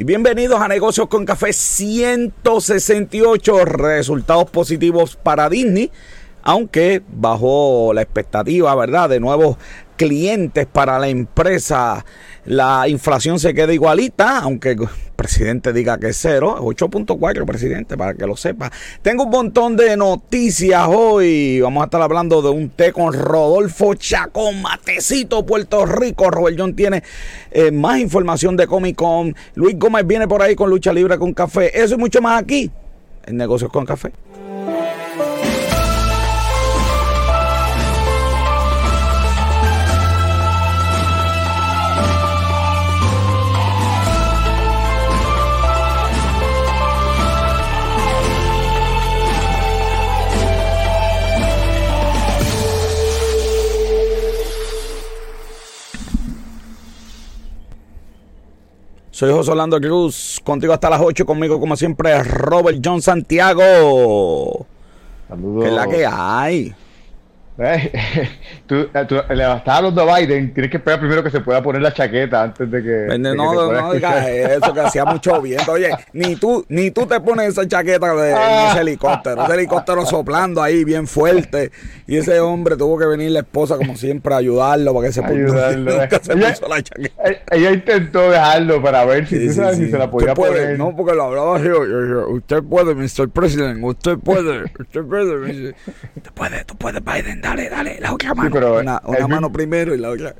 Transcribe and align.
Y 0.00 0.04
bienvenidos 0.04 0.60
a 0.60 0.68
Negocios 0.68 1.08
con 1.08 1.24
Café 1.24 1.52
168, 1.52 3.64
resultados 3.64 4.48
positivos 4.48 5.16
para 5.16 5.48
Disney, 5.48 5.90
aunque 6.44 7.02
bajo 7.08 7.90
la 7.92 8.02
expectativa, 8.02 8.72
¿verdad?, 8.76 9.08
de 9.08 9.18
nuevos 9.18 9.56
clientes 9.96 10.66
para 10.66 11.00
la 11.00 11.08
empresa. 11.08 12.04
La 12.44 12.88
inflación 12.88 13.38
se 13.38 13.52
queda 13.52 13.72
igualita, 13.72 14.38
aunque 14.38 14.70
el 14.70 14.88
presidente 15.16 15.72
diga 15.72 15.98
que 15.98 16.08
es 16.08 16.16
cero, 16.16 16.56
8.4 16.60 17.44
presidente, 17.44 17.96
para 17.96 18.14
que 18.14 18.26
lo 18.26 18.36
sepa. 18.36 18.70
Tengo 19.02 19.24
un 19.24 19.30
montón 19.30 19.76
de 19.76 19.96
noticias 19.96 20.86
hoy. 20.88 21.60
Vamos 21.60 21.82
a 21.82 21.84
estar 21.84 22.00
hablando 22.00 22.40
de 22.40 22.50
un 22.50 22.70
té 22.70 22.92
con 22.92 23.12
Rodolfo 23.12 23.94
Chacón, 23.94 24.62
Matecito, 24.62 25.44
Puerto 25.44 25.84
Rico. 25.84 26.30
Robert 26.30 26.56
John 26.58 26.74
tiene 26.74 27.02
eh, 27.50 27.70
más 27.70 27.98
información 27.98 28.56
de 28.56 28.66
Comic 28.66 28.96
Con. 28.96 29.34
Luis 29.54 29.78
Gómez 29.78 30.06
viene 30.06 30.26
por 30.26 30.40
ahí 30.40 30.54
con 30.54 30.70
lucha 30.70 30.92
libre 30.92 31.18
con 31.18 31.34
café. 31.34 31.82
Eso 31.82 31.94
y 31.94 31.98
mucho 31.98 32.22
más 32.22 32.42
aquí 32.42 32.70
en 33.28 33.36
Negocios 33.36 33.70
con 33.70 33.84
Café. 33.84 34.12
Soy 59.18 59.32
José 59.32 59.50
Orlando 59.50 59.80
Cruz, 59.80 60.40
contigo 60.44 60.72
hasta 60.72 60.88
las 60.88 61.00
8, 61.00 61.26
conmigo 61.26 61.58
como 61.58 61.74
siempre 61.74 62.22
Robert 62.22 62.78
John 62.84 63.02
Santiago. 63.02 64.64
Saludos. 65.28 65.64
¿Qué 65.64 65.68
es 65.70 65.74
la 65.74 65.88
que 65.88 66.06
hay? 66.06 66.72
Eh, 67.60 67.90
tú, 68.66 68.76
eh, 68.94 69.04
tú, 69.08 69.16
le 69.34 69.42
estás 69.56 69.68
hablando 69.78 70.02
a 70.08 70.18
Biden, 70.18 70.54
tienes 70.54 70.70
que 70.70 70.76
esperar 70.76 71.00
primero 71.00 71.24
que 71.24 71.30
se 71.30 71.40
pueda 71.40 71.60
poner 71.62 71.82
la 71.82 71.92
chaqueta 71.92 72.44
antes 72.44 72.70
de 72.70 72.82
que. 72.82 72.88
de 72.88 73.18
No, 73.18 73.30
que 73.32 73.36
no, 73.36 73.72
no 73.72 73.92
digas 73.92 74.26
eso, 74.28 74.72
que 74.72 74.80
hacía 74.82 75.04
mucho 75.04 75.42
viento. 75.42 75.72
Oye, 75.72 75.90
ni 76.12 76.36
tú, 76.36 76.64
ni 76.68 76.90
tú 76.92 77.06
te 77.06 77.18
pones 77.20 77.48
esa 77.48 77.66
chaqueta 77.66 78.14
de, 78.14 78.30
en 78.30 78.36
Ah. 78.38 78.68
ese 78.72 78.80
helicóptero. 78.82 79.42
Ese 79.44 79.54
helicóptero 79.54 80.06
soplando 80.06 80.62
ahí 80.62 80.84
bien 80.84 81.06
fuerte. 81.08 81.72
Y 82.06 82.16
ese 82.18 82.38
hombre 82.40 82.76
tuvo 82.76 82.96
que 82.98 83.06
venir 83.06 83.30
la 83.32 83.40
esposa, 83.40 83.76
como 83.76 83.96
siempre, 83.96 84.32
a 84.34 84.36
ayudarlo 84.38 84.94
para 84.94 85.06
que 85.08 85.12
se, 85.12 85.24
Ayudarlo. 85.24 85.90
nunca 86.00 86.20
se 86.22 86.32
Ella- 86.34 86.50
puso 86.52 86.68
la 86.68 86.82
chaqueta. 86.82 87.22
Eh, 87.30 87.42
Ella 87.50 87.70
intentó 87.72 88.30
dejarlo 88.30 88.80
para 88.82 89.04
ver 89.04 89.26
si, 89.26 89.36
Sí, 89.36 89.48
tú 89.48 89.54
sabes, 89.54 89.76
sí. 89.78 89.84
si 89.86 89.90
se 89.90 89.98
la 89.98 90.10
podía 90.10 90.34
puede, 90.34 90.52
poner. 90.62 90.78
No, 90.78 90.94
porque 90.96 91.14
lo 91.16 91.24
hablaba 91.24 91.58
yo- 91.58 91.84
yo- 91.84 92.06
yo, 92.06 92.28
Usted 92.28 92.62
puede, 92.62 92.94
Mr. 92.94 93.28
President. 93.30 93.82
Usted 93.82 94.16
puede. 94.18 94.64
Usted 94.78 95.02
puede. 95.02 95.34
Usted 96.16 96.32
puede, 96.34 96.64
tú 96.64 96.76
puedes, 96.76 97.02
Biden. 97.04 97.40
Dale, 97.48 97.68
dale. 97.70 97.96
La 98.00 98.12
otra 98.12 98.34
mano. 98.34 98.50
pero 98.52 98.80
una 98.80 99.00
una 99.04 99.16
el 99.18 99.22
mano 99.24 99.48
mismo- 99.48 99.52
primero 99.52 99.94
y 99.94 99.98
la 99.98 100.10
otra. 100.10 100.34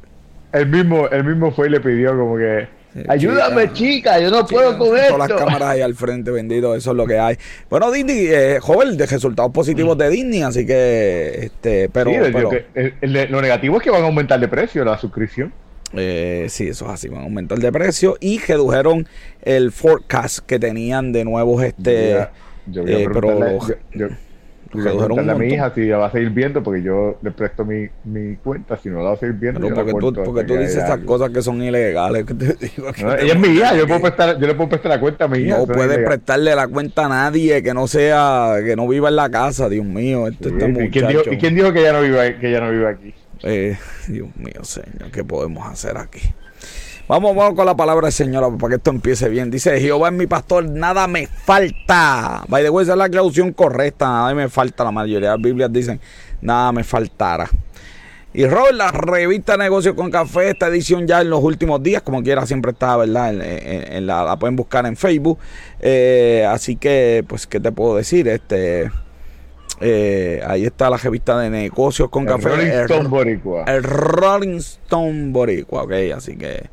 Él 0.52 0.66
mismo, 0.66 1.08
él 1.08 1.24
mismo 1.24 1.52
fue 1.52 1.66
y 1.68 1.70
le 1.70 1.80
pidió 1.80 2.10
como 2.16 2.36
que. 2.36 2.68
Sí, 2.94 3.02
Ayúdame, 3.06 3.64
chica. 3.72 3.74
chica, 3.74 4.20
yo 4.20 4.30
no 4.30 4.46
puedo 4.46 4.78
con 4.78 4.88
Todas 4.88 5.02
esto. 5.02 5.18
las 5.18 5.28
cámaras 5.28 5.62
ahí 5.68 5.82
al 5.82 5.94
frente, 5.94 6.30
bendito, 6.30 6.74
eso 6.74 6.90
es 6.92 6.96
lo 6.96 7.06
que 7.06 7.18
hay. 7.18 7.36
Bueno, 7.68 7.90
Disney, 7.92 8.26
eh, 8.28 8.58
joven, 8.60 8.96
de 8.96 9.04
resultados 9.06 9.52
positivos 9.52 9.96
de 9.98 10.08
Disney, 10.08 10.40
así 10.42 10.64
que, 10.64 11.38
este, 11.42 11.90
pero, 11.90 12.10
Sí, 12.10 12.16
el- 12.16 12.32
pero, 12.32 12.48
que- 12.50 12.64
el- 12.74 12.94
el- 13.02 13.30
lo 13.30 13.42
negativo 13.42 13.76
es 13.76 13.82
que 13.82 13.90
van 13.90 14.02
a 14.02 14.06
aumentar 14.06 14.40
de 14.40 14.48
precio 14.48 14.84
la 14.84 14.96
suscripción. 14.98 15.52
eh, 15.94 16.46
sí, 16.48 16.68
eso 16.68 16.86
es 16.86 16.90
así, 16.92 17.08
van 17.08 17.20
a 17.20 17.24
aumentar 17.24 17.58
de 17.58 17.70
precio 17.72 18.16
y 18.20 18.38
redujeron 18.40 19.06
el 19.42 19.70
forecast 19.70 20.40
que 20.46 20.58
tenían 20.58 21.12
de 21.12 21.24
nuevos, 21.24 21.62
este, 21.62 22.10
Ya, 22.10 22.32
yo 22.66 22.82
voy 22.82 22.92
a 22.92 22.98
eh, 22.98 23.04
pero 23.06 23.20
preguntarle, 23.20 23.54
lo- 23.58 23.68
yo, 23.68 23.74
yo- 23.94 24.08
voy 24.72 24.86
a 24.86 24.90
preguntarle 24.90 25.34
mi 25.34 25.54
hija 25.54 25.72
si 25.74 25.86
la 25.86 25.98
va 25.98 26.06
a 26.06 26.12
seguir 26.12 26.30
viendo 26.30 26.62
porque 26.62 26.82
yo 26.82 27.18
le 27.22 27.30
presto 27.30 27.64
mi, 27.64 27.88
mi 28.04 28.36
cuenta, 28.36 28.76
si 28.76 28.88
no 28.88 28.98
la 28.98 29.10
va 29.10 29.12
a 29.12 29.16
seguir 29.16 29.36
viendo. 29.36 29.60
pero 29.60 29.74
porque 29.74 29.92
tú, 29.92 30.12
porque 30.24 30.44
tú 30.44 30.54
dices 30.56 30.76
esas 30.76 30.98
cosas 31.00 31.30
que 31.30 31.42
son 31.42 31.62
ilegales. 31.62 32.24
que 32.24 32.34
te 32.34 32.46
digo 32.76 32.92
que 32.92 33.02
No, 33.02 33.14
te 33.14 33.24
ella 33.24 33.34
es 33.34 33.38
mi 33.38 33.48
hija, 33.48 33.76
yo, 33.76 33.86
puedo 33.86 34.00
prestar, 34.00 34.38
yo 34.38 34.46
le 34.46 34.54
puedo 34.54 34.68
prestar 34.68 34.90
la 34.90 35.00
cuenta 35.00 35.24
a 35.24 35.28
mi 35.28 35.38
hija. 35.38 35.58
No 35.58 35.66
puedes 35.66 35.98
prestarle 35.98 36.54
la 36.54 36.68
cuenta 36.68 37.06
a 37.06 37.08
nadie 37.08 37.62
que 37.62 37.74
no 37.74 37.86
sea, 37.86 38.56
que 38.64 38.76
no 38.76 38.86
viva 38.88 39.08
en 39.08 39.16
la 39.16 39.30
casa, 39.30 39.68
Dios 39.68 39.86
mío, 39.86 40.28
este, 40.28 40.50
Sí, 40.50 40.56
este 40.58 40.84
¿y, 40.84 40.90
quién 40.90 41.08
dijo, 41.08 41.22
y 41.30 41.38
quién 41.38 41.54
dijo 41.54 41.72
que 41.72 41.80
ella 41.80 41.92
no 41.92 42.02
vive, 42.02 42.38
que 42.38 42.48
ella 42.48 42.60
no 42.60 42.70
vive 42.70 42.88
aquí? 42.88 43.14
Eh, 43.42 43.76
Dios 44.08 44.28
mío, 44.36 44.62
Señor, 44.62 45.10
¿qué 45.12 45.24
podemos 45.24 45.66
hacer 45.66 45.96
aquí? 45.96 46.20
Vamos, 47.08 47.34
vamos 47.34 47.54
con 47.54 47.64
la 47.64 47.74
palabra 47.74 48.06
del 48.06 48.12
Señor 48.12 48.58
para 48.58 48.68
que 48.72 48.76
esto 48.76 48.90
empiece 48.90 49.28
bien. 49.30 49.50
Dice, 49.50 49.80
Jehová 49.80 50.08
es 50.08 50.14
mi 50.14 50.26
pastor, 50.26 50.68
nada 50.68 51.06
me 51.06 51.26
falta. 51.26 52.44
By 52.48 52.62
the 52.62 52.68
way, 52.70 52.82
esa 52.82 52.92
es 52.92 52.98
la 52.98 53.08
traducción 53.08 53.52
correcta, 53.54 54.06
nada 54.06 54.34
me 54.34 54.48
falta. 54.50 54.84
La 54.84 54.90
mayoría 54.92 55.30
de 55.30 55.36
las 55.36 55.42
Biblias 55.42 55.72
dicen, 55.72 56.00
nada 56.42 56.70
me 56.72 56.84
faltará. 56.84 57.48
Y 58.34 58.44
Robert, 58.46 58.74
la 58.74 58.90
revista 58.92 59.56
Negocios 59.56 59.94
con 59.94 60.10
Café, 60.10 60.50
esta 60.50 60.68
edición 60.68 61.06
ya 61.06 61.22
en 61.22 61.30
los 61.30 61.42
últimos 61.42 61.82
días, 61.82 62.02
como 62.02 62.22
quiera, 62.22 62.44
siempre 62.44 62.72
está, 62.72 62.94
¿verdad? 62.98 63.30
En, 63.32 63.40
en- 63.40 63.92
en 63.94 64.06
la, 64.06 64.22
la 64.22 64.36
pueden 64.36 64.54
buscar 64.54 64.84
en 64.84 64.94
Facebook. 64.94 65.38
Eh, 65.80 66.46
así 66.48 66.76
que, 66.76 67.24
pues, 67.26 67.46
¿qué 67.46 67.58
te 67.58 67.72
puedo 67.72 67.96
decir? 67.96 68.28
Este, 68.28 68.90
eh, 69.80 70.42
ahí 70.46 70.66
está 70.66 70.90
la 70.90 70.98
revista 70.98 71.38
de 71.38 71.48
Negocios 71.48 72.10
con 72.10 72.24
El 72.28 72.34
Café. 72.34 72.50
Rolling 72.50 72.66
El- 72.66 72.80
Stone 72.82 73.08
Boricua. 73.08 73.64
el 73.64 73.82
Rolling 73.82 74.56
Stone 74.58 75.30
Boricua, 75.32 75.84
ok, 75.84 75.92
así 76.14 76.36
que 76.36 76.68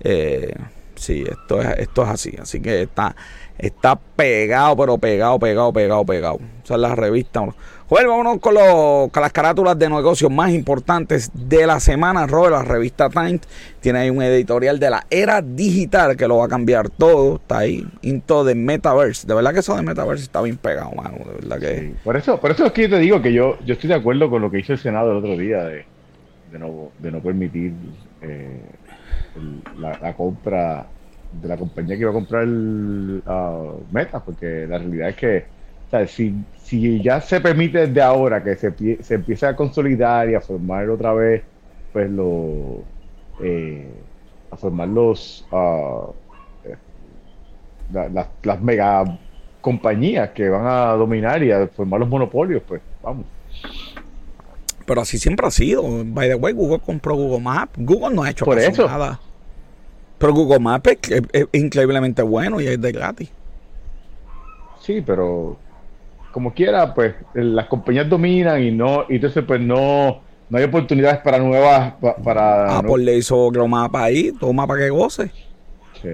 eh, 0.00 0.52
sí, 0.94 1.24
esto 1.28 1.60
es, 1.60 1.78
esto 1.78 2.02
es 2.02 2.08
así, 2.08 2.34
así 2.40 2.60
que 2.60 2.82
está, 2.82 3.14
está 3.58 3.96
pegado, 3.96 4.76
pero 4.76 4.98
pegado, 4.98 5.38
pegado, 5.38 5.72
pegado, 5.72 6.04
pegado. 6.04 6.38
Esa 6.64 6.74
es 6.74 6.80
la 6.80 6.94
revista. 6.94 7.44
Joder, 7.88 8.08
vámonos 8.08 8.38
con, 8.40 8.54
los- 8.54 9.10
con 9.12 9.22
las 9.22 9.32
carátulas 9.32 9.78
de 9.78 9.88
negocios 9.88 10.28
más 10.28 10.50
importantes 10.50 11.30
de 11.32 11.64
la 11.68 11.78
semana. 11.78 12.26
Robert, 12.26 12.54
la 12.54 12.64
revista 12.64 13.08
Times 13.08 13.42
tiene 13.78 14.00
ahí 14.00 14.10
un 14.10 14.20
editorial 14.22 14.80
de 14.80 14.90
la 14.90 15.06
era 15.08 15.40
digital 15.40 16.16
que 16.16 16.26
lo 16.26 16.38
va 16.38 16.46
a 16.46 16.48
cambiar 16.48 16.90
todo. 16.90 17.36
Está 17.36 17.58
ahí, 17.58 17.86
into 18.02 18.44
the 18.44 18.56
metaverse. 18.56 19.24
De 19.24 19.34
verdad 19.34 19.52
que 19.54 19.60
eso 19.60 19.76
de 19.76 19.82
metaverse 19.82 20.24
está 20.24 20.42
bien 20.42 20.56
pegado, 20.56 20.90
mano. 20.96 21.18
De 21.18 21.34
verdad 21.46 21.60
que. 21.60 21.78
Sí, 21.80 21.94
Por 22.02 22.16
eso, 22.16 22.40
por 22.40 22.50
eso 22.50 22.66
es 22.66 22.72
que 22.72 22.82
yo 22.82 22.90
te 22.90 22.98
digo 22.98 23.22
que 23.22 23.32
yo, 23.32 23.56
yo 23.64 23.74
estoy 23.74 23.86
de 23.88 23.94
acuerdo 23.94 24.28
con 24.30 24.42
lo 24.42 24.50
que 24.50 24.58
hizo 24.58 24.72
el 24.72 24.80
Senado 24.80 25.12
el 25.12 25.18
otro 25.18 25.36
día 25.36 25.62
de, 25.62 25.84
de, 26.50 26.58
no, 26.58 26.90
de 26.98 27.12
no 27.12 27.20
permitir 27.20 27.72
eh, 28.20 28.62
el- 29.36 29.62
la, 29.80 29.98
la 30.00 30.14
compra 30.14 30.86
de 31.32 31.48
la 31.48 31.56
compañía 31.56 31.96
que 31.96 32.02
iba 32.02 32.10
a 32.10 32.14
comprar 32.14 32.44
el, 32.44 33.22
ah, 33.26 33.72
Meta, 33.90 34.20
porque 34.24 34.66
la 34.68 34.78
realidad 34.78 35.08
es 35.10 35.16
que 35.16 35.44
o 35.86 35.90
sea, 35.90 36.06
si, 36.08 36.34
si 36.56 37.00
ya 37.02 37.20
se 37.20 37.40
permite 37.40 37.86
desde 37.86 38.02
ahora 38.02 38.42
que 38.42 38.56
se, 38.56 38.72
se 39.02 39.14
empiece 39.14 39.46
a 39.46 39.54
consolidar 39.54 40.28
y 40.28 40.34
a 40.34 40.40
formar 40.40 40.90
otra 40.90 41.12
vez, 41.12 41.42
pues 41.92 42.10
lo 42.10 42.82
eh, 43.40 43.88
a 44.50 44.56
formar 44.56 44.88
los 44.88 45.46
eh, 46.64 46.76
la- 47.92 48.08
las- 48.08 48.28
las 48.42 48.60
mega 48.62 49.04
compañías 49.60 50.30
que 50.30 50.48
van 50.48 50.66
a 50.66 50.92
dominar 50.92 51.42
y 51.42 51.52
a 51.52 51.66
formar 51.68 52.00
los 52.00 52.08
monopolios, 52.08 52.62
pues 52.66 52.82
vamos. 53.02 53.26
Pero 54.86 55.00
así 55.00 55.18
siempre 55.18 55.46
ha 55.46 55.50
sido. 55.50 55.82
By 56.04 56.28
the 56.28 56.36
way, 56.36 56.52
Google 56.52 56.78
compró 56.78 57.16
Google 57.16 57.40
Maps. 57.42 57.72
Google 57.76 58.14
no 58.14 58.22
ha 58.22 58.30
hecho 58.30 58.44
Por 58.44 58.58
eso. 58.58 58.86
nada. 58.86 59.20
Pero 60.18 60.32
Google 60.32 60.60
Maps 60.60 60.90
es, 60.90 61.10
es- 61.10 61.22
es 61.32 61.60
increíblemente 61.60 62.22
bueno 62.22 62.60
y 62.60 62.66
es 62.66 62.80
de 62.80 62.92
gratis. 62.92 63.30
Sí, 64.80 65.02
pero 65.04 65.56
como 66.32 66.52
quiera, 66.54 66.94
pues 66.94 67.14
las 67.34 67.66
compañías 67.66 68.08
dominan 68.08 68.62
y 68.62 68.70
no, 68.70 69.04
y 69.08 69.16
entonces 69.16 69.42
pues 69.46 69.60
no, 69.60 70.20
no 70.48 70.58
hay 70.58 70.64
oportunidades 70.64 71.18
para 71.18 71.38
nuevas, 71.38 71.94
pa- 72.00 72.16
para 72.16 72.78
Apple 72.78 73.04
le 73.04 73.16
hizo 73.16 73.36
otro 73.46 73.66
mapa 73.66 74.04
ahí, 74.04 74.32
toma 74.38 74.66
para 74.66 74.80
que 74.80 74.90
goce. 74.90 75.30
sí, 76.00 76.08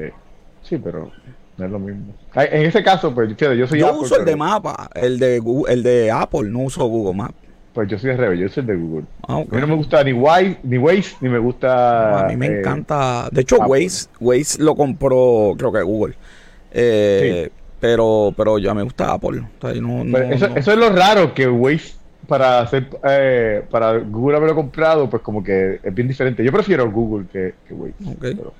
sí, 0.62 0.78
pero 0.78 1.10
no 1.58 1.64
es 1.66 1.70
lo 1.70 1.78
mismo. 1.78 2.14
En 2.34 2.62
ese 2.62 2.82
caso, 2.82 3.14
pues 3.14 3.36
yo 3.36 3.66
soy 3.66 3.80
Yo 3.80 3.88
Apple, 3.88 4.00
uso 4.00 4.16
el 4.18 4.24
de 4.24 4.36
mapa, 4.36 4.88
el 4.94 5.18
de 5.18 5.38
Google- 5.38 5.72
el 5.74 5.82
de 5.82 6.10
Apple, 6.10 6.44
no 6.44 6.60
uso 6.60 6.84
Google 6.86 7.14
Maps. 7.14 7.34
Pues 7.72 7.88
yo 7.88 7.98
soy 7.98 8.10
de 8.10 8.16
Rebel, 8.18 8.38
yo 8.38 8.48
soy 8.48 8.60
el 8.62 8.66
de 8.66 8.76
Google. 8.76 9.06
Ah. 9.26 9.36
A 9.36 9.54
mí 9.54 9.60
no 9.60 9.66
me 9.66 9.74
gusta 9.76 10.04
ni 10.04 10.12
Waze, 10.12 10.58
ni 10.62 10.76
Waze, 10.78 11.16
ni 11.20 11.28
me 11.30 11.38
gusta. 11.38 12.26
a 12.26 12.28
mí 12.28 12.36
me 12.36 12.46
eh, 12.46 12.58
encanta. 12.60 13.28
De 13.32 13.40
hecho, 13.40 13.56
Apple. 13.56 13.68
Waze, 13.84 14.08
Waze 14.20 14.62
lo 14.62 14.74
compró, 14.74 15.54
creo 15.56 15.72
que 15.72 15.82
Google. 15.82 16.14
Eh, 16.70 17.50
Pero, 17.80 18.32
pero 18.36 18.58
ya 18.58 18.74
me 18.74 18.82
gusta 18.84 19.12
Apple. 19.12 19.40
O 19.40 19.60
sea, 19.60 19.72
yo 19.74 19.82
no- 19.82 20.04
Pero 20.12 20.28
no- 20.28 20.34
eso, 20.34 20.46
eso 20.54 20.72
es 20.72 20.78
lo 20.78 20.90
raro 20.90 21.34
que 21.34 21.48
Waze 21.48 21.94
para 22.28 22.60
hacer 22.60 22.86
eh, 23.04 23.62
para 23.70 23.98
Google 23.98 24.36
haberlo 24.36 24.54
comprado, 24.54 25.10
pues 25.10 25.20
como 25.22 25.42
que 25.42 25.80
es 25.82 25.94
bien 25.94 26.06
diferente. 26.06 26.44
Yo 26.44 26.52
prefiero 26.52 26.88
Google 26.90 27.26
que, 27.32 27.54
que 27.66 27.74
Waze. 27.74 27.94
Ok. 28.06 28.16
pero, 28.20 28.36
vamos. 28.36 28.52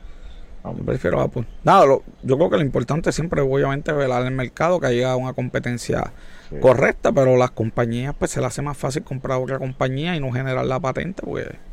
Yo 0.65 0.85
prefiero 0.85 1.21
Apple. 1.21 1.45
Nada, 1.65 1.85
lo- 1.87 2.03
yo 2.23 2.37
creo 2.37 2.51
que 2.51 2.57
lo 2.57 2.63
importante 2.63 3.11
siempre, 3.13 3.41
obviamente, 3.41 3.93
velar 3.93 4.25
el 4.25 4.31
mercado, 4.33 4.79
que 4.79 4.87
haya 4.87 5.17
una 5.17 5.33
competencia 5.33 6.13
Sí. 6.51 6.57
correcta, 6.61 7.11
pero 7.13 7.37
las 7.37 7.51
compañías, 7.51 8.15
pues 8.19 8.31
se 8.31 8.41
le 8.41 8.47
hace 8.47 8.63
más 8.63 8.77
fácil 8.77 9.03
comprar 9.03 9.39
otra 9.41 9.59
compañía 9.59 10.15
y 10.15 10.21
no 10.21 10.31
generar 10.31 10.65
la 10.67 10.79
patente, 10.81 11.23
porque 11.25 11.73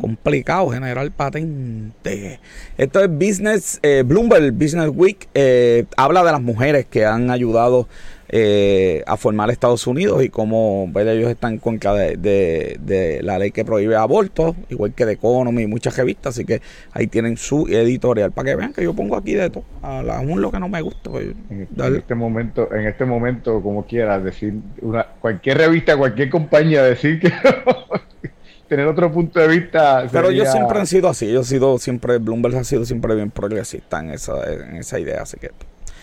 Complicado 0.00 0.70
generar 0.70 1.10
patente. 1.10 2.38
Esto 2.78 3.00
es 3.02 3.10
Business, 3.10 3.80
eh, 3.82 4.04
Bloomberg 4.06 4.52
Business 4.52 4.88
Week. 4.94 5.28
Eh, 5.34 5.84
habla 5.96 6.22
de 6.22 6.30
las 6.30 6.40
mujeres 6.40 6.86
que 6.86 7.04
han 7.04 7.28
ayudado 7.30 7.88
eh, 8.36 9.04
a 9.06 9.16
formar 9.16 9.48
Estados 9.50 9.86
Unidos 9.86 10.24
y 10.24 10.28
cómo 10.28 10.90
ellos 10.96 11.30
están 11.30 11.52
en 11.52 11.58
contra 11.60 11.94
de, 11.94 13.20
la 13.22 13.38
ley 13.38 13.52
que 13.52 13.64
prohíbe 13.64 13.94
abortos, 13.94 14.56
igual 14.70 14.92
que 14.92 15.06
The 15.06 15.12
Economy 15.12 15.62
y 15.62 15.66
muchas 15.68 15.96
revistas. 15.96 16.34
Así 16.34 16.44
que 16.44 16.60
ahí 16.90 17.06
tienen 17.06 17.36
su 17.36 17.68
editorial 17.68 18.32
para 18.32 18.46
que 18.50 18.56
vean 18.56 18.72
que 18.72 18.82
yo 18.82 18.92
pongo 18.92 19.16
aquí 19.16 19.34
de 19.34 19.50
todo. 19.50 19.62
Aún 19.82 20.42
lo 20.42 20.50
que 20.50 20.58
no 20.58 20.68
me 20.68 20.82
gusta. 20.82 21.10
Pues, 21.10 21.28
en, 21.48 21.68
este 21.94 22.16
momento, 22.16 22.74
en 22.74 22.88
este 22.88 23.04
momento, 23.04 23.62
como 23.62 23.86
quieras, 23.86 24.24
decir 24.24 24.54
una, 24.82 25.06
cualquier 25.20 25.58
revista, 25.58 25.96
cualquier 25.96 26.28
compañía, 26.28 26.82
decir 26.82 27.20
que. 27.20 27.32
tener 28.68 28.88
otro 28.88 29.12
punto 29.12 29.38
de 29.38 29.46
vista. 29.46 30.08
Pero 30.10 30.32
yo 30.32 30.44
siempre 30.46 30.80
han 30.80 30.88
sido 30.88 31.08
así. 31.08 31.30
Yo 31.30 31.42
he 31.42 31.44
sido 31.44 31.78
siempre, 31.78 32.18
Bloomberg 32.18 32.56
ha 32.56 32.64
sido 32.64 32.84
siempre 32.84 33.14
bien 33.14 33.30
progresista 33.30 34.00
en 34.00 34.10
esa, 34.10 34.52
en 34.52 34.74
esa 34.74 34.98
idea. 34.98 35.22
Así 35.22 35.36
que. 35.36 35.52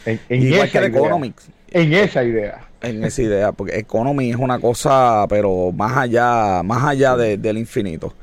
En, 0.06 0.42
Igual 0.42 0.72
que 0.72 0.78
Economics. 0.78 1.50
En 1.72 1.94
esa 1.94 2.24
idea. 2.24 2.68
En 2.82 3.04
esa 3.04 3.22
idea, 3.22 3.52
porque 3.52 3.78
Economy 3.78 4.32
es 4.32 4.36
una 4.36 4.60
cosa, 4.60 5.26
pero 5.30 5.72
más 5.72 5.98
allá, 5.98 6.62
más 6.64 6.84
allá 6.84 7.16
del 7.16 7.58
infinito. 7.58 8.14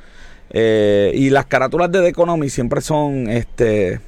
Eh, 0.50 1.12
y 1.14 1.30
las 1.30 1.46
carátulas 1.46 1.90
de 1.90 2.00
The 2.00 2.08
Economy 2.08 2.48
siempre 2.48 2.80
son 2.80 3.28
este 3.28 4.00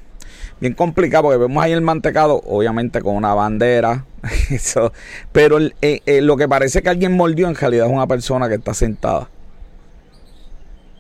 bien 0.61 0.75
complicadas, 0.75 1.23
porque 1.23 1.39
vemos 1.39 1.63
ahí 1.63 1.73
el 1.73 1.81
mantecado, 1.81 2.43
obviamente 2.47 3.01
con 3.01 3.17
una 3.17 3.33
bandera, 3.33 4.05
eso, 4.51 4.93
pero 5.33 5.59
eh, 5.59 6.03
eh, 6.05 6.21
lo 6.21 6.37
que 6.37 6.49
parece 6.49 6.83
que 6.83 6.91
alguien 6.91 7.13
mordió 7.13 7.49
en 7.49 7.55
realidad 7.55 7.87
es 7.87 7.93
una 7.93 8.07
persona 8.07 8.49
que 8.49 8.57
está 8.57 8.75
sentada. 8.75 9.29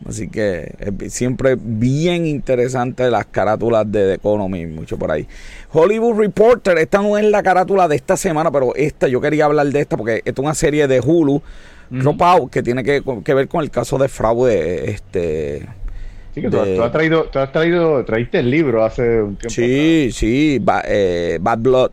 Así 0.06 0.28
que 0.28 0.74
es 0.98 1.12
siempre 1.12 1.56
bien 1.60 2.26
interesante 2.26 3.10
las 3.10 3.26
carátulas 3.26 3.90
de 3.90 4.06
The 4.06 4.14
Economy, 4.14 4.66
mucho 4.66 4.98
por 4.98 5.10
ahí. 5.10 5.26
Hollywood 5.72 6.18
Reporter, 6.18 6.78
esta 6.78 7.02
no 7.02 7.18
es 7.18 7.24
la 7.24 7.42
carátula 7.42 7.86
de 7.86 7.96
esta 7.96 8.16
semana, 8.16 8.50
pero 8.50 8.74
esta, 8.74 9.08
yo 9.08 9.20
quería 9.20 9.44
hablar 9.44 9.66
de 9.66 9.80
esta 9.80 9.96
porque 9.96 10.22
esta 10.24 10.30
es 10.30 10.38
una 10.38 10.54
serie 10.54 10.88
de 10.88 11.00
Hulu, 11.00 11.42
Dropout, 11.90 12.50
que 12.50 12.62
tiene 12.62 12.82
que, 12.82 13.02
ver 13.34 13.48
con 13.48 13.62
el 13.62 13.70
caso 13.70 13.98
de 13.98 14.08
fraude. 14.08 14.90
Este, 14.90 15.66
Sí, 16.34 16.40
que 16.42 16.48
tú, 16.48 16.60
has 16.60 16.92
traído, 16.92 17.24
tú 17.24 17.40
has 17.40 17.50
traído, 17.50 18.04
traíste 18.04 18.38
el 18.38 18.50
libro 18.50 18.84
hace 18.84 19.20
un 19.20 19.34
tiempo. 19.34 19.50
Sí, 19.50 20.10
sí, 20.12 20.64
eh, 20.84 21.38
Bad 21.40 21.58
Blood. 21.58 21.90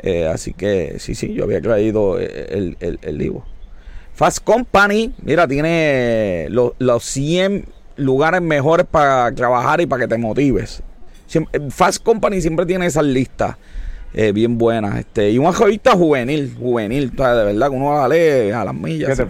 Eh, 0.00 0.26
así 0.26 0.52
que 0.52 0.96
sí, 0.98 1.14
sí, 1.14 1.32
yo 1.32 1.44
había 1.44 1.62
traído 1.62 2.18
el, 2.18 2.76
el, 2.78 2.98
el 3.00 3.18
libro. 3.18 3.46
Fast 4.14 4.44
Company, 4.44 5.12
mira, 5.22 5.48
tiene 5.48 6.46
los, 6.50 7.04
100 7.04 7.66
lugares 7.96 8.40
mejores 8.40 8.86
para 8.88 9.32
trabajar 9.32 9.80
y 9.80 9.86
para 9.86 10.02
que 10.02 10.08
te 10.08 10.18
motives. 10.18 10.82
Fast 11.70 12.02
Company 12.02 12.40
siempre 12.40 12.64
tiene 12.64 12.86
esas 12.86 13.04
listas 13.04 13.56
eh, 14.16 14.30
bien 14.30 14.56
buenas. 14.56 15.00
Este, 15.00 15.32
y 15.32 15.38
una 15.38 15.50
revista 15.50 15.92
juvenil, 15.92 16.54
juvenil, 16.56 17.10
de 17.10 17.16
verdad 17.16 17.68
que 17.68 17.76
uno 17.76 17.94
la 17.94 18.08
lee 18.08 18.52
a 18.52 18.64
las 18.64 18.74
millas. 18.74 19.20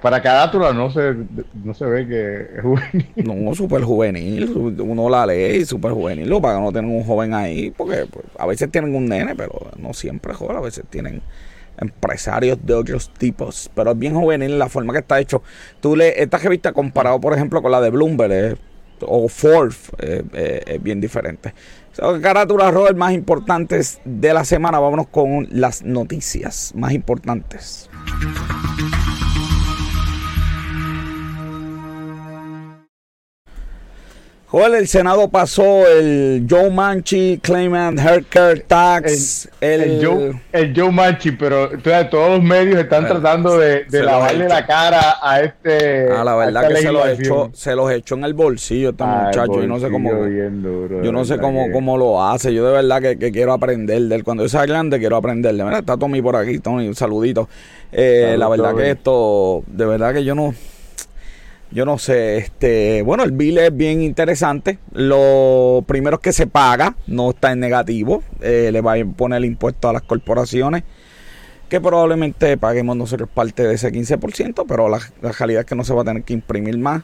para 0.00 0.22
cada 0.22 0.50
tura 0.50 0.72
no 0.72 0.90
se, 0.90 1.14
no 1.62 1.74
se 1.74 1.84
ve 1.84 2.08
que 2.08 2.56
es 2.56 2.62
juvenil. 2.62 3.06
No, 3.16 3.54
súper 3.54 3.82
juvenil. 3.82 4.50
Uno 4.80 5.10
la 5.10 5.26
lee 5.26 5.58
y 5.58 5.64
súper 5.66 5.92
juvenil. 5.92 6.26
Lo 6.26 6.40
para 6.40 6.56
que 6.56 6.62
no 6.62 6.72
tengan 6.72 6.90
un 6.90 7.04
joven 7.04 7.34
ahí, 7.34 7.70
porque 7.76 8.06
pues, 8.10 8.24
a 8.38 8.46
veces 8.46 8.70
tienen 8.70 8.94
un 8.94 9.06
nene, 9.06 9.34
pero 9.36 9.70
no 9.76 9.92
siempre 9.92 10.32
joven, 10.32 10.56
a 10.56 10.60
veces 10.60 10.84
tienen 10.88 11.20
empresarios 11.78 12.58
de 12.64 12.74
otros 12.74 13.12
tipos. 13.12 13.70
Pero 13.74 13.92
es 13.92 13.98
bien 13.98 14.14
juvenil 14.14 14.58
la 14.58 14.68
forma 14.68 14.92
que 14.92 15.00
está 15.00 15.20
hecho. 15.20 15.42
Tú 15.80 15.96
le, 15.96 16.22
esta 16.22 16.38
revista 16.38 16.72
comparado, 16.72 17.20
por 17.20 17.34
ejemplo, 17.34 17.62
con 17.62 17.72
la 17.72 17.80
de 17.80 17.90
Bloomberg 17.90 18.58
o 19.00 19.28
Forbes, 19.28 19.90
es 19.98 20.82
bien 20.82 21.00
diferente. 21.00 21.52
So, 21.92 22.20
carátulas, 22.20 22.72
Robert, 22.72 22.96
más 22.96 23.12
importantes 23.12 24.00
de 24.04 24.32
la 24.32 24.44
semana. 24.44 24.78
Vámonos 24.78 25.08
con 25.08 25.48
las 25.50 25.82
noticias 25.82 26.72
más 26.74 26.92
importantes. 26.92 27.90
Joel, 34.56 34.72
el 34.72 34.88
Senado 34.88 35.28
pasó 35.28 35.86
el 35.86 36.46
Joe 36.48 36.70
Manchi 36.70 37.38
Claimant 37.42 37.98
Haircare 37.98 38.60
Tax. 38.60 39.50
El, 39.60 40.02
Joe, 40.02 40.40
el 40.50 40.72
Joe 40.74 40.90
Manchi, 40.90 41.32
pero 41.32 41.68
todos 42.10 42.38
los 42.38 42.42
medios 42.42 42.80
están 42.80 43.06
tratando 43.06 43.58
de, 43.58 43.84
lavarle 43.90 44.48
la 44.48 44.64
cara 44.64 45.18
a 45.20 45.42
este. 45.42 46.10
Ah, 46.10 46.24
la 46.24 46.36
verdad 46.36 46.68
que 46.68 46.76
se 46.76 46.90
los, 46.90 47.06
echó, 47.06 47.50
se 47.52 47.74
los 47.74 47.92
echó 47.92 48.14
en 48.14 48.24
el 48.24 48.32
bolsillo 48.32 48.88
este 48.92 49.04
muchacho. 49.04 49.60
Yo 49.60 49.66
no 49.66 49.78
sé 49.78 49.90
cómo. 49.90 50.10
yo 51.02 51.12
no 51.12 51.26
sé 51.26 51.36
cómo, 51.36 51.70
cómo 51.70 51.98
lo 51.98 52.24
hace. 52.24 52.54
Yo 52.54 52.66
de 52.66 52.72
verdad 52.72 53.02
que, 53.02 53.30
quiero 53.30 53.52
aprender 53.52 54.00
de 54.00 54.14
él. 54.14 54.24
Cuando 54.24 54.42
yo 54.44 54.48
sea 54.48 54.64
grande, 54.64 54.98
quiero 54.98 55.16
aprenderle. 55.16 55.64
Mira, 55.64 55.80
está 55.80 55.98
Tommy 55.98 56.22
por 56.22 56.34
aquí, 56.34 56.60
Tommy, 56.60 56.88
un 56.88 56.94
saludito. 56.94 57.46
Eh, 57.92 58.36
la 58.38 58.48
verdad 58.48 58.74
que 58.74 58.92
esto, 58.92 59.64
de 59.66 59.84
verdad 59.84 60.14
que 60.14 60.24
yo 60.24 60.34
no 60.34 60.54
yo 61.76 61.84
no 61.84 61.98
sé, 61.98 62.38
este, 62.38 63.02
bueno, 63.02 63.22
el 63.22 63.32
bill 63.32 63.58
es 63.58 63.76
bien 63.76 64.00
interesante. 64.00 64.78
Lo 64.94 65.84
primero 65.86 66.16
es 66.16 66.22
que 66.22 66.32
se 66.32 66.46
paga, 66.46 66.94
no 67.06 67.28
está 67.28 67.52
en 67.52 67.60
negativo. 67.60 68.22
Eh, 68.40 68.70
le 68.72 68.80
va 68.80 68.94
a 68.94 69.04
poner 69.04 69.36
el 69.36 69.44
impuesto 69.44 69.86
a 69.86 69.92
las 69.92 70.00
corporaciones, 70.00 70.84
que 71.68 71.78
probablemente 71.78 72.56
paguemos 72.56 72.96
nosotros 72.96 73.28
parte 73.28 73.62
de 73.62 73.74
ese 73.74 73.92
15%, 73.92 74.64
pero 74.66 74.88
la, 74.88 75.00
realidad 75.20 75.60
es 75.60 75.66
que 75.66 75.74
no 75.74 75.84
se 75.84 75.92
va 75.92 76.00
a 76.00 76.04
tener 76.06 76.22
que 76.22 76.32
imprimir 76.32 76.78
más. 76.78 77.02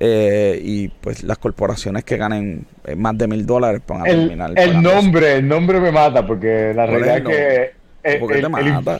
Eh, 0.00 0.60
y 0.60 0.88
pues 0.88 1.22
las 1.22 1.38
corporaciones 1.38 2.02
que 2.02 2.16
ganen 2.16 2.66
eh, 2.86 2.96
más 2.96 3.16
de 3.16 3.28
mil 3.28 3.46
dólares 3.46 3.80
van 3.86 4.00
a 4.00 4.04
terminar. 4.06 4.54
El 4.56 4.82
nombre, 4.82 5.36
el 5.36 5.46
nombre 5.46 5.78
me 5.78 5.92
mata, 5.92 6.26
porque 6.26 6.72
la 6.74 6.84
realidad 6.84 7.18
es 7.18 7.22
que. 7.22 7.72
El, 8.02 8.90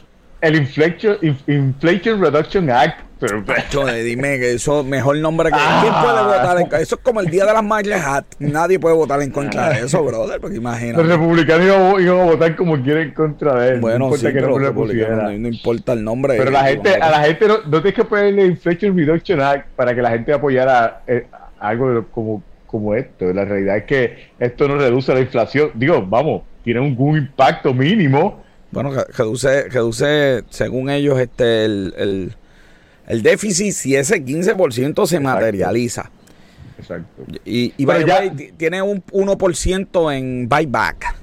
el 0.40 0.54
Inflation, 0.54 1.16
Inflation 1.48 2.20
Reduction 2.20 2.70
Act. 2.70 3.09
Pero, 3.20 3.44
dime 4.02 4.38
que 4.38 4.54
eso 4.54 4.82
mejor 4.82 5.18
nombre 5.18 5.50
que. 5.50 5.56
¿Quién 5.56 5.92
puede 5.92 6.18
ah. 6.18 6.22
votar 6.22 6.60
en 6.60 6.80
Eso 6.80 6.94
es 6.94 7.00
como 7.02 7.20
el 7.20 7.26
día 7.26 7.44
de 7.44 7.52
las 7.52 7.62
Madres 7.62 8.02
Hat. 8.02 8.24
Nadie 8.38 8.78
puede 8.78 8.94
votar 8.94 9.20
en 9.20 9.30
contra 9.30 9.68
de 9.68 9.80
eso, 9.84 10.02
brother. 10.02 10.40
Porque 10.40 10.56
imagínate. 10.56 11.04
Los 11.04 11.18
republicanos 11.18 12.00
iban, 12.00 12.18
a 12.18 12.24
votar 12.24 12.56
como 12.56 12.82
quieren 12.82 13.08
en 13.08 13.14
contra 13.14 13.60
de 13.60 13.74
él. 13.74 13.80
Bueno, 13.80 14.08
no 14.08 14.16
sí, 14.16 14.26
que 14.26 14.40
no, 14.40 14.58
no, 14.58 15.48
importa 15.48 15.92
el 15.92 16.02
nombre. 16.02 16.36
Pero 16.38 16.50
la 16.50 16.64
gente, 16.64 16.94
a 16.94 17.10
la 17.10 17.20
gente 17.24 17.46
no, 17.46 17.58
no 17.58 17.82
tienes 17.82 17.94
que 17.94 18.04
ponerle 18.04 18.46
Inflation 18.46 18.96
Reduction 18.96 19.40
Act 19.40 19.68
para 19.76 19.94
que 19.94 20.00
la 20.00 20.10
gente 20.10 20.32
apoyara 20.32 21.02
eh, 21.06 21.26
algo 21.58 22.06
como, 22.12 22.42
como 22.66 22.94
esto. 22.94 23.32
La 23.34 23.44
realidad 23.44 23.76
es 23.76 23.84
que 23.84 24.30
esto 24.38 24.66
no 24.66 24.76
reduce 24.76 25.12
la 25.12 25.20
inflación. 25.20 25.72
Digo, 25.74 26.02
vamos, 26.06 26.42
tiene 26.64 26.80
un 26.80 27.16
impacto 27.16 27.74
mínimo 27.74 28.42
bueno, 28.72 28.92
reduce, 29.16 29.68
reduce 29.68 30.44
según 30.48 30.90
ellos, 30.90 31.18
este 31.18 31.64
el, 31.64 31.92
el, 31.96 32.32
déficit 33.22 33.72
si 33.72 33.96
ese 33.96 34.24
15% 34.24 35.06
se 35.06 35.20
materializa. 35.20 36.10
Exacto. 36.78 37.24
Y, 37.44 37.74
y 37.76 37.86
tiene 38.56 38.80
un 38.80 39.02
1% 39.04 40.16
en 40.16 40.48
buyback. 40.48 41.16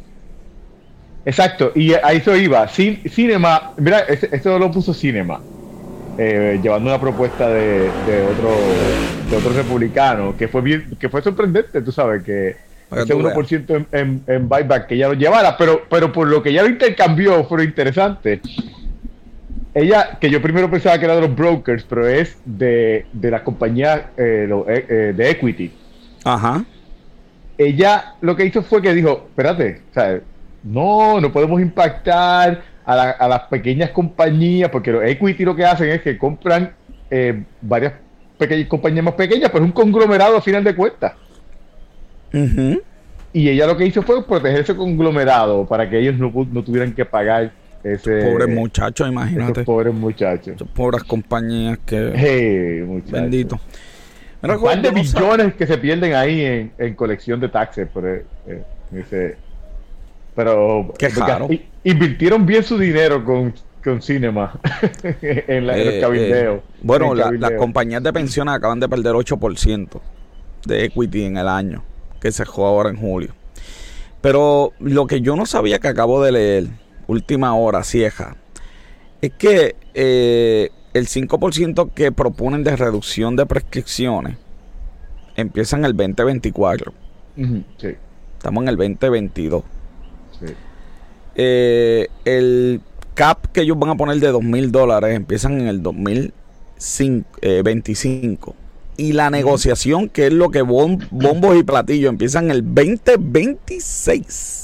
Exacto, 1.25 1.73
y 1.75 1.93
a 1.93 2.13
eso 2.13 2.35
iba. 2.37 2.67
Cinema, 2.69 3.73
mira, 3.77 3.99
esto 3.99 4.57
lo 4.57 4.71
puso 4.71 4.93
Cinema, 4.93 5.41
eh, 6.17 6.57
llevando 6.63 6.89
una 6.89 7.01
propuesta 7.01 7.49
de, 7.49 7.79
de, 7.79 8.25
otro, 8.31 8.51
de 9.29 9.35
otro 9.35 9.51
republicano, 9.51 10.37
que 10.37 10.47
fue 10.47 10.61
bien, 10.61 10.95
que 10.97 11.09
fue 11.09 11.21
sorprendente, 11.21 11.81
tú 11.81 11.91
sabes, 11.91 12.23
que 12.23 12.55
ese 12.95 13.13
1% 13.13 13.85
en, 13.91 14.23
en, 14.25 14.47
buyback 14.47 14.87
que 14.87 14.95
ella 14.95 15.09
lo 15.09 15.15
llevara, 15.15 15.57
pero, 15.57 15.81
pero 15.89 16.13
por 16.13 16.29
lo 16.29 16.41
que 16.41 16.53
ya 16.53 16.63
lo 16.63 16.69
intercambió 16.69 17.43
fue 17.43 17.65
interesante. 17.65 18.39
Ella, 19.73 20.17
que 20.19 20.29
yo 20.29 20.41
primero 20.41 20.69
pensaba 20.71 20.97
que 20.97 21.05
era 21.05 21.15
de 21.15 21.21
los 21.21 21.35
brokers, 21.35 21.83
pero 21.83 22.07
es 22.07 22.37
de, 22.45 23.05
de 23.13 23.31
la 23.31 23.43
compañía 23.43 24.11
eh, 24.17 24.49
eh, 24.67 24.85
eh, 24.89 25.13
de 25.15 25.29
equity. 25.29 25.71
Ajá. 26.23 26.65
Ella 27.57 28.15
lo 28.21 28.35
que 28.35 28.45
hizo 28.45 28.63
fue 28.63 28.81
que 28.81 28.93
dijo, 28.93 29.27
espérate, 29.29 29.81
no, 30.63 31.19
no 31.19 31.31
podemos 31.31 31.61
impactar 31.61 32.63
a, 32.85 32.93
a, 32.93 33.27
las 33.27 33.41
pequeñas 33.43 33.91
compañías, 33.91 34.69
porque 34.69 34.91
los 34.91 35.03
equity 35.03 35.45
lo 35.45 35.55
que 35.55 35.65
hacen 35.65 35.89
es 35.89 36.01
que 36.01 36.17
compran 36.17 36.73
varias 37.61 37.93
pequeñas 38.37 38.67
compañías 38.67 39.05
más 39.05 39.15
pequeñas, 39.15 39.49
pero 39.49 39.63
es 39.63 39.69
un 39.69 39.73
conglomerado 39.73 40.37
a 40.37 40.41
final 40.41 40.63
de 40.63 40.75
cuentas. 40.75 41.13
Y 43.33 43.49
ella 43.49 43.67
lo 43.67 43.77
que 43.77 43.85
hizo 43.85 44.01
fue 44.01 44.25
proteger 44.25 44.61
ese 44.61 44.75
conglomerado 44.75 45.65
para 45.65 45.89
que 45.89 45.99
ellos 45.99 46.15
no, 46.17 46.31
tuvieran 46.63 46.93
que 46.93 47.05
pagar 47.05 47.51
ese. 47.83 48.21
Pobres 48.23 48.49
muchachos, 48.49 49.07
imagínate. 49.07 49.63
pobres 49.63 49.93
muchachos. 49.93 50.61
pobres 50.73 51.03
compañías 51.03 51.77
que. 51.85 53.01
Bendito. 53.09 53.59
¿Cuántos 54.59 54.93
millones 54.93 55.55
que 55.55 55.65
se 55.65 55.77
pierden 55.77 56.13
ahí 56.13 56.71
en, 56.77 56.93
colección 56.95 57.39
de 57.39 57.49
taxes? 57.49 57.87
Por, 57.87 58.07
eh, 58.07 58.25
eh, 58.47 59.35
pero. 60.35 60.93
Qué 60.97 61.09
invirtieron 61.83 62.45
bien 62.45 62.63
su 62.63 62.77
dinero 62.77 63.23
con 63.23 63.53
con 63.83 64.01
Cinema 64.01 64.59
en, 65.21 65.65
la, 65.65 65.77
en 65.77 65.85
los 65.85 65.93
Eh, 65.95 66.01
cabildeos. 66.01 66.57
eh, 66.59 66.61
bueno, 66.81 67.15
la- 67.15 67.25
cabildeo. 67.25 67.49
las 67.49 67.59
compañías 67.59 68.03
de 68.03 68.11
pensiones 68.11 68.53
acaban 68.53 68.79
de 68.81 68.89
perder 68.89 69.13
8% 69.13 70.01
de 70.65 70.83
equity 70.85 71.23
en 71.23 71.37
el 71.37 71.47
año, 71.47 71.83
que 72.19 72.31
se 72.33 72.43
jugó 72.43 72.67
ahora 72.67 72.89
en 72.89 72.97
julio. 72.97 73.29
Pero 74.19 74.73
lo 74.79 75.07
que 75.07 75.21
yo 75.21 75.37
no 75.37 75.45
sabía 75.45 75.79
que 75.79 75.87
acabo 75.87 76.21
de 76.21 76.31
leer, 76.33 76.65
última 77.07 77.53
hora, 77.55 77.83
cieja, 77.83 78.35
es 79.21 79.31
que 79.33 79.75
eh, 79.93 80.69
el 80.93 81.07
5% 81.07 81.93
que 81.93 82.11
proponen 82.11 82.63
de 82.63 82.75
reducción 82.75 83.35
de 83.35 83.45
prescripciones 83.45 84.35
empieza 85.35 85.77
en 85.77 85.85
el 85.85 85.95
2024. 85.95 86.91
Ujú, 87.37 87.63
Sí, 87.77 87.89
Estamos 88.37 88.63
en 88.63 88.69
el 88.69 88.77
2022. 88.77 89.63
sí. 90.39 90.45
Eh, 91.39 92.07
el 92.25 92.81
cap 93.13 93.45
que 93.53 93.61
ellos 93.61 93.77
van 93.77 93.91
a 93.91 93.95
poner 93.95 94.19
de 94.19 94.29
dos 94.31 94.41
mil 94.43 94.71
dólares 94.71 95.15
empiezan 95.15 95.61
en 95.61 95.67
el 95.67 95.83
2025. 95.83 98.55
Y 98.99 99.13
la 99.13 99.29
negociación, 99.29 100.09
que 100.09 100.25
es 100.27 100.33
lo 100.33 100.49
que 100.49 100.63
bom- 100.63 101.07
bombos 101.11 101.55
y 101.55 101.61
platillos, 101.63 102.09
empiezan 102.09 102.45
en 102.45 102.51
el 102.51 102.63
2026. 102.73 104.63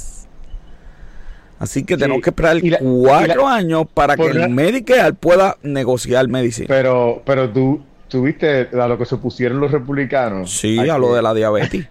Así 1.63 1.83
que 1.85 1.93
Sí, 1.95 1.99
tenemos 2.01 2.21
que 2.21 2.29
esperar 2.31 2.57
la- 2.61 2.77
cuatro 2.79 3.43
la- 3.43 3.55
años 3.55 3.85
para 3.93 4.17
que 4.17 4.33
la- 4.33 4.45
el 4.45 4.51
Medicare 4.51 5.13
pueda 5.13 5.55
negociar 5.63 6.27
medicina. 6.27 6.67
Pero, 6.67 7.21
pero 7.25 7.49
tú, 7.49 7.81
tú 8.09 8.23
viste 8.23 8.67
a 8.73 8.87
lo 8.87 8.97
que 8.97 9.05
se 9.05 9.15
opusieron 9.15 9.59
los 9.61 9.71
republicanos. 9.71 10.51
Sí, 10.51 10.77
a 10.89 10.97
lo 10.97 11.15
de 11.15 11.21
la 11.21 11.33
diabetes. 11.33 11.87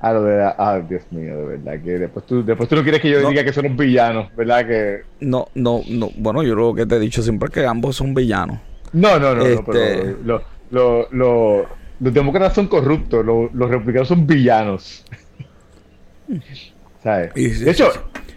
A 0.00 0.12
lo 0.12 0.22
de 0.22 0.38
la- 0.38 0.54
ah, 0.56 0.78
Dios 0.78 1.02
mío, 1.10 1.36
de 1.38 1.44
verdad. 1.58 1.82
Que 1.82 1.90
después 1.98 2.24
tú, 2.24 2.44
después 2.44 2.68
tú 2.68 2.76
no 2.76 2.82
quieres 2.82 3.00
que 3.02 3.10
yo 3.10 3.20
No. 3.20 3.30
diga 3.30 3.42
que 3.44 3.52
son 3.52 3.64
los 3.64 3.76
villanos, 3.76 4.34
¿verdad? 4.36 4.64
Que. 4.66 5.00
No, 5.20 5.48
no, 5.54 5.82
no. 5.88 6.10
Bueno, 6.16 6.42
yo 6.44 6.54
lo 6.54 6.72
que 6.72 6.86
te 6.86 6.94
he 6.96 7.00
dicho 7.00 7.20
siempre 7.22 7.48
es 7.48 7.52
que 7.54 7.66
ambos 7.66 7.96
son 7.96 8.14
villanos. 8.14 8.60
No, 8.92 9.18
no, 9.18 9.34
no, 9.34 9.42
no, 9.42 9.46
Este- 9.46 9.62
pero 9.66 10.16
lo- 10.24 10.42
lo- 10.70 11.08
lo- 11.10 11.66
los 11.98 12.14
demócratas 12.14 12.54
son 12.54 12.68
corruptos, 12.68 13.24
lo- 13.26 13.50
los 13.52 13.68
republicanos 13.68 14.06
son 14.08 14.24
villanos. 14.26 15.04
¿Sabes? 17.02 17.32
Y 17.34 17.50
sí, 17.50 17.64
De 17.64 17.70
hecho, 17.70 17.90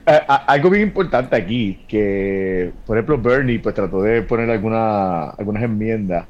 algo 0.05 0.69
bien 0.69 0.83
importante 0.83 1.36
aquí, 1.36 1.83
que 1.88 2.72
por 2.86 2.98
ejemplo 2.98 3.17
Bernie 3.17 3.60
pues 3.60 3.74
trató 3.75 4.01
de 4.01 4.22
poner 4.24 4.50
alguna, 4.50 5.29
algunas 5.31 5.63
enmiendas 5.63 6.25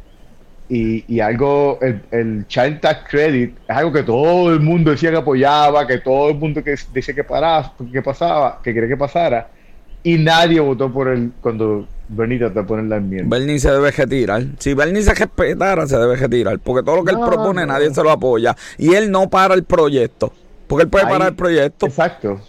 y, 0.69 1.03
y 1.13 1.19
algo, 1.19 1.79
el, 1.81 2.01
el 2.11 2.47
Child 2.47 2.79
Tax 2.79 3.09
Credit 3.09 3.55
es 3.67 3.75
algo 3.75 3.91
que 3.91 4.03
todo 4.03 4.53
el 4.53 4.59
mundo 4.59 4.91
decía 4.91 5.11
que 5.11 5.17
apoyaba, 5.17 5.85
que 5.85 5.99
todo 5.99 6.29
el 6.29 6.35
mundo 6.35 6.63
que 6.63 6.75
decía 6.93 7.13
que, 7.13 7.23
paraba, 7.23 7.73
que 7.91 8.01
pasaba, 8.01 8.59
que 8.63 8.73
quería 8.73 8.89
que 8.89 8.97
pasara 8.97 9.49
y 10.03 10.17
nadie 10.17 10.59
votó 10.59 10.91
por 10.91 11.07
él 11.07 11.31
cuando 11.41 11.87
Bernie 12.09 12.37
trató 12.37 12.59
de 12.61 12.65
poner 12.65 12.85
la 12.85 12.97
enmienda. 12.97 13.35
Bernie 13.37 13.57
se 13.57 13.71
debe 13.71 13.89
retirar. 13.91 14.43
Si 14.59 14.73
Bernie 14.73 15.01
se 15.01 15.13
respetara, 15.13 15.87
se 15.87 15.97
debe 15.97 16.17
retirar. 16.17 16.59
Porque 16.59 16.83
todo 16.83 16.97
lo 16.97 17.03
que 17.05 17.11
él 17.11 17.19
propone, 17.25 17.61
no. 17.65 17.71
nadie 17.73 17.93
se 17.93 18.03
lo 18.03 18.11
apoya. 18.11 18.55
Y 18.77 18.93
él 18.95 19.09
no 19.09 19.29
para 19.29 19.53
el 19.53 19.63
proyecto. 19.63 20.33
Porque 20.67 20.83
él 20.83 20.89
puede 20.89 21.05
Ahí- 21.05 21.11
parar 21.11 21.29
el 21.29 21.35
proyecto. 21.35 21.85
Exacto, 21.85 22.41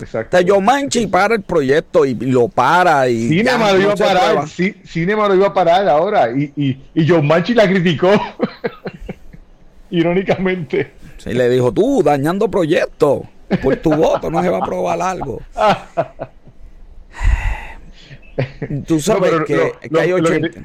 exacto. 0.00 0.36
O 0.36 0.40
sea, 0.40 0.60
Manchi 0.60 1.06
para 1.06 1.34
el 1.34 1.42
proyecto 1.42 2.04
y 2.04 2.14
lo 2.14 2.48
para. 2.48 3.08
y 3.08 3.28
Cinema 3.28 3.68
ya, 3.68 3.72
lo 3.74 3.80
iba 3.80 3.92
a 3.92 3.96
parar, 3.96 4.48
sí, 4.48 4.74
Cinema 4.86 5.28
lo 5.28 5.34
iba 5.34 5.46
a 5.48 5.54
parar 5.54 5.88
ahora 5.88 6.30
y, 6.30 6.52
y, 6.56 6.80
y 6.94 7.08
John 7.08 7.26
Manchi 7.26 7.54
la 7.54 7.68
criticó. 7.68 8.10
Irónicamente. 9.90 10.92
Sí, 11.18 11.32
le 11.34 11.48
dijo, 11.48 11.70
tú, 11.72 12.02
dañando 12.02 12.50
proyectos. 12.50 13.20
Por 13.62 13.76
tu 13.76 13.92
voto 13.94 14.30
no 14.30 14.42
se 14.42 14.48
va 14.48 14.58
a 14.58 14.62
aprobar 14.62 15.00
algo. 15.02 15.40
Tú 18.86 18.98
sabes 18.98 19.30
No, 19.32 19.44
que, 19.44 19.56
lo- 19.56 19.78
que 19.78 19.88
lo- 19.90 20.00
hay 20.00 20.08
lo 20.10 20.16
que 20.16 20.22
80. 20.22 20.60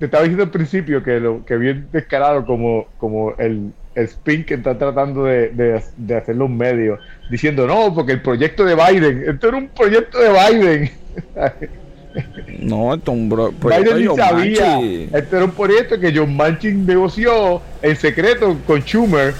Te, 0.00 0.06
estaba 0.06 0.24
diciendo 0.24 0.42
al 0.42 0.50
principio 0.50 1.02
que 1.04 1.20
lo 1.20 1.44
que 1.44 1.56
bien 1.56 1.86
descarado 1.92 2.44
como, 2.44 2.86
como 2.98 3.34
el, 3.38 3.70
el 3.94 4.04
spin 4.06 4.44
que 4.44 4.54
está 4.54 4.76
tratando 4.76 5.24
de, 5.24 5.50
de, 5.50 5.80
de 5.96 6.16
hacer 6.16 6.34
los 6.34 6.50
medios, 6.50 6.98
diciendo 7.30 7.66
no, 7.68 7.94
porque 7.94 8.12
el 8.12 8.22
proyecto 8.22 8.64
de 8.64 8.74
Biden, 8.74 9.24
esto 9.28 9.48
era 9.48 9.56
un 9.58 9.68
proyecto 9.68 10.18
de 10.18 10.30
Biden. 10.30 10.90
No, 12.58 12.92
esto 12.92 13.12
es 13.12 13.18
un 13.18 13.30
bro- 13.30 13.52
proyecto 13.52 13.94
Biden 13.94 14.08
de 14.08 14.10
ni 14.10 14.16
sabía. 14.16 14.66
Manchin. 14.74 15.10
Este 15.14 15.36
era 15.36 15.44
un 15.44 15.52
proyecto 15.52 16.00
que 16.00 16.12
John 16.12 16.36
Manchin 16.36 16.84
negoció 16.84 17.62
en 17.82 17.94
secreto 17.96 18.56
con 18.66 18.80
Schumer 18.82 19.32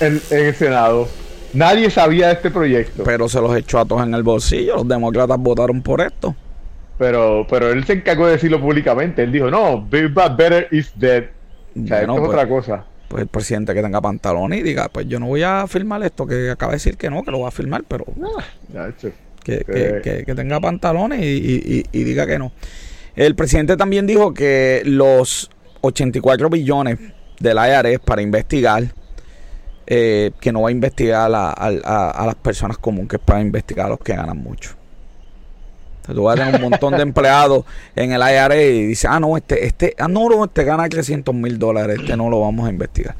en, 0.00 0.20
en 0.30 0.46
el 0.46 0.54
Senado. 0.54 1.08
Nadie 1.54 1.88
sabía 1.90 2.26
de 2.28 2.34
este 2.34 2.50
proyecto. 2.50 3.04
Pero 3.04 3.26
se 3.26 3.40
los 3.40 3.56
echó 3.56 3.78
a 3.78 3.86
todos 3.86 4.02
en 4.06 4.12
el 4.14 4.22
bolsillo. 4.22 4.76
Los 4.76 4.86
demócratas 4.88 5.38
votaron 5.38 5.80
por 5.80 6.02
esto. 6.02 6.34
Pero, 7.00 7.46
pero 7.48 7.70
él 7.70 7.82
se 7.86 7.94
encargó 7.94 8.26
de 8.26 8.32
decirlo 8.32 8.60
públicamente. 8.60 9.22
Él 9.22 9.32
dijo, 9.32 9.50
no, 9.50 9.80
Big 9.80 10.12
Bad 10.12 10.36
Better 10.36 10.68
is 10.70 10.92
dead. 10.94 11.24
O 11.74 11.86
sea, 11.86 11.98
Bueno, 12.00 12.00
esto 12.00 12.12
es 12.12 12.18
pues, 12.18 12.28
otra 12.28 12.46
cosa. 12.46 12.84
pues 13.08 13.22
el 13.22 13.28
presidente 13.28 13.72
que 13.72 13.80
tenga 13.82 14.02
pantalones 14.02 14.60
y 14.60 14.62
diga, 14.62 14.90
pues 14.90 15.06
yo 15.08 15.18
no 15.18 15.26
voy 15.28 15.42
a 15.42 15.64
firmar 15.66 16.02
esto, 16.02 16.26
que 16.26 16.50
acaba 16.50 16.72
de 16.72 16.76
decir 16.76 16.98
que 16.98 17.08
no, 17.08 17.22
que 17.22 17.30
lo 17.30 17.40
va 17.40 17.48
a 17.48 17.52
firmar, 17.52 17.84
pero 17.88 18.04
Ya, 18.68 18.86
hecho. 18.88 19.12
que, 19.42 19.60
Sí. 19.60 19.64
que- 19.64 20.00
que- 20.04 20.24
que 20.26 20.34
tenga 20.34 20.60
pantalones 20.60 21.22
y, 21.22 21.24
y- 21.24 21.84
y- 21.92 22.00
y 22.00 22.04
diga 22.04 22.26
que 22.26 22.38
no. 22.38 22.52
El 23.16 23.34
presidente 23.34 23.78
también 23.78 24.06
dijo 24.06 24.34
que 24.34 24.82
los 24.84 25.50
84 25.80 26.50
billones 26.50 26.98
del 27.40 27.56
IRS 27.56 27.98
para 28.04 28.20
investigar, 28.20 28.84
eh, 29.86 30.32
que 30.38 30.52
no 30.52 30.60
va 30.62 30.68
a 30.68 30.72
investigar 30.72 31.34
a, 31.34 31.48
a- 31.50 31.70
a- 31.82 32.10
a 32.10 32.26
las 32.26 32.34
personas 32.34 32.76
comunes, 32.76 33.08
que 33.08 33.16
es 33.16 33.22
para 33.22 33.40
investigar 33.40 33.86
a 33.86 33.88
los 33.88 34.00
que 34.00 34.14
ganan 34.14 34.36
mucho. 34.36 34.76
Tú 36.14 36.24
vas 36.24 36.38
a 36.38 36.44
tener 36.44 36.62
un 36.62 36.70
montón 36.70 36.94
de 36.96 37.02
empleados 37.02 37.64
en 37.96 38.12
el 38.12 38.20
IRS 38.20 38.56
y 38.70 38.86
dice, 38.86 39.08
ah, 39.10 39.18
no, 39.20 39.36
este, 39.36 39.64
este, 39.66 39.94
ah, 39.98 40.08
no, 40.08 40.28
no, 40.28 40.44
este 40.44 40.64
gana 40.64 40.88
300 40.88 41.34
mil 41.34 41.58
dólares, 41.58 41.98
este 42.00 42.16
no 42.16 42.28
lo 42.30 42.40
vamos 42.40 42.66
a 42.66 42.70
investigar. 42.70 43.14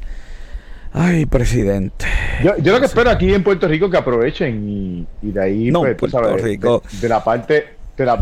Ay, 0.93 1.25
presidente. 1.25 2.05
Yo, 2.43 2.57
yo 2.57 2.73
lo 2.73 2.79
que 2.79 2.85
espero 2.87 3.09
aquí 3.09 3.33
en 3.33 3.43
Puerto 3.43 3.67
Rico 3.67 3.89
que 3.89 3.95
aprovechen 3.97 4.67
y, 4.69 5.07
y 5.21 5.31
de 5.31 5.41
ahí, 5.41 5.71
No, 5.71 5.81
pues, 5.81 5.95
Puerto 5.95 6.17
sabes, 6.19 6.43
de- 6.43 6.49
Rico. 6.49 6.83
De, 7.01 7.07
la 7.07 7.23
parte, 7.23 7.65
de 7.95 8.05
la, 8.05 8.21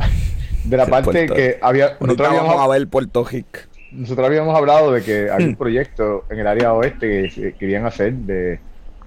de 0.63 0.77
la 0.77 0.85
parte 0.85 1.11
Puerto- 1.11 1.33
que 1.33 1.57
había, 1.61 1.97
nosotros 1.99 2.27
vamos 2.27 2.41
habíamos, 2.41 2.63
a 2.63 2.67
ver 2.67 2.87
Puerto 2.87 3.23
Rico. 3.23 3.59
nosotros 3.91 4.27
habíamos 4.27 4.55
hablado 4.55 4.91
de 4.91 5.01
que 5.01 5.31
había 5.31 5.47
un 5.47 5.53
Hmm. 5.53 5.57
proyecto 5.57 6.25
en 6.29 6.39
el 6.39 6.45
área 6.47 6.73
oeste 6.73 7.31
que 7.33 7.53
querían 7.53 7.87
hacer 7.87 8.13
de, 8.13 8.59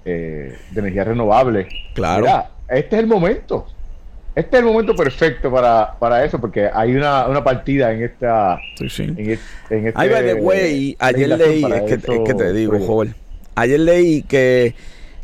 eh, 0.03 0.57
de 0.71 0.79
energía 0.81 1.05
renovable. 1.05 1.69
Claro. 1.93 2.23
Mira, 2.25 2.49
este 2.67 2.97
es 2.97 3.01
el 3.03 3.07
momento. 3.07 3.67
Este 4.35 4.57
es 4.57 4.63
el 4.63 4.65
momento 4.65 4.95
perfecto 4.95 5.51
para, 5.51 5.95
para 5.99 6.25
eso, 6.25 6.39
porque 6.41 6.67
hay 6.73 6.95
una, 6.95 7.27
una 7.27 7.43
partida 7.43 7.93
en 7.93 8.03
esta. 8.03 8.59
Sí, 8.77 8.89
sí. 8.89 9.03
En, 9.03 9.29
es- 9.31 9.39
en 9.69 9.87
este 9.87 9.93
Ay, 10.01 10.09
by 10.09 10.23
the 10.23 10.33
way, 10.35 10.95
ayer 10.99 11.29
leí, 11.37 11.63
es 11.63 11.81
que, 11.83 11.93
eso, 11.95 12.13
es 12.13 12.19
que 12.25 12.33
te 12.33 12.51
digo, 12.53 12.79
joven. 12.79 13.15
Ayer 13.55 13.79
leí 13.79 14.23
que 14.23 14.73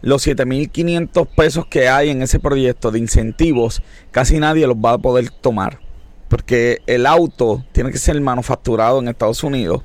los 0.02 0.26
7.500 0.28 1.28
pesos 1.36 1.66
que 1.66 1.90
hay 1.90 2.10
en 2.12 2.22
ese 2.22 2.40
proyecto 2.40 2.92
de 2.92 3.00
incentivos, 3.00 3.82
casi 4.12 4.38
nadie 4.40 4.68
los 4.68 4.78
va 4.78 4.94
a 4.94 4.98
poder 5.00 5.30
tomar. 5.32 5.80
Porque 6.28 6.78
el 6.86 7.08
auto 7.08 7.66
tiene 7.72 7.92
que 7.92 7.98
ser 7.98 8.22
manufacturado 8.22 9.00
en 9.00 9.08
Estados 9.08 9.44
Unidos 9.44 9.82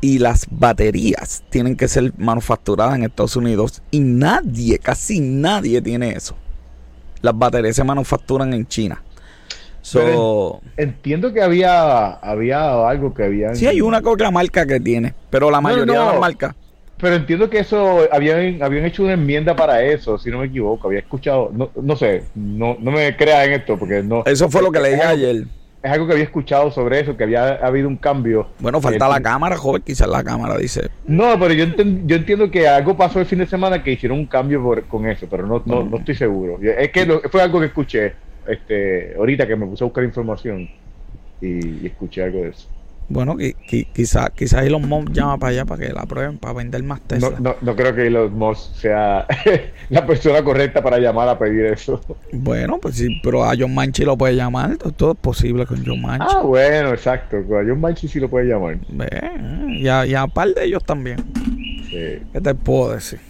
y 0.00 0.18
las 0.20 0.46
baterías 0.50 1.42
tienen 1.50 1.76
que 1.76 1.88
ser 1.88 2.12
manufacturadas 2.16 2.94
en 2.94 3.02
Estados 3.04 3.34
Unidos 3.34 3.82
y 3.90 3.98
nadie, 4.00 4.78
casi 4.78 5.18
nadie 5.18 5.82
tiene 5.82 6.10
eso. 6.12 6.36
Las 7.22 7.38
baterías 7.38 7.76
se 7.76 7.84
manufacturan 7.84 8.52
en 8.52 8.66
China. 8.66 9.02
So, 9.80 10.60
Entiendo 10.76 11.32
que 11.32 11.42
había, 11.42 12.12
había 12.12 12.88
algo 12.88 13.12
que 13.14 13.24
habían. 13.24 13.56
Sí, 13.56 13.66
hay 13.66 13.80
una 13.80 14.00
que 14.00 14.08
otra 14.08 14.30
marca 14.30 14.64
que 14.66 14.78
tiene, 14.78 15.14
pero 15.30 15.50
la 15.50 15.58
No, 15.58 15.62
mayoría 15.62 15.94
de 15.94 16.04
no. 16.06 16.12
las 16.12 16.20
marcas. 16.20 16.54
Pero 16.98 17.16
entiendo 17.16 17.50
que 17.50 17.58
eso, 17.58 17.98
habían, 18.12 18.62
habían 18.62 18.84
hecho 18.84 19.02
una 19.02 19.14
enmienda 19.14 19.56
para 19.56 19.82
eso, 19.82 20.18
si 20.18 20.30
no 20.30 20.38
me 20.38 20.46
equivoco. 20.46 20.86
Había 20.86 21.00
escuchado, 21.00 21.50
no, 21.52 21.68
no 21.82 21.96
sé, 21.96 22.22
no, 22.36 22.76
no 22.78 22.92
me 22.92 23.16
creas 23.16 23.48
en 23.48 23.54
esto, 23.54 23.76
porque 23.76 24.04
no. 24.04 24.24
Eso 24.24 24.48
fue 24.48 24.62
lo 24.62 24.70
que 24.70 24.78
leí 24.78 24.94
ayer. 25.00 25.44
Es 25.82 25.90
algo 25.90 26.06
que 26.06 26.12
había 26.12 26.24
escuchado 26.24 26.70
sobre 26.70 27.00
eso, 27.00 27.16
que 27.16 27.24
había 27.24 27.54
habido 27.56 27.88
un 27.88 27.96
cambio. 27.96 28.46
Bueno, 28.60 28.80
falta 28.80 29.06
Eh, 29.06 29.10
la 29.10 29.20
cámara, 29.20 29.56
joven. 29.56 29.82
Quizás 29.84 30.06
la 30.08 30.22
cámara 30.22 30.56
dice. 30.56 30.88
No, 31.06 31.36
pero 31.40 31.52
yo, 31.54 31.64
enten- 31.64 32.06
yo 32.06 32.14
entiendo 32.14 32.48
que 32.52 32.68
algo 32.68 32.96
pasó 32.96 33.18
el 33.18 33.26
fin 33.26 33.40
de 33.40 33.46
semana 33.46 33.82
que 33.82 33.90
hicieron 33.90 34.18
un 34.20 34.26
cambio 34.26 34.62
por- 34.62 34.84
con 34.84 35.06
eso, 35.08 35.26
pero 35.28 35.44
no, 35.44 35.60
no, 35.66 35.82
no 35.82 35.96
estoy 35.96 36.14
seguro. 36.14 36.60
Es 36.62 36.90
que 36.92 37.04
lo- 37.04 37.20
fue 37.22 37.42
algo 37.42 37.58
que 37.58 37.66
escuché 37.66 38.12
este, 38.46 39.14
ahorita 39.16 39.44
que 39.46 39.56
me 39.56 39.66
puse 39.66 39.82
a 39.82 39.86
buscar 39.86 40.04
información 40.04 40.68
y, 41.40 41.82
y 41.82 41.86
escuché 41.86 42.22
algo 42.22 42.42
de 42.42 42.50
eso. 42.50 42.68
Bueno, 43.12 43.34
qui- 43.36 43.54
qui- 43.68 43.86
quizás 43.92 44.30
quizás 44.30 44.64
Elon 44.64 44.88
Musk 44.88 45.12
llama 45.12 45.36
para 45.38 45.50
allá 45.50 45.64
para 45.66 45.86
que 45.86 45.92
la 45.92 46.06
prueben, 46.06 46.38
para 46.38 46.54
vender 46.54 46.82
más 46.82 47.00
No, 47.00 47.06
Tesla. 47.06 47.36
no, 47.40 47.56
no 47.60 47.76
creo 47.76 47.94
que 47.94 48.06
Elon 48.06 48.32
Musk 48.32 48.74
sea 48.76 49.26
la 49.90 50.06
persona 50.06 50.42
correcta 50.42 50.82
para 50.82 50.98
llamar 50.98 51.28
a 51.28 51.38
pedir 51.38 51.66
eso. 51.66 52.00
Bueno, 52.32 52.78
pues 52.80 52.96
sí, 52.96 53.20
pero 53.22 53.44
a 53.44 53.52
John 53.58 53.74
Manchi 53.74 54.04
lo 54.04 54.16
puede 54.16 54.34
llamar. 54.34 54.76
to- 54.78 54.92
Todo 54.92 55.12
es 55.12 55.18
posible 55.18 55.66
con 55.66 55.84
John 55.84 56.00
Manchi. 56.00 56.26
Ah, 56.36 56.42
bueno, 56.42 56.90
exacto. 56.94 57.36
A 57.36 57.62
John 57.66 57.80
Manchi 57.80 58.08
sí 58.08 58.18
lo 58.18 58.28
puede 58.30 58.46
llamar. 58.46 58.78
Ve, 58.88 59.08
y, 59.78 59.86
a, 59.88 60.06
y 60.06 60.14
a 60.14 60.26
par 60.26 60.48
de 60.48 60.64
ellos 60.64 60.82
también. 60.84 61.18
Sí. 61.90 62.18
¿Qué 62.32 62.40
te 62.42 62.54
puedo 62.54 62.94
decir? 62.94 63.20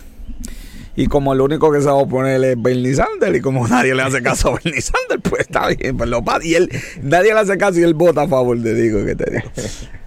Y 0.95 1.07
como 1.07 1.33
el 1.33 1.41
único 1.41 1.73
que 1.73 1.81
se 1.81 1.87
va 1.87 1.93
a 1.93 1.97
oponer 1.97 2.43
es 2.45 2.61
Bernie 2.61 2.95
Sanders, 2.95 3.37
y 3.37 3.41
como 3.41 3.67
nadie 3.69 3.95
le 3.95 4.03
hace 4.03 4.23
caso 4.23 4.51
a 4.51 4.53
Bernie 4.55 4.81
Sanders, 4.81 5.23
pues 5.29 5.43
está 5.43 5.69
bien, 5.69 5.97
pues 5.97 6.09
lo 6.09 6.23
Y 6.43 6.55
él, 6.55 6.71
nadie 7.03 7.33
le 7.33 7.41
hace 7.41 7.57
caso 7.57 7.81
y 7.81 7.83
él 7.83 7.95
vota 7.95 8.23
a 8.23 8.29
favor, 8.29 8.61
te 8.63 8.75
digo, 8.75 9.05
que 9.05 9.15
te 9.15 9.31
digo. 9.31 9.49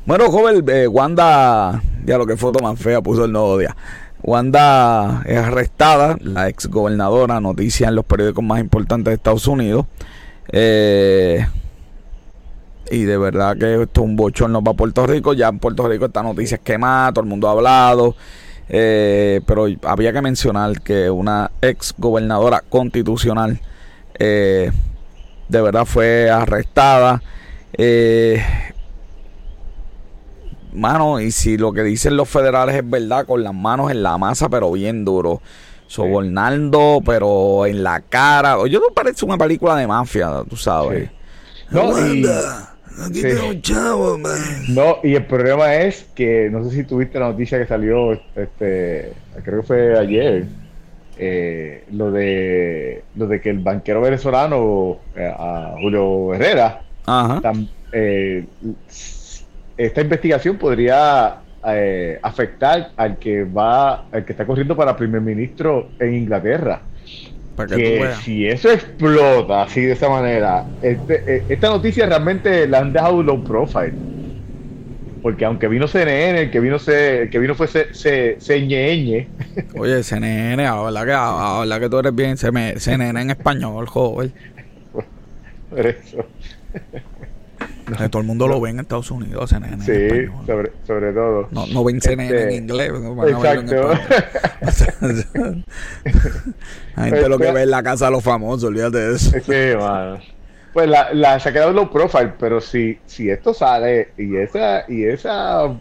Bueno, 0.06 0.30
joven, 0.30 0.64
eh, 0.68 0.88
Wanda, 0.88 1.82
ya 2.06 2.18
lo 2.18 2.28
que 2.28 2.38
foto 2.38 2.60
más 2.60 2.80
fea 2.80 3.02
puso 3.02 3.26
el 3.26 3.32
nuevo 3.32 3.58
día. 3.58 3.76
Wanda 4.22 5.24
es 5.26 5.38
arrestada, 5.38 6.18
la 6.22 6.50
ex 6.50 6.68
gobernadora, 6.68 7.40
noticia 7.40 7.88
en 7.88 7.96
los 7.96 8.06
periódicos 8.06 8.44
más 8.44 8.60
importantes 8.60 9.12
de 9.12 9.16
Estados 9.16 9.48
Unidos. 9.48 9.86
Eh, 10.52 11.46
y 12.92 13.04
de 13.04 13.18
verdad 13.18 13.58
que 13.58 13.82
esto 13.82 14.02
es 14.02 14.06
un 14.06 14.16
bochorno 14.16 14.64
para 14.64 14.78
Puerto 14.78 15.06
Rico. 15.06 15.34
Ya 15.34 15.48
en 15.48 15.60
Puerto 15.60 15.88
Rico 15.88 16.06
esta 16.06 16.24
noticia 16.24 16.56
es 16.56 16.62
quemada, 16.62 17.14
todo 17.14 17.24
el 17.24 17.30
mundo 17.30 17.48
ha 17.48 17.52
hablado. 17.52 18.16
Eh, 18.68 19.42
pero 19.46 19.68
había 19.84 20.12
que 20.12 20.22
mencionar 20.22 20.82
que 20.82 21.10
una 21.10 21.52
ex 21.62 21.94
gobernadora 21.98 22.64
constitucional 22.68 23.60
eh, 24.18 24.72
de 25.48 25.62
verdad 25.62 25.86
fue 25.86 26.30
arrestada. 26.30 27.22
Eh, 27.74 28.44
mano, 30.74 31.20
y 31.20 31.32
si 31.32 31.58
lo 31.58 31.74
que 31.74 31.84
dicen 31.84 32.18
los 32.18 32.30
federales 32.30 32.76
es 32.76 32.90
verdad, 32.90 33.26
con 33.26 33.44
las 33.44 33.54
manos 33.54 33.92
en 33.92 34.04
la 34.04 34.18
masa, 34.18 34.50
pero 34.50 34.72
bien 34.72 35.06
duro. 35.06 35.42
Sobornando, 35.88 37.02
pero 37.06 37.68
en 37.68 37.84
la 37.84 38.02
cara. 38.02 38.58
Yo 38.68 38.80
no 38.80 38.88
parece 38.94 39.24
una 39.24 39.38
película 39.38 39.76
de 39.76 39.86
mafia, 39.86 40.44
tú 40.50 40.56
sabes. 40.56 41.12
No, 41.70 41.94
No, 44.70 44.98
y 45.04 45.16
el 45.16 45.26
problema 45.26 45.76
es 45.76 46.06
que 46.16 46.50
no 46.50 46.64
sé 46.64 46.76
si 46.76 46.84
tuviste 46.84 47.20
la 47.20 47.30
noticia 47.30 47.58
que 47.58 47.68
salió, 47.68 48.14
este, 48.14 49.12
creo 49.44 49.62
que 49.62 49.68
fue 49.68 50.00
ayer, 50.00 50.46
eh, 51.18 51.84
lo 51.92 52.12
de 52.12 53.04
lo 53.16 53.28
de 53.28 53.40
que 53.40 53.50
el 53.50 53.60
banquero 53.60 54.02
venezolano 54.02 55.00
eh, 55.16 55.34
a 55.38 55.76
Julio 55.80 56.34
Herrera, 56.34 56.82
eh, 57.92 58.46
esta 59.78 60.02
investigación 60.02 60.58
podría 60.58 61.42
afectar 62.22 62.92
al 62.96 63.18
que 63.18 63.44
va, 63.44 64.06
al 64.12 64.24
que 64.24 64.34
está 64.34 64.46
corriendo 64.46 64.76
para 64.76 64.96
primer 64.96 65.22
ministro 65.22 65.90
en 66.00 66.14
Inglaterra 66.14 66.82
que, 67.56 68.14
si 68.24 68.48
eso 68.48 68.72
explota 68.72 69.64
así 69.64 69.82
de 69.82 69.94
esa 69.94 70.10
manera, 70.10 70.66
este, 70.82 71.24
eh, 71.28 71.44
esta 71.50 71.70
noticia 71.70 72.06
realmente 72.06 72.68
la 72.68 72.80
han 72.80 72.94
dejado 72.94 73.24
low 73.24 73.44
profile. 73.44 73.94
Porque 75.22 75.46
aunque 75.46 75.68
vino 75.68 75.88
CNN, 75.88 76.40
el 76.40 76.52
que 76.52 76.60
vino, 76.60 76.78
se, 76.78 77.24
el 77.24 77.30
que 77.30 77.40
vino 77.40 77.56
fue 77.56 77.68
CNN. 77.68 79.28
Oye, 79.76 80.04
CNN, 80.04 80.66
habla 80.66 81.06
que, 81.06 81.14
habla 81.14 81.80
que 81.80 81.90
tú 81.90 81.98
eres 81.98 82.14
bien 82.14 82.38
CNN 82.38 83.22
en 83.22 83.32
español, 83.32 83.88
joven. 83.88 84.32
Por 85.70 85.88
eso 85.88 86.26
todo 88.10 88.22
el 88.22 88.28
mundo 88.28 88.48
lo 88.48 88.60
ve 88.60 88.72
en 88.72 88.80
Estados 88.80 89.12
Unidos, 89.12 89.50
CNN. 89.50 89.84
Sí, 89.84 90.28
sobre, 90.46 90.72
sobre, 90.86 91.14
todo. 91.14 91.48
No, 91.52 91.68
no 91.68 91.84
ven 91.84 92.02
CNN 92.02 92.30
en 92.30 92.38
este, 92.38 92.56
inglés. 92.56 92.92
exacto. 93.28 93.94
la 96.96 97.04
gente 97.04 97.30
lo 97.30 97.38
que 97.38 97.52
ve 97.52 97.64
en 97.64 97.72
la 97.72 97.84
casa 97.84 98.06
de 98.06 98.12
los 98.12 98.24
famosos, 98.24 98.66
olvídate 98.66 98.98
de 98.98 99.16
eso. 99.16 99.32
Sí, 99.32 99.78
mano. 99.78 100.20
Pues 100.74 100.90
la, 100.90 101.14
la, 101.14 101.40
se 101.40 101.50
ha 101.50 101.54
quedado 101.54 101.72
low 101.72 101.90
profile, 101.90 102.34
pero 102.38 102.60
si, 102.60 103.00
si 103.06 103.30
esto 103.30 103.54
sale 103.54 104.10
y 104.18 104.36
esa, 104.36 104.84
y 104.90 105.06
esa 105.06 105.74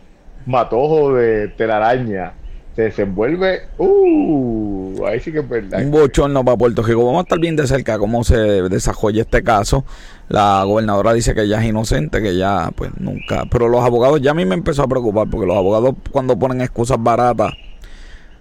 matojo 0.46 1.14
de 1.14 1.48
telaraña 1.48 2.34
se 2.74 2.82
desenvuelve, 2.82 3.62
uh, 3.78 5.06
ahí 5.06 5.20
sí 5.20 5.30
que 5.30 5.38
es 5.38 5.48
verdad. 5.48 5.80
Un 5.80 5.92
bochorno 5.92 6.44
para 6.44 6.56
Puerto 6.56 6.82
Rico. 6.82 7.04
Vamos 7.04 7.20
a 7.20 7.22
estar 7.22 7.38
bien 7.38 7.54
de 7.54 7.66
cerca 7.68 7.98
cómo 7.98 8.24
se 8.24 8.36
desarrolla 8.36 9.22
este 9.22 9.44
caso. 9.44 9.84
La 10.28 10.64
gobernadora 10.64 11.12
dice 11.12 11.34
que 11.34 11.42
ella 11.42 11.60
es 11.60 11.68
inocente, 11.68 12.20
que 12.20 12.36
ya, 12.36 12.70
pues 12.74 12.90
nunca. 12.98 13.44
Pero 13.48 13.68
los 13.68 13.84
abogados, 13.84 14.20
ya 14.20 14.32
a 14.32 14.34
mí 14.34 14.44
me 14.44 14.54
empezó 14.54 14.82
a 14.82 14.88
preocupar, 14.88 15.28
porque 15.30 15.46
los 15.46 15.56
abogados, 15.56 15.94
cuando 16.10 16.36
ponen 16.36 16.62
excusas 16.62 16.96
baratas, 17.00 17.52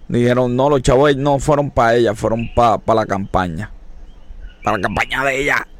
dijeron: 0.08 0.56
no, 0.56 0.68
los 0.68 0.82
chavos 0.82 1.14
no 1.16 1.38
fueron 1.38 1.70
para 1.70 1.94
ella, 1.94 2.14
fueron 2.14 2.50
para 2.54 2.80
la 2.94 3.06
campaña. 3.06 3.70
Para 4.64 4.78
la 4.78 4.82
campaña 4.82 5.24
de 5.24 5.42
ella. 5.42 5.66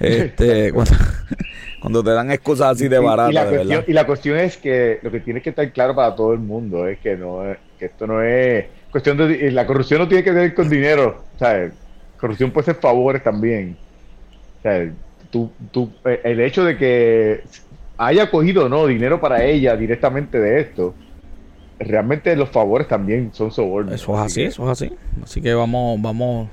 Este, 0.00 0.72
cuando, 0.72 0.94
te 1.80 2.10
dan 2.10 2.30
excusas 2.30 2.72
así 2.72 2.88
de 2.88 2.98
baratas. 2.98 3.32
Y, 3.32 3.92
la 3.92 4.06
cuestión, 4.06 4.36
es 4.36 4.56
que 4.56 4.98
lo 5.02 5.10
que 5.10 5.20
tiene 5.20 5.40
que 5.40 5.50
estar 5.50 5.70
claro 5.72 5.94
para 5.94 6.14
todo 6.14 6.32
el 6.32 6.40
mundo 6.40 6.86
es 6.86 6.98
que 6.98 7.16
no 7.16 7.42
que 7.78 7.86
esto 7.86 8.06
no 8.06 8.22
es 8.22 8.66
cuestión 8.90 9.16
de. 9.16 9.50
La 9.52 9.66
corrupción 9.66 10.00
no 10.00 10.08
tiene 10.08 10.24
que 10.24 10.32
ver 10.32 10.54
con 10.54 10.68
dinero. 10.68 11.22
¿sabes? 11.38 11.72
Corrupción 12.18 12.50
puede 12.50 12.66
ser 12.66 12.74
favores 12.76 13.22
también. 13.22 13.76
Tú, 15.30 15.50
tú, 15.70 15.90
eh, 16.04 16.20
el 16.24 16.40
hecho 16.40 16.64
de 16.64 16.76
que 16.76 17.42
haya 17.96 18.30
cogido 18.30 18.68
no 18.68 18.86
dinero 18.86 19.20
para 19.20 19.44
ella 19.44 19.76
directamente 19.76 20.38
de 20.38 20.60
esto, 20.60 20.94
realmente 21.78 22.34
los 22.34 22.48
favores 22.48 22.88
también 22.88 23.30
son 23.32 23.50
sobornos. 23.52 23.94
Eso 23.94 24.14
es 24.14 24.20
así, 24.20 24.42
eso 24.44 24.64
es 24.64 24.70
así. 24.70 24.96
Así 25.22 25.40
que 25.40 25.54
vamos, 25.54 26.00
vamos, 26.00 26.48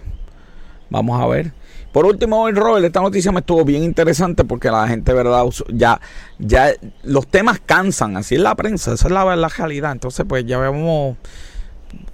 vamos 0.89 1.21
a 1.21 1.27
ver. 1.27 1.51
Por 1.95 2.05
último, 2.05 2.51
Robert, 2.51 2.83
esta 2.83 2.99
noticia 2.99 3.31
me 3.31 3.39
estuvo 3.39 3.63
bien 3.63 3.81
interesante 3.81 4.43
porque 4.43 4.69
la 4.69 4.85
gente, 4.85 5.13
verdad, 5.13 5.45
ya, 5.69 6.01
ya 6.39 6.73
los 7.03 7.25
temas 7.25 7.61
cansan, 7.65 8.17
así 8.17 8.35
es 8.35 8.41
la 8.41 8.53
prensa, 8.53 8.95
esa 8.95 9.07
es 9.07 9.13
la, 9.13 9.33
la 9.37 9.47
realidad. 9.47 9.93
Entonces, 9.93 10.25
pues 10.27 10.45
ya 10.45 10.57
vemos 10.57 11.15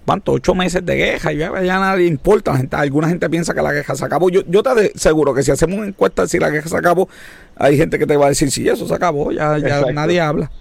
¿cuánto? 0.06 0.34
Ocho 0.34 0.54
meses 0.54 0.86
de 0.86 0.98
queja 0.98 1.34
y 1.34 1.38
ya, 1.38 1.50
nadie 1.50 2.06
importa. 2.06 2.56
gente, 2.56 2.76
alguna 2.76 3.10
gente 3.10 3.28
piensa 3.28 3.56
que 3.56 3.64
la 3.64 3.72
queja 3.72 3.96
se 3.96 4.06
acabó. 4.06 4.30
Yo, 4.30 4.42
yo 4.46 4.62
te 4.62 4.92
aseguro 4.96 5.34
que 5.34 5.42
si 5.42 5.50
hacemos 5.50 5.80
una 5.80 5.88
encuesta 5.88 6.28
si 6.28 6.38
la 6.38 6.52
queja 6.52 6.70
se 6.70 6.78
acabó, 6.78 7.10
hay 7.56 7.76
gente 7.76 7.98
que 7.98 8.06
te 8.06 8.16
va 8.16 8.28
a 8.28 8.30
decir, 8.30 8.52
sí, 8.52 8.70
eso 8.70 8.88
se 8.88 8.94
acabó, 8.94 9.32
ya, 9.32 9.58
ya 9.58 9.92
nadie 9.92 10.22
habla. 10.22 10.52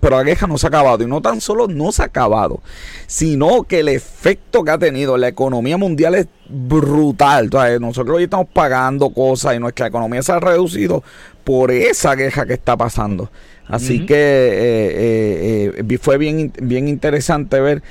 Pero 0.00 0.18
la 0.18 0.24
queja 0.24 0.46
no 0.46 0.58
se 0.58 0.66
ha 0.66 0.68
acabado. 0.68 1.02
Y 1.02 1.06
no 1.06 1.22
tan 1.22 1.40
solo 1.40 1.66
no 1.66 1.90
se 1.92 2.02
ha 2.02 2.06
acabado, 2.06 2.60
sino 3.06 3.62
que 3.62 3.80
el 3.80 3.88
efecto 3.88 4.64
que 4.64 4.70
ha 4.70 4.78
tenido 4.78 5.14
en 5.14 5.22
la 5.22 5.28
economía 5.28 5.76
mundial 5.76 6.14
es 6.14 6.26
brutal. 6.48 7.50
nosotros 7.80 8.16
hoy 8.16 8.24
estamos 8.24 8.48
pagando 8.52 9.10
cosas 9.10 9.56
y 9.56 9.58
nuestra 9.58 9.86
economía 9.86 10.22
se 10.22 10.32
ha 10.32 10.40
reducido 10.40 11.02
por 11.44 11.70
esa 11.70 12.16
queja 12.16 12.44
que 12.44 12.54
está 12.54 12.76
pasando. 12.76 13.30
Así 13.68 14.06
que 14.06 14.14
eh, 14.14 15.72
eh, 15.76 15.84
eh, 15.88 15.98
fue 15.98 16.18
bien, 16.18 16.52
bien 16.60 16.88
interesante 16.88 17.60
ver, 17.60 17.82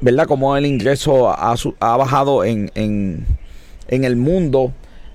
¿verdad?, 0.00 0.26
cómo 0.26 0.56
el 0.56 0.66
ingreso 0.66 1.30
ha, 1.30 1.54
ha 1.80 1.96
bajado 1.96 2.44
en, 2.44 2.70
en, 2.74 3.26
en, 3.88 4.04
el 4.04 4.16
mundo, 4.16 4.72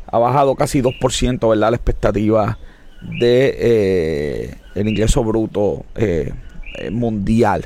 ha 0.08 0.18
bajado 0.18 0.56
casi 0.56 0.82
2%, 0.82 1.50
¿verdad?, 1.50 1.70
la 1.70 1.76
expectativa 1.76 2.58
de 3.02 4.58
el 4.76 4.88
ingreso 4.88 5.24
bruto 5.24 5.86
mundial. 6.92 7.66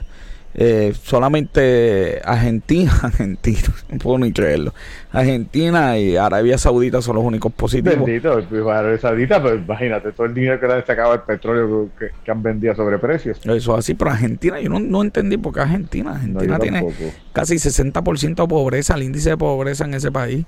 Eh, 0.58 0.93
solamente 1.04 2.21
Argentina, 2.24 2.89
Argentina, 3.04 3.60
no 3.89 3.98
puedo 3.98 4.19
ni 4.19 4.32
creerlo. 4.32 4.74
Argentina 5.12 5.98
y 5.98 6.15
Arabia 6.15 6.58
Saudita 6.58 7.02
son 7.02 7.17
los 7.17 7.26
únicos 7.26 7.52
positivos. 7.52 8.06
Bendito, 8.06 8.41
pues, 8.50 8.65
Arabia 8.65 8.98
Saudita, 8.98 9.41
pues 9.41 9.56
imagínate 9.56 10.13
todo 10.13 10.28
el 10.28 10.34
dinero 10.34 10.58
que 10.58 10.67
le 10.67 10.74
ha 10.76 10.86
sacado 10.86 11.13
el 11.13 11.21
petróleo 11.21 11.89
que, 12.00 12.32
han 12.32 12.41
vendido 12.41 12.74
sobre 12.74 12.98
precios. 13.00 13.39
Eso 13.43 13.74
es 13.74 13.80
así, 13.80 13.95
pero 13.95 14.12
Argentina, 14.12 14.60
yo 14.62 14.69
no, 14.69 14.80
no 14.80 15.02
entendí 15.02 15.36
por 15.36 15.54
qué 15.54 15.60
Argentina. 15.60 16.12
Argentina 16.12 16.58
tiene 16.58 16.88
casi 17.34 17.56
60% 17.56 18.36
de 18.36 18.48
pobreza, 18.48 18.95
el 18.95 19.04
índice 19.04 19.32
de 19.32 19.38
pobreza 19.38 19.84
en 19.84 19.93
ese 19.93 20.10
país. 20.10 20.45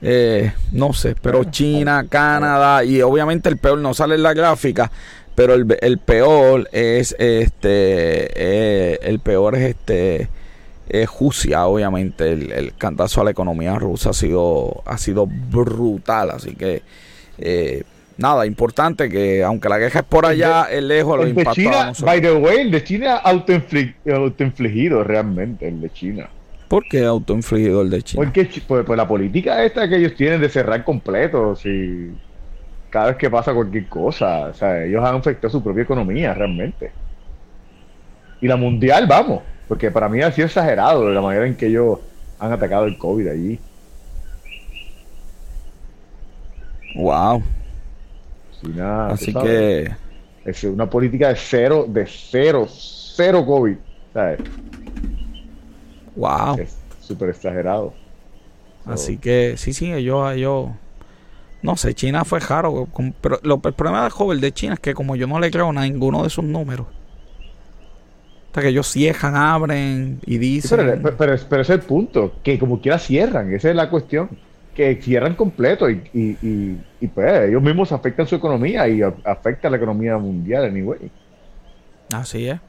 Eh, 0.00 0.52
no 0.72 0.92
sé, 0.92 1.16
pero 1.20 1.44
China, 1.44 2.06
Canadá 2.08 2.84
y 2.84 3.02
obviamente 3.02 3.48
el 3.48 3.56
peor 3.56 3.78
no 3.78 3.94
sale 3.94 4.14
en 4.14 4.22
la 4.22 4.32
gráfica, 4.32 4.90
pero 5.34 5.54
el, 5.54 5.66
el 5.80 5.98
peor 5.98 6.68
es 6.72 7.16
este 7.18 8.30
eh, 8.34 8.98
el 9.02 9.18
peor 9.18 9.56
es 9.56 9.70
este 9.70 10.28
es 10.88 11.08
Rusia 11.18 11.66
obviamente. 11.66 12.30
El, 12.32 12.52
el, 12.52 12.74
cantazo 12.76 13.22
a 13.22 13.24
la 13.24 13.30
economía 13.32 13.76
rusa 13.76 14.10
ha 14.10 14.14
sido 14.14 14.82
ha 14.86 14.98
sido 14.98 15.26
brutal 15.26 16.30
así 16.30 16.54
que 16.54 16.82
eh, 17.38 17.82
nada 18.18 18.46
importante 18.46 19.08
que 19.08 19.42
aunque 19.42 19.68
la 19.68 19.80
queja 19.80 20.00
es 20.00 20.04
por 20.04 20.26
allá 20.26 20.68
el 20.70 20.86
lejos 20.86 21.18
lo 21.18 21.26
impactó 21.26 21.54
China, 21.54 21.92
by 22.02 22.20
the 22.20 22.34
way 22.34 22.58
el 22.58 22.70
de 22.70 22.84
China 22.84 23.16
autoinfligido 23.16 25.02
realmente 25.02 25.66
el 25.66 25.80
de 25.80 25.90
China 25.90 26.28
¿Por 26.68 26.84
qué 26.84 27.04
autoinfligido 27.04 27.80
el 27.80 27.90
de 27.90 28.02
China? 28.02 28.24
Porque 28.24 28.44
pues, 28.66 28.84
pues, 28.84 28.96
la 28.96 29.08
política 29.08 29.64
esta 29.64 29.88
que 29.88 29.96
ellos 29.96 30.14
tienen 30.14 30.40
de 30.40 30.50
cerrar 30.50 30.84
completos 30.84 31.64
y 31.64 32.12
cada 32.90 33.08
vez 33.08 33.16
que 33.16 33.30
pasa 33.30 33.54
cualquier 33.54 33.88
cosa. 33.88 34.48
O 34.48 34.54
sea, 34.54 34.84
ellos 34.84 35.02
han 35.02 35.16
afectado 35.16 35.50
su 35.50 35.62
propia 35.62 35.84
economía 35.84 36.34
realmente. 36.34 36.92
Y 38.40 38.46
la 38.46 38.56
mundial, 38.56 39.06
vamos, 39.06 39.42
porque 39.66 39.90
para 39.90 40.08
mí 40.08 40.20
ha 40.20 40.30
sido 40.30 40.46
exagerado 40.46 41.10
la 41.10 41.20
manera 41.22 41.46
en 41.46 41.56
que 41.56 41.66
ellos 41.66 41.98
han 42.38 42.52
atacado 42.52 42.84
el 42.84 42.98
COVID 42.98 43.28
allí. 43.28 43.58
Wow. 46.94 47.42
Así 49.10 49.32
que 49.32 49.90
es 50.44 50.64
una 50.64 50.88
política 50.88 51.28
de 51.28 51.36
cero, 51.36 51.86
de 51.88 52.06
cero, 52.06 52.66
cero 52.68 53.44
COVID. 53.46 53.76
¿sabes? 54.12 54.40
Wow. 56.18 56.58
Es 56.58 56.76
súper 57.00 57.30
exagerado. 57.30 57.94
Así 58.84 59.18
que, 59.18 59.54
sí, 59.56 59.72
sí, 59.72 59.92
ellos, 59.92 60.32
ellos. 60.32 60.68
No 61.62 61.76
sé, 61.76 61.94
China 61.94 62.24
fue 62.24 62.40
raro. 62.40 62.88
Pero 63.20 63.38
lo, 63.42 63.60
el 63.64 63.72
problema 63.72 64.04
de 64.04 64.10
joven 64.10 64.40
de 64.40 64.52
China 64.52 64.74
es 64.74 64.80
que 64.80 64.94
como 64.94 65.16
yo 65.16 65.26
no 65.26 65.38
le 65.38 65.50
creo 65.50 65.70
a 65.70 65.72
ninguno 65.72 66.24
de 66.24 66.30
sus 66.30 66.44
números. 66.44 66.86
Hasta 68.46 68.62
que 68.62 68.68
ellos 68.68 68.88
cierran, 68.88 69.36
abren 69.36 70.20
y 70.26 70.38
dicen. 70.38 70.78
pero, 70.78 71.16
pero, 71.16 71.36
pero, 71.48 71.62
ese 71.62 71.74
es 71.74 71.80
el 71.80 71.86
punto, 71.86 72.34
que 72.42 72.58
como 72.58 72.80
quiera 72.80 72.98
cierran, 72.98 73.52
esa 73.52 73.70
es 73.70 73.76
la 73.76 73.90
cuestión. 73.90 74.28
Que 74.74 74.94
cierran 75.02 75.34
completo 75.34 75.90
y, 75.90 76.08
y, 76.14 76.78
y, 77.00 77.06
pues 77.08 77.48
ellos 77.48 77.60
mismos 77.60 77.90
afectan 77.90 78.28
su 78.28 78.36
economía 78.36 78.88
y 78.88 79.02
afecta 79.02 79.68
la 79.68 79.76
economía 79.76 80.16
mundial, 80.18 80.66
anyway. 80.66 81.10
Así 82.14 82.48
es. 82.48 82.60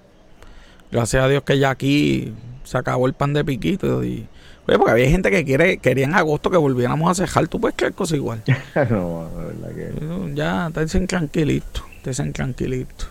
Gracias 0.92 1.24
a 1.24 1.28
Dios 1.28 1.44
que 1.44 1.60
ya 1.60 1.70
aquí 1.70 2.34
se 2.70 2.78
acabó 2.78 3.08
el 3.08 3.14
pan 3.14 3.34
de 3.34 3.44
piquito 3.44 4.04
y 4.04 4.28
Oye, 4.68 4.78
porque 4.78 4.92
había 4.92 5.10
gente 5.10 5.32
que 5.32 5.44
quiere, 5.44 5.80
quería 5.80 6.06
en 6.06 6.14
agosto 6.14 6.52
que 6.52 6.58
volviéramos 6.58 7.10
a 7.10 7.16
cejar, 7.16 7.48
tú 7.48 7.60
puedes 7.60 7.76
creer 7.76 7.94
cosa 7.94 8.16
igual. 8.16 8.44
no, 8.92 9.28
la 9.36 9.44
verdad 9.46 9.70
que. 9.70 10.36
Ya, 10.36 10.70
te 10.72 10.82
dicen 10.82 11.08
tranquilito, 11.08 11.82
te 12.04 12.12
dicen 12.12 12.32
tranquilito. 12.34 13.06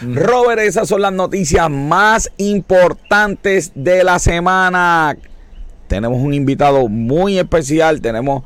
Mm. 0.00 0.16
Robert, 0.16 0.60
esas 0.62 0.88
son 0.88 1.02
las 1.02 1.12
noticias 1.12 1.70
más 1.70 2.32
importantes 2.38 3.70
de 3.76 4.02
la 4.02 4.18
semana. 4.18 5.16
Tenemos 5.86 6.20
un 6.20 6.34
invitado 6.34 6.88
muy 6.88 7.38
especial. 7.38 8.00
Tenemos 8.00 8.42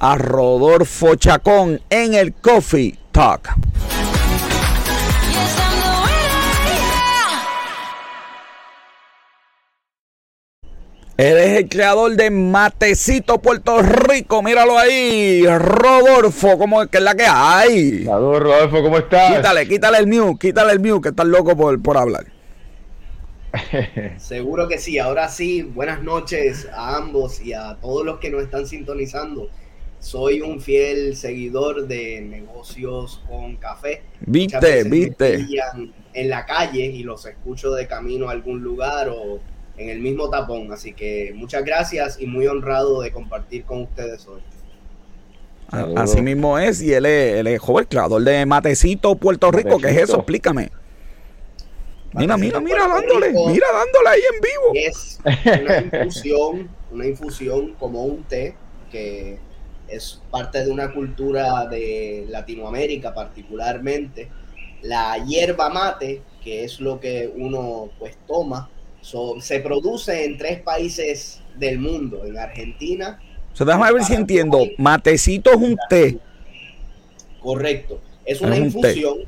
a 0.00 0.18
Rodolfo 0.18 1.14
Chacón 1.14 1.80
en 1.88 2.14
el 2.14 2.32
Coffee 2.32 2.98
Talk. 3.12 3.48
Él 11.18 11.36
es 11.36 11.58
el 11.58 11.68
creador 11.68 12.14
de 12.14 12.30
Matecito 12.30 13.42
Puerto 13.42 13.82
Rico. 13.82 14.40
Míralo 14.40 14.78
ahí. 14.78 15.44
Rodolfo, 15.44 16.56
¿cómo 16.56 16.80
es 16.80 16.90
que 16.90 16.98
es 16.98 17.02
la 17.02 17.16
que 17.16 17.26
hay? 17.26 18.04
Saludos, 18.04 18.38
Rodolfo, 18.38 18.82
¿cómo 18.84 18.98
estás? 18.98 19.34
Quítale, 19.34 19.66
quítale 19.66 19.98
el 19.98 20.06
mute, 20.06 20.46
quítale 20.46 20.74
el 20.74 20.78
mute, 20.78 21.00
que 21.02 21.08
estás 21.08 21.26
loco 21.26 21.56
por, 21.56 21.82
por 21.82 21.96
hablar. 21.96 22.24
Seguro 24.18 24.68
que 24.68 24.78
sí. 24.78 25.00
Ahora 25.00 25.28
sí, 25.28 25.62
buenas 25.62 26.04
noches 26.04 26.68
a 26.72 26.98
ambos 26.98 27.40
y 27.40 27.52
a 27.52 27.76
todos 27.82 28.06
los 28.06 28.20
que 28.20 28.30
nos 28.30 28.44
están 28.44 28.68
sintonizando. 28.68 29.50
Soy 29.98 30.40
un 30.40 30.60
fiel 30.60 31.16
seguidor 31.16 31.88
de 31.88 32.20
negocios 32.20 33.24
con 33.28 33.56
café. 33.56 34.02
Viste, 34.20 34.84
viste. 34.84 35.44
En 36.14 36.28
la 36.28 36.46
calle 36.46 36.84
y 36.84 37.02
los 37.02 37.26
escucho 37.26 37.72
de 37.72 37.88
camino 37.88 38.28
a 38.28 38.32
algún 38.32 38.62
lugar 38.62 39.08
o 39.08 39.40
en 39.78 39.88
el 39.88 40.00
mismo 40.00 40.28
tapón. 40.28 40.72
Así 40.72 40.92
que 40.92 41.32
muchas 41.34 41.64
gracias 41.64 42.20
y 42.20 42.26
muy 42.26 42.46
honrado 42.46 43.02
de 43.02 43.12
compartir 43.12 43.64
con 43.64 43.82
ustedes 43.82 44.26
hoy. 44.26 44.40
Así 45.96 46.22
mismo 46.22 46.58
es, 46.58 46.80
y 46.80 46.94
él 46.94 47.04
es, 47.04 47.34
él 47.34 47.46
es 47.46 47.60
joven, 47.60 47.86
creador 47.88 48.22
de 48.22 48.46
Matecito 48.46 49.14
Puerto 49.16 49.50
Rico. 49.50 49.78
¿Qué 49.78 49.90
es 49.90 49.96
eso? 49.98 50.16
Explícame. 50.16 50.70
Mira, 52.14 52.38
mira, 52.38 52.58
mira, 52.58 52.88
dándole, 52.88 53.32
mira, 53.32 53.66
dándole 53.72 54.08
ahí 54.08 54.20
en 54.32 54.40
vivo. 54.40 54.72
Es 54.74 55.20
una 55.60 55.98
infusión, 55.98 56.70
una 56.90 57.06
infusión 57.06 57.74
como 57.78 58.04
un 58.04 58.22
té 58.24 58.56
que 58.90 59.38
es 59.88 60.22
parte 60.30 60.64
de 60.64 60.70
una 60.70 60.92
cultura 60.92 61.66
de 61.66 62.24
Latinoamérica 62.30 63.12
particularmente. 63.12 64.30
La 64.80 65.22
hierba 65.24 65.68
mate, 65.68 66.22
que 66.42 66.64
es 66.64 66.80
lo 66.80 66.98
que 66.98 67.30
uno 67.36 67.90
pues 67.98 68.16
toma 68.26 68.70
se 69.00 69.60
produce 69.60 70.24
en 70.24 70.38
tres 70.38 70.60
países 70.60 71.40
del 71.56 71.78
mundo, 71.78 72.24
en 72.24 72.36
Argentina. 72.38 73.20
So, 73.52 73.64
déjame 73.64 73.92
ver 73.92 74.04
si 74.04 74.14
entiendo. 74.14 74.60
Matecito 74.76 75.50
es 75.50 75.56
un 75.56 75.76
té. 75.88 76.18
Correcto. 77.40 78.00
Es 78.24 78.40
una 78.40 78.56
infusión 78.56 79.20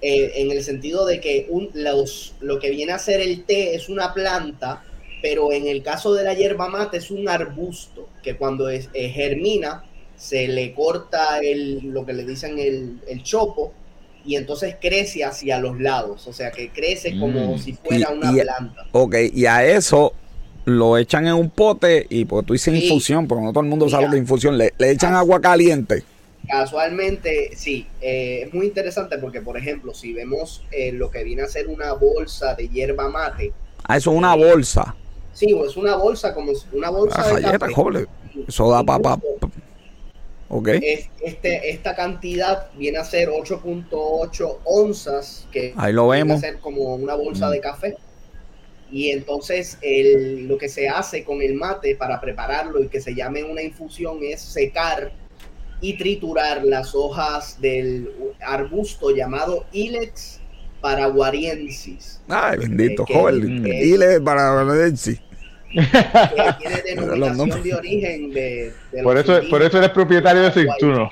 eh, 0.00 0.32
en 0.36 0.50
el 0.50 0.64
sentido 0.64 1.04
de 1.06 1.20
que 1.20 1.46
un, 1.48 1.70
los, 1.74 2.34
lo 2.40 2.58
que 2.58 2.70
viene 2.70 2.92
a 2.92 2.98
ser 2.98 3.20
el 3.20 3.44
té 3.44 3.74
es 3.74 3.88
una 3.88 4.14
planta, 4.14 4.82
pero 5.20 5.52
en 5.52 5.66
el 5.66 5.82
caso 5.82 6.14
de 6.14 6.24
la 6.24 6.34
hierba 6.34 6.68
mate 6.68 6.96
es 6.96 7.10
un 7.10 7.28
arbusto 7.28 8.08
que 8.22 8.36
cuando 8.36 8.68
es, 8.68 8.88
eh, 8.94 9.10
germina 9.10 9.84
se 10.16 10.48
le 10.48 10.72
corta 10.72 11.38
el, 11.40 11.90
lo 11.90 12.06
que 12.06 12.12
le 12.14 12.24
dicen 12.24 12.58
el, 12.58 13.00
el 13.06 13.22
chopo 13.22 13.74
y 14.24 14.36
entonces 14.36 14.76
crece 14.80 15.24
hacia 15.24 15.58
los 15.58 15.80
lados, 15.80 16.26
o 16.26 16.32
sea 16.32 16.50
que 16.50 16.70
crece 16.70 17.18
como 17.18 17.54
mm. 17.54 17.58
si 17.58 17.72
fuera 17.72 18.10
una 18.10 18.32
planta. 18.32 18.86
Ok, 18.92 19.16
y 19.32 19.46
a 19.46 19.64
eso 19.64 20.14
lo 20.64 20.96
echan 20.96 21.26
en 21.26 21.34
un 21.34 21.50
pote 21.50 22.06
y 22.08 22.24
pues 22.24 22.46
tú 22.46 22.52
dices 22.52 22.74
infusión, 22.74 23.26
porque 23.26 23.44
no 23.44 23.52
todo 23.52 23.62
el 23.62 23.68
mundo 23.68 23.88
sabe 23.88 24.08
de 24.08 24.18
infusión, 24.18 24.56
le, 24.58 24.72
echan 24.78 25.14
agua 25.14 25.40
caliente. 25.40 26.04
Casualmente, 26.48 27.52
sí, 27.54 27.86
eh, 28.00 28.42
es 28.46 28.54
muy 28.54 28.66
interesante 28.66 29.16
porque, 29.18 29.40
por 29.40 29.56
ejemplo, 29.56 29.94
si 29.94 30.12
vemos 30.12 30.64
eh, 30.72 30.92
lo 30.92 31.10
que 31.10 31.22
viene 31.22 31.42
a 31.42 31.48
ser 31.48 31.68
una 31.68 31.92
bolsa 31.92 32.54
de 32.54 32.68
hierba 32.68 33.08
mate. 33.08 33.52
Ah, 33.84 33.96
eso 33.96 34.10
es 34.10 34.16
una 34.16 34.34
eh, 34.34 34.52
bolsa. 34.52 34.94
Sí, 35.32 35.56
es 35.64 35.76
una 35.76 35.96
bolsa, 35.96 36.34
como 36.34 36.52
una 36.72 36.90
bolsa 36.90 37.34
de 37.34 37.42
café. 37.42 38.06
Eso 38.46 38.70
da 38.70 38.82
para 38.82 39.18
este, 41.22 41.70
esta 41.70 41.94
cantidad 41.94 42.70
viene 42.76 42.98
a 42.98 43.04
ser 43.04 43.30
8.8 43.30 44.58
onzas, 44.64 45.46
que 45.50 45.72
Ahí 45.76 45.92
lo 45.92 46.08
vemos. 46.08 46.40
viene 46.40 46.48
a 46.48 46.52
ser 46.52 46.60
como 46.60 46.94
una 46.94 47.14
bolsa 47.14 47.48
de 47.48 47.60
café. 47.60 47.96
Y 48.90 49.10
entonces 49.10 49.78
el, 49.80 50.46
lo 50.46 50.58
que 50.58 50.68
se 50.68 50.88
hace 50.88 51.24
con 51.24 51.40
el 51.40 51.54
mate 51.54 51.96
para 51.96 52.20
prepararlo 52.20 52.82
y 52.82 52.88
que 52.88 53.00
se 53.00 53.14
llame 53.14 53.42
una 53.42 53.62
infusión 53.62 54.18
es 54.22 54.42
secar 54.42 55.12
y 55.80 55.96
triturar 55.96 56.62
las 56.64 56.94
hojas 56.94 57.58
del 57.60 58.10
arbusto 58.40 59.10
llamado 59.10 59.64
Ilex 59.72 60.40
paraguariensis. 60.82 62.20
Ay, 62.28 62.58
bendito, 62.58 63.04
eh, 63.08 63.14
joven. 63.14 63.66
Ilex 63.66 64.20
paraguariensis 64.20 65.20
que 65.72 66.54
tiene 66.58 66.82
denominación 66.84 67.62
de 67.62 67.74
origen 67.74 68.30
de, 68.30 68.72
por 69.02 69.16
eso 69.16 69.40
por 69.48 69.62
eso 69.62 69.78
eres 69.78 69.90
propietario 69.90 70.42
de 70.42 70.52
Cintuno. 70.52 71.10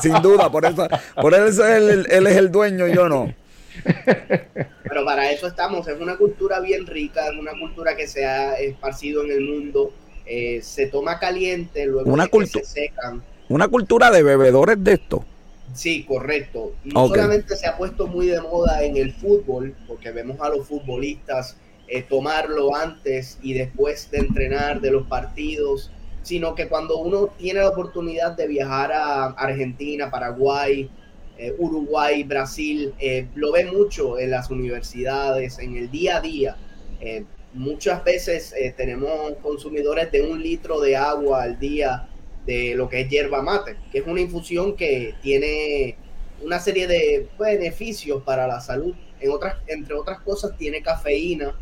Sin 0.00 0.14
duda 0.22 0.50
por 0.50 0.64
eso 0.64 0.86
por 1.20 1.34
eso 1.34 1.66
él, 1.66 2.06
él, 2.10 2.26
es 2.26 2.36
el 2.36 2.50
dueño 2.50 2.86
yo 2.86 3.08
no. 3.08 3.34
Pero 3.84 5.04
para 5.04 5.30
eso 5.30 5.46
estamos 5.46 5.86
es 5.88 6.00
una 6.00 6.16
cultura 6.16 6.60
bien 6.60 6.86
rica 6.86 7.26
es 7.28 7.38
una 7.38 7.52
cultura 7.52 7.96
que 7.96 8.06
se 8.06 8.26
ha 8.26 8.54
esparcido 8.54 9.24
en 9.24 9.32
el 9.32 9.40
mundo 9.40 9.92
eh, 10.26 10.60
se 10.62 10.86
toma 10.86 11.18
caliente 11.18 11.86
luego 11.86 12.10
una 12.10 12.28
se 12.46 12.64
secan. 12.64 13.22
una 13.48 13.68
cultura 13.68 14.10
de 14.10 14.22
bebedores 14.22 14.82
de 14.82 14.94
esto. 14.94 15.24
Sí, 15.72 16.04
correcto. 16.04 16.74
No 16.84 17.08
solamente 17.08 17.54
se 17.56 17.66
ha 17.66 17.76
puesto 17.76 18.06
muy 18.06 18.26
de 18.26 18.40
moda 18.40 18.82
en 18.82 18.96
el 18.96 19.12
fútbol, 19.12 19.74
porque 19.86 20.10
vemos 20.10 20.40
a 20.40 20.48
los 20.48 20.66
futbolistas 20.66 21.56
eh, 21.88 22.02
tomarlo 22.02 22.74
antes 22.74 23.38
y 23.42 23.54
después 23.54 24.10
de 24.10 24.18
entrenar 24.18 24.80
de 24.80 24.90
los 24.90 25.06
partidos, 25.06 25.92
sino 26.22 26.54
que 26.54 26.66
cuando 26.68 26.98
uno 26.98 27.28
tiene 27.38 27.60
la 27.60 27.68
oportunidad 27.68 28.36
de 28.36 28.48
viajar 28.48 28.92
a 28.92 29.26
Argentina, 29.26 30.10
Paraguay, 30.10 30.90
eh, 31.38 31.54
Uruguay, 31.58 32.24
Brasil, 32.24 32.92
eh, 32.98 33.28
lo 33.36 33.52
ve 33.52 33.66
mucho 33.66 34.18
en 34.18 34.30
las 34.30 34.50
universidades, 34.50 35.58
en 35.60 35.76
el 35.76 35.90
día 35.90 36.16
a 36.16 36.20
día. 36.20 36.56
muchas 37.52 38.04
veces 38.04 38.54
tenemos 38.76 39.34
consumidores 39.42 40.10
de 40.12 40.22
un 40.22 40.42
litro 40.42 40.80
de 40.80 40.96
agua 40.96 41.42
al 41.42 41.58
día 41.58 42.08
de 42.44 42.74
lo 42.74 42.88
que 42.88 43.02
es 43.02 43.08
yerba 43.08 43.42
mate, 43.42 43.76
que 43.92 43.98
es 43.98 44.06
una 44.06 44.20
infusión 44.20 44.76
que 44.76 45.14
tiene 45.22 45.96
una 46.42 46.58
serie 46.60 46.86
de 46.86 47.28
beneficios 47.38 48.22
para 48.22 48.46
la 48.46 48.60
salud. 48.60 48.94
En 49.20 49.30
otras, 49.30 49.56
entre 49.66 49.94
otras 49.94 50.20
cosas, 50.20 50.56
tiene 50.58 50.82
cafeína, 50.82 51.54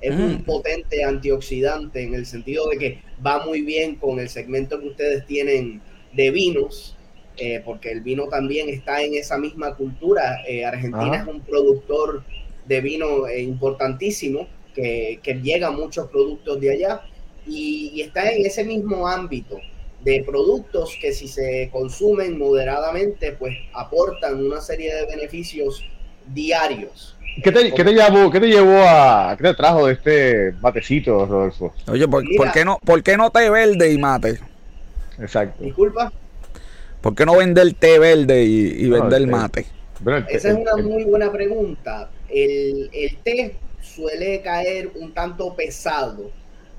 es 0.00 0.14
un 0.14 0.34
mm. 0.34 0.44
potente 0.44 1.04
antioxidante 1.04 2.02
en 2.02 2.14
el 2.14 2.26
sentido 2.26 2.68
de 2.68 2.78
que 2.78 2.98
va 3.24 3.44
muy 3.44 3.62
bien 3.62 3.96
con 3.96 4.20
el 4.20 4.28
segmento 4.28 4.80
que 4.80 4.88
ustedes 4.88 5.26
tienen 5.26 5.80
de 6.12 6.30
vinos, 6.30 6.96
eh, 7.38 7.62
porque 7.64 7.90
el 7.90 8.00
vino 8.00 8.28
también 8.28 8.68
está 8.68 9.02
en 9.02 9.14
esa 9.14 9.38
misma 9.38 9.74
cultura. 9.74 10.42
Eh, 10.46 10.64
Argentina 10.64 11.16
es 11.16 11.26
un 11.26 11.40
productor 11.40 12.24
de 12.66 12.80
vino 12.80 13.26
eh, 13.26 13.42
importantísimo 13.42 14.48
que, 14.74 15.20
llega 15.42 15.68
a 15.68 15.70
muchos 15.70 16.08
productos 16.08 16.60
de 16.60 16.72
allá 16.72 17.02
y, 17.46 18.00
está 18.00 18.30
en 18.30 18.44
ese 18.44 18.64
mismo 18.64 19.08
ámbito 19.08 19.58
de 20.04 20.22
productos 20.24 20.96
que 21.00 21.12
si 21.12 21.26
se 21.26 21.70
consumen 21.72 22.38
moderadamente, 22.38 23.32
pues 23.32 23.56
aportan 23.72 24.44
una 24.44 24.60
serie 24.60 24.94
de 24.94 25.06
beneficios 25.06 25.82
diarios 26.32 27.15
¿Qué 27.42 27.52
te, 27.52 27.72
¿qué 27.72 27.84
te, 27.84 27.92
llevó, 27.92 28.30
¿Qué 28.30 28.40
te 28.40 28.46
llevó 28.48 28.78
a. 28.80 29.36
¿Qué 29.36 29.44
te 29.44 29.54
trajo 29.54 29.86
de 29.86 29.92
este 29.92 30.52
matecito, 30.60 31.26
Rodolfo? 31.26 31.74
Oye, 31.88 32.08
¿por, 32.08 32.24
qué, 32.52 32.64
no, 32.64 32.78
¿por 32.84 33.02
qué 33.02 33.16
no 33.16 33.30
té 33.30 33.50
verde 33.50 33.92
y 33.92 33.98
mate? 33.98 34.40
Exacto. 35.18 35.62
Disculpa. 35.62 36.12
¿Por 37.00 37.14
qué 37.14 37.26
no 37.26 37.36
vender 37.36 37.74
té 37.74 37.98
verde 37.98 38.42
y, 38.42 38.88
vender 38.88 39.26
mate? 39.26 39.66
Esa 40.28 40.50
es 40.50 40.56
una 40.56 40.76
muy 40.76 41.04
buena 41.04 41.30
pregunta. 41.30 42.10
El, 42.28 42.90
el 42.92 43.16
té 43.18 43.56
suele 43.80 44.40
caer 44.40 44.90
un 44.94 45.12
tanto 45.12 45.54
pesado 45.54 46.30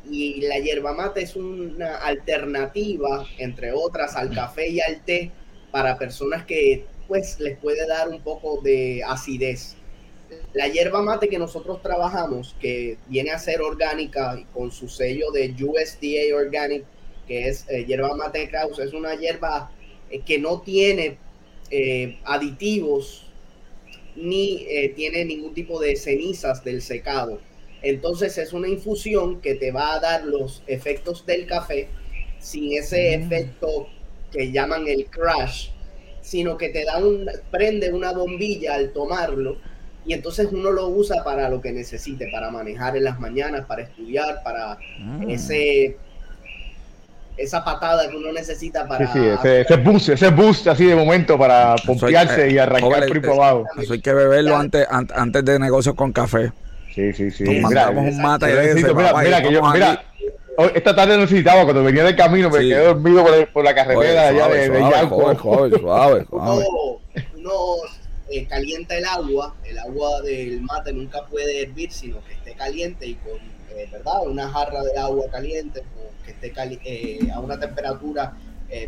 y 0.09 0.41
la 0.41 0.59
yerba 0.59 0.93
mate 0.93 1.23
es 1.23 1.35
una 1.35 1.97
alternativa, 1.97 3.25
entre 3.37 3.71
otras, 3.71 4.15
al 4.15 4.33
café 4.33 4.69
y 4.69 4.81
al 4.81 5.01
té 5.03 5.31
para 5.71 5.97
personas 5.97 6.45
que 6.45 6.85
pues 7.07 7.39
les 7.39 7.57
puede 7.57 7.87
dar 7.87 8.09
un 8.09 8.21
poco 8.21 8.61
de 8.61 9.01
acidez. 9.07 9.75
La 10.53 10.67
hierba 10.67 11.01
mate 11.01 11.29
que 11.29 11.39
nosotros 11.39 11.81
trabajamos, 11.81 12.55
que 12.59 12.97
viene 13.07 13.31
a 13.31 13.39
ser 13.39 13.61
orgánica 13.61 14.43
con 14.53 14.71
su 14.71 14.89
sello 14.89 15.31
de 15.31 15.53
USDA 15.61 16.35
Organic, 16.35 16.83
que 17.27 17.47
es 17.47 17.65
eh, 17.69 17.85
hierba 17.85 18.15
mate 18.15 18.49
Kraus, 18.49 18.79
es 18.79 18.93
una 18.93 19.15
hierba 19.15 19.71
eh, 20.09 20.21
que 20.21 20.39
no 20.39 20.61
tiene 20.61 21.17
eh, 21.69 22.17
aditivos 22.23 23.23
ni 24.15 24.65
tiene 24.95 25.25
ningún 25.25 25.53
tipo 25.53 25.79
de 25.79 25.95
cenizas 25.95 26.63
del 26.63 26.81
secado. 26.81 27.39
Entonces 27.83 28.35
es 28.39 28.51
una 28.51 28.67
infusión 28.67 29.41
que 29.41 29.53
te 29.53 29.71
va 29.71 29.93
a 29.93 29.99
dar 29.99 30.23
los 30.23 30.63
efectos 30.65 31.23
del 31.27 31.45
café 31.45 31.87
sin 32.39 32.73
ese 32.73 33.15
mm. 33.15 33.21
efecto 33.21 33.87
que 34.31 34.51
llaman 34.51 34.87
el 34.87 35.05
crash, 35.05 35.69
sino 36.21 36.57
que 36.57 36.69
te 36.69 36.83
da 36.83 36.97
un, 36.97 37.29
prende 37.51 37.93
una 37.93 38.11
bombilla 38.11 38.73
al 38.73 38.91
tomarlo 38.91 39.57
y 40.07 40.13
entonces 40.13 40.47
uno 40.51 40.71
lo 40.71 40.87
usa 40.87 41.23
para 41.23 41.49
lo 41.49 41.59
que 41.59 41.73
necesite, 41.73 42.29
para 42.31 42.49
manejar 42.49 42.95
en 42.95 43.03
las 43.03 43.19
mañanas, 43.19 43.65
para 43.65 43.83
estudiar, 43.83 44.41
para 44.41 44.77
mm. 44.99 45.29
ese 45.29 45.97
esa 47.35 47.63
patada 47.63 48.09
que 48.09 48.15
uno 48.15 48.31
necesita 48.31 48.87
para. 48.87 49.11
Sí, 49.13 49.19
ese, 49.19 49.75
boost, 49.75 50.09
ese 50.09 50.29
boost 50.29 50.67
así 50.67 50.85
de 50.85 50.95
momento 50.95 51.37
para 51.37 51.75
pompearse 51.85 52.49
y 52.49 52.57
arrancar 52.57 53.03
el 53.03 53.29
abajo. 53.29 53.65
Eso 53.77 53.93
hay 53.93 54.01
que 54.01 54.13
beberlo 54.13 54.57
antes, 54.57 54.87
antes 54.89 55.45
de 55.45 55.59
negocios 55.59 55.93
con 55.93 56.11
café. 56.11 56.51
Sí, 56.95 57.13
sí, 57.13 57.29
sí. 57.29 57.43
mira, 57.43 57.89
un 57.89 58.19
mate 58.19 58.47
mira, 58.73 59.13
mira, 59.21 59.41
que 59.43 59.51
yo, 59.51 59.61
mira, 59.71 60.01
esta 60.73 60.95
tarde 60.95 61.17
necesitaba, 61.17 61.63
cuando 61.63 61.83
venía 61.83 62.03
del 62.03 62.15
camino, 62.15 62.49
me 62.49 62.59
quedé 62.59 62.85
dormido 62.85 63.23
por, 63.23 63.47
por 63.49 63.63
la 63.63 63.75
carretera 63.75 64.29
allá 64.29 64.47
de, 64.47 64.69
de 64.69 64.79
suave, 64.79 65.77
suave, 65.79 66.25
Uno, 66.31 66.96
eh, 68.29 68.45
calienta 68.47 68.97
el 68.97 69.05
agua, 69.05 69.55
el 69.63 69.77
agua 69.77 70.21
del 70.21 70.61
mate 70.61 70.93
nunca 70.93 71.25
puede 71.25 71.61
hervir, 71.61 71.91
sino 71.91 72.23
que 72.25 72.33
esté 72.33 72.53
caliente 72.53 73.07
y 73.07 73.15
con, 73.15 73.37
eh, 73.75 73.87
¿verdad? 73.91 74.25
Una 74.25 74.49
jarra 74.49 74.83
de 74.83 74.97
agua 74.97 75.25
caliente, 75.31 75.83
que 76.25 76.31
esté 76.31 76.53
eh, 76.85 77.31
a 77.33 77.39
una 77.39 77.59
temperatura, 77.59 78.37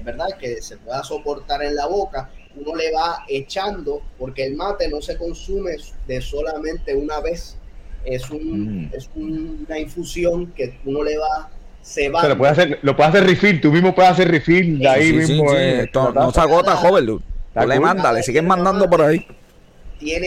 ¿verdad? 0.03 0.27
Que 0.37 0.61
se 0.61 0.75
pueda 0.75 1.01
soportar 1.05 1.63
en 1.63 1.73
la 1.73 1.87
boca, 1.87 2.29
uno 2.57 2.75
le 2.75 2.91
va 2.91 3.23
echando, 3.29 4.01
porque 4.17 4.45
el 4.45 4.55
mate 4.55 4.89
no 4.89 5.01
se 5.01 5.17
consume 5.17 5.77
de 6.05 6.19
solamente 6.19 6.93
una 6.93 7.21
vez, 7.21 7.55
es, 8.03 8.29
un, 8.29 8.87
mm. 8.87 8.91
es 8.93 9.09
una 9.15 9.79
infusión 9.79 10.47
que 10.51 10.77
uno 10.83 11.01
le 11.01 11.17
va 11.17 11.49
se 11.81 12.09
va. 12.09 12.27
lo 12.27 12.37
puedes 12.37 12.57
hacer, 12.57 12.79
lo 12.81 12.95
puedes 12.95 13.09
hacer 13.13 13.25
refill, 13.25 13.61
tú 13.61 13.71
mismo 13.71 13.95
puedes 13.95 14.11
hacer 14.11 14.29
refill 14.29 14.79
de 14.79 14.87
ahí 14.87 15.13
mismo. 15.13 15.53
Eh, 15.55 15.89
no 15.93 16.31
se 16.31 16.41
agota, 16.41 16.75
joven. 16.75 17.19
Le 17.65 17.79
manda, 17.79 18.11
le 18.13 18.23
siguen 18.23 18.47
mandando 18.47 18.89
por 18.89 19.01
ahí. 19.01 19.25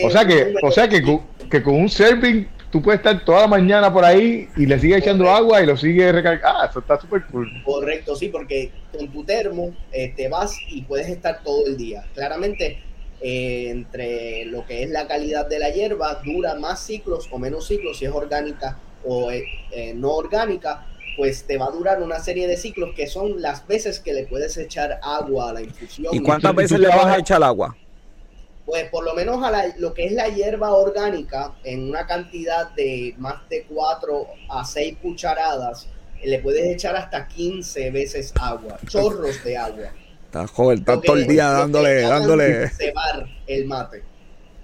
o 0.03 0.09
sea 0.09 0.25
que, 0.25 0.53
o 0.61 0.71
sea 0.71 0.87
que, 0.87 1.03
que 1.49 1.63
con 1.63 1.75
un 1.75 1.89
serving 1.89 2.47
tú 2.73 2.81
puedes 2.81 2.99
estar 2.99 3.23
toda 3.23 3.41
la 3.41 3.47
mañana 3.47 3.93
por 3.93 4.03
ahí 4.03 4.49
y 4.57 4.65
le 4.65 4.79
sigues 4.79 4.97
echando 4.97 5.29
agua 5.29 5.61
y 5.61 5.67
lo 5.67 5.77
sigues 5.77 6.11
recargando. 6.11 6.59
Ah, 6.59 6.67
eso 6.67 6.79
está 6.79 6.99
súper 6.99 7.23
cool. 7.27 7.47
Correcto, 7.63 8.15
sí, 8.15 8.29
porque 8.29 8.71
con 8.91 9.07
tu 9.09 9.23
termo 9.23 9.75
eh, 9.91 10.11
te 10.15 10.27
vas 10.27 10.57
y 10.69 10.81
puedes 10.81 11.07
estar 11.07 11.43
todo 11.43 11.67
el 11.67 11.77
día. 11.77 12.03
Claramente, 12.15 12.79
eh, 13.21 13.69
entre 13.69 14.45
lo 14.45 14.65
que 14.65 14.81
es 14.81 14.89
la 14.89 15.05
calidad 15.05 15.47
de 15.47 15.59
la 15.59 15.69
hierba, 15.69 16.19
dura 16.25 16.55
más 16.55 16.83
ciclos 16.83 17.29
o 17.31 17.37
menos 17.37 17.67
ciclos, 17.67 17.99
si 17.99 18.05
es 18.05 18.11
orgánica 18.11 18.79
o 19.05 19.29
eh, 19.31 19.93
no 19.95 20.11
orgánica, 20.11 20.87
pues 21.15 21.45
te 21.45 21.57
va 21.57 21.67
a 21.67 21.71
durar 21.71 22.01
una 22.01 22.19
serie 22.19 22.47
de 22.47 22.57
ciclos 22.57 22.91
que 22.95 23.07
son 23.07 23.41
las 23.41 23.67
veces 23.67 23.99
que 23.99 24.13
le 24.13 24.25
puedes 24.25 24.57
echar 24.57 24.99
agua 25.01 25.49
a 25.49 25.53
la 25.53 25.61
infusión. 25.61 26.13
¿Y 26.13 26.19
cuántas 26.21 26.55
veces 26.55 26.79
le 26.79 26.87
vas 26.87 27.05
a 27.05 27.17
echar 27.17 27.43
agua? 27.43 27.75
Pues 28.65 28.85
por 28.89 29.03
lo 29.03 29.13
menos 29.13 29.43
a 29.43 29.51
lo 29.77 29.93
que 29.93 30.05
es 30.05 30.13
la 30.13 30.29
hierba 30.29 30.71
orgánica, 30.71 31.53
en 31.63 31.89
una 31.89 32.07
cantidad 32.07 32.71
de 32.71 33.13
más 33.17 33.47
de 33.49 33.65
4 33.67 34.27
a 34.49 34.63
6 34.63 34.97
cucharadas, 35.01 35.87
le 36.23 36.39
puedes 36.39 36.65
echar 36.73 36.95
hasta 36.95 37.27
15 37.27 37.91
veces 37.91 38.33
agua, 38.39 38.77
chorros 38.87 39.43
de 39.43 39.57
agua. 39.57 39.89
Está 40.25 40.47
joven, 40.47 40.79
está 40.79 40.99
todo 40.99 41.17
el 41.17 41.27
día 41.27 41.49
dándole, 41.49 42.01
dándole. 42.01 42.69
Cebar 42.69 43.27
el 43.45 43.65
mate. 43.65 44.03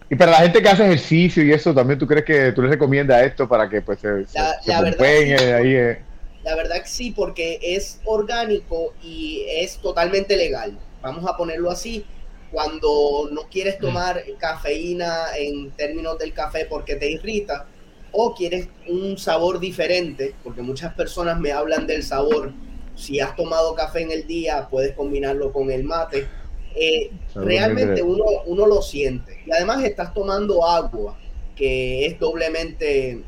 Y 0.10 0.16
para 0.16 0.32
la 0.32 0.38
gente 0.38 0.62
que 0.62 0.70
hace 0.70 0.84
ejercicio 0.86 1.44
y 1.44 1.52
eso, 1.52 1.74
¿también 1.74 2.00
tú 2.00 2.08
crees 2.08 2.26
que 2.26 2.52
tú 2.54 2.64
le 2.64 2.70
recomiendas 2.70 3.22
esto 3.24 3.48
para 3.48 3.70
que 3.70 3.82
pues 3.82 4.00
se, 4.00 4.26
la, 4.66 4.82
verdad, 4.82 5.56
ahí? 5.58 5.76
Eh? 5.76 6.02
La 6.44 6.56
verdad 6.56 6.82
que 6.82 6.88
sí, 6.88 7.12
porque 7.12 7.60
es 7.62 8.00
orgánico 8.06 8.94
y 9.04 9.44
es 9.48 9.78
totalmente 9.78 10.38
legal. 10.38 10.78
Vamos 11.02 11.30
a 11.30 11.36
ponerlo 11.36 11.70
así. 11.70 12.06
Cuando 12.52 13.30
no 13.32 13.44
quieres 13.50 13.78
mm. 13.78 13.82
tomar 13.82 14.24
cafeína 14.38 15.38
en 15.38 15.72
términos 15.72 16.18
del 16.18 16.34
café 16.34 16.66
porque 16.66 16.96
te 16.96 17.12
irrita, 17.12 17.68
o 18.12 18.34
quieres 18.34 18.70
un 18.88 19.18
sabor 19.18 19.60
diferente, 19.60 20.34
porque 20.44 20.62
muchas 20.62 20.94
personas 20.96 21.40
me 21.40 21.52
hablan 21.52 21.86
del 21.86 22.04
sabor 22.04 22.54
si 23.00 23.20
has 23.22 23.36
tomado 23.36 23.74
café 23.76 24.02
en 24.02 24.12
el 24.12 24.28
día, 24.28 24.68
puedes 24.70 24.94
combinarlo 24.94 25.54
con 25.54 25.72
el 25.72 25.84
mate. 25.84 26.28
Eh, 26.76 27.12
realmente 27.34 28.04
uno, 28.04 28.26
uno 28.46 28.68
lo 28.68 28.82
siente. 28.82 29.42
Y 29.46 29.52
además 29.52 29.84
estás 29.84 30.14
tomando 30.14 30.66
agua, 30.66 31.18
que 31.56 32.06
es 32.06 32.20
doblemente 32.20 33.24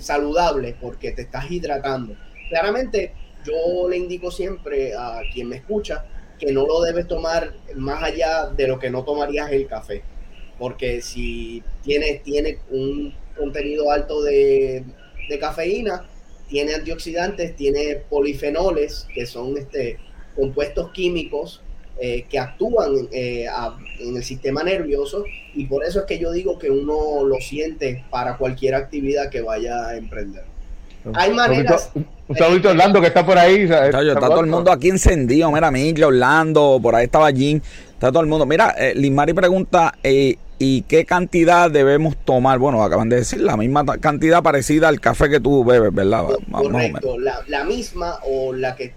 saludable 0.00 0.76
porque 0.80 1.12
te 1.12 1.22
estás 1.22 1.50
hidratando. 1.50 2.16
Claramente, 2.52 3.14
yo 3.46 3.88
le 3.88 3.96
indico 3.96 4.30
siempre 4.30 4.92
a 4.94 5.22
quien 5.32 5.48
me 5.48 5.56
escucha 5.56 6.04
que 6.38 6.52
no 6.52 6.66
lo 6.66 6.82
debes 6.82 7.08
tomar 7.08 7.54
más 7.76 8.02
allá 8.02 8.48
de 8.54 8.68
lo 8.68 8.78
que 8.78 8.90
no 8.90 9.04
tomarías 9.04 9.50
el 9.52 9.66
café. 9.66 10.02
Porque 10.58 11.00
si 11.00 11.62
tiene, 11.82 12.20
tiene 12.22 12.58
un 12.70 13.14
contenido 13.38 13.90
alto 13.90 14.22
de, 14.22 14.84
de 15.30 15.38
cafeína, 15.38 16.04
tiene 16.46 16.74
antioxidantes, 16.74 17.56
tiene 17.56 18.02
polifenoles, 18.10 19.06
que 19.14 19.24
son 19.24 19.56
este, 19.56 19.96
compuestos 20.36 20.90
químicos 20.92 21.62
eh, 21.98 22.26
que 22.28 22.38
actúan 22.38 23.08
eh, 23.12 23.46
en 23.98 24.14
el 24.14 24.22
sistema 24.22 24.62
nervioso 24.62 25.24
y 25.54 25.64
por 25.64 25.86
eso 25.86 26.00
es 26.00 26.04
que 26.04 26.18
yo 26.18 26.30
digo 26.32 26.58
que 26.58 26.68
uno 26.70 27.24
lo 27.24 27.36
siente 27.36 28.04
para 28.10 28.36
cualquier 28.36 28.74
actividad 28.74 29.30
que 29.30 29.40
vaya 29.40 29.86
a 29.86 29.96
emprender. 29.96 30.44
Hay 31.14 31.32
maneras. 31.32 31.90
Un 32.32 32.38
saludito 32.38 32.70
Orlando 32.70 33.00
que 33.00 33.08
está 33.08 33.26
por 33.26 33.36
ahí. 33.36 33.64
Está, 33.64 33.90
todo 34.18 34.40
el 34.40 34.46
mundo 34.46 34.72
aquí 34.72 34.88
encendido. 34.88 35.52
Mira, 35.52 35.70
Miguel, 35.70 36.04
Orlando, 36.04 36.80
por 36.82 36.94
ahí 36.94 37.04
estaba 37.04 37.30
Jim. 37.30 37.60
Está 37.92 38.10
todo 38.10 38.22
el 38.22 38.28
mundo. 38.28 38.46
Mira, 38.46 38.74
eh, 38.78 38.94
Limari 38.94 39.34
pregunta: 39.34 39.92
eh, 40.02 40.36
¿y 40.58 40.80
qué 40.82 41.04
cantidad 41.04 41.70
debemos 41.70 42.16
tomar? 42.16 42.58
Bueno, 42.58 42.82
acaban 42.82 43.10
de 43.10 43.16
decir 43.16 43.40
la 43.40 43.58
misma 43.58 43.84
cantidad 43.98 44.42
parecida 44.42 44.88
al 44.88 44.98
café 44.98 45.28
que 45.28 45.40
tú 45.40 45.62
bebes, 45.62 45.92
¿verdad? 45.92 46.24
Correcto, 46.50 47.18
la, 47.18 47.64
misma 47.64 48.18
o 48.24 48.54
la 48.54 48.76
que, 48.76 48.94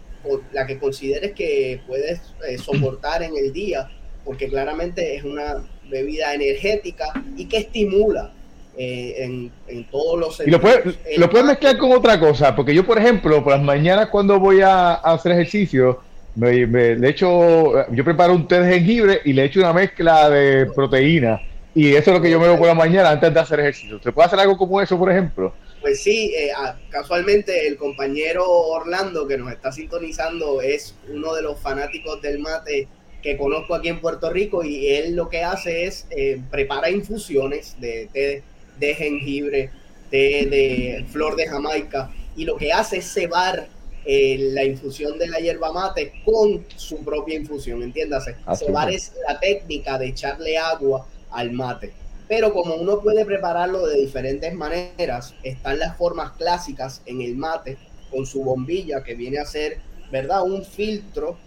la 0.53 0.65
que 0.65 0.79
consideres 0.79 1.33
que 1.33 1.81
puedes 1.85 2.21
eh, 2.47 2.57
soportar 2.57 3.21
en 3.21 3.35
el 3.35 3.51
día, 3.51 3.89
porque 4.23 4.47
claramente 4.47 5.17
es 5.17 5.25
una 5.25 5.61
bebida 5.89 6.33
energética 6.33 7.05
y 7.35 7.45
que 7.45 7.57
estimula 7.57 8.31
eh, 8.77 9.49
en, 9.67 9.85
todos 9.85 10.19
los 10.19 10.47
Y 10.47 10.51
lo 10.51 10.59
puedes 10.59 10.97
lo 11.17 11.29
puede 11.29 11.43
mezclar 11.43 11.77
con 11.77 11.91
otra 11.91 12.19
cosa, 12.19 12.55
porque 12.55 12.73
yo, 12.73 12.85
por 12.85 12.97
ejemplo, 12.97 13.43
por 13.43 13.53
las 13.53 13.61
mañanas 13.61 14.09
cuando 14.09 14.39
voy 14.39 14.61
a, 14.61 14.95
hacer 14.95 15.33
ejercicio, 15.33 16.01
me, 16.35 16.65
le 16.95 17.09
echo, 17.09 17.89
yo 17.91 18.03
preparo 18.03 18.33
un 18.33 18.47
té 18.47 18.59
de 18.61 18.73
jengibre 18.73 19.21
y 19.23 19.33
le 19.33 19.45
echo 19.45 19.59
una 19.59 19.73
mezcla 19.73 20.29
de 20.29 20.65
proteína. 20.67 21.41
Y 21.73 21.93
eso 21.93 22.11
es 22.11 22.17
lo 22.17 22.21
que 22.21 22.31
yo 22.31 22.39
me 22.39 22.47
veo 22.47 22.57
por 22.57 22.67
la 22.67 22.73
mañana 22.73 23.09
antes 23.09 23.33
de 23.33 23.39
hacer 23.39 23.59
ejercicio. 23.59 23.99
¿Se 24.01 24.11
puede 24.11 24.27
hacer 24.27 24.39
algo 24.39 24.57
como 24.57 24.81
eso, 24.81 24.97
por 24.97 25.11
ejemplo? 25.11 25.53
Pues 25.81 26.01
sí, 26.01 26.33
eh, 26.35 26.51
casualmente 26.89 27.67
el 27.67 27.77
compañero 27.77 28.49
Orlando 28.49 29.27
que 29.27 29.37
nos 29.37 29.51
está 29.51 29.71
sintonizando 29.71 30.61
es 30.61 30.95
uno 31.09 31.35
de 31.35 31.41
los 31.41 31.59
fanáticos 31.59 32.21
del 32.21 32.39
mate 32.39 32.87
que 33.21 33.37
conozco 33.37 33.75
aquí 33.75 33.89
en 33.89 33.99
Puerto 33.99 34.29
Rico 34.29 34.63
y 34.63 34.87
él 34.87 35.15
lo 35.15 35.29
que 35.29 35.43
hace 35.43 35.85
es 35.85 36.07
eh, 36.11 36.39
prepara 36.49 36.89
infusiones 36.89 37.75
de 37.79 38.07
té 38.13 38.43
de 38.79 38.95
jengibre, 38.95 39.69
de, 40.11 41.05
flor 41.11 41.35
de 41.35 41.47
Jamaica, 41.47 42.11
y 42.35 42.45
lo 42.45 42.55
que 42.57 42.71
hace 42.71 42.97
es 42.97 43.11
cebar 43.11 43.67
eh, 44.05 44.37
la 44.51 44.63
infusión 44.63 45.17
de 45.17 45.27
la 45.27 45.39
hierba 45.39 45.71
mate 45.71 46.13
con 46.23 46.63
su 46.75 47.03
propia 47.03 47.35
infusión, 47.35 47.81
entiéndase. 47.81 48.35
cebar 48.55 48.91
es 48.91 49.13
la 49.27 49.39
técnica 49.39 49.97
de 49.97 50.07
echarle 50.07 50.57
agua 50.57 51.07
al 51.31 51.51
mate. 51.51 51.93
Pero 52.27 52.53
como 52.53 52.75
uno 52.75 53.01
puede 53.01 53.23
prepararlo 53.25 53.85
de 53.85 53.99
diferentes 53.99 54.53
maneras, 54.53 55.35
están 55.43 55.79
las 55.79 55.95
formas 55.95 56.31
clásicas 56.31 57.01
en 57.05 57.21
el 57.21 57.35
mate 57.35 57.77
con 58.09 58.25
su 58.25 58.43
bombilla 58.43 59.03
que 59.03 59.13
viene 59.15 59.37
a 59.37 59.45
ser, 59.45 59.77
¿verdad? 60.11 60.43
Un 60.43 60.63
filtro 60.63 61.37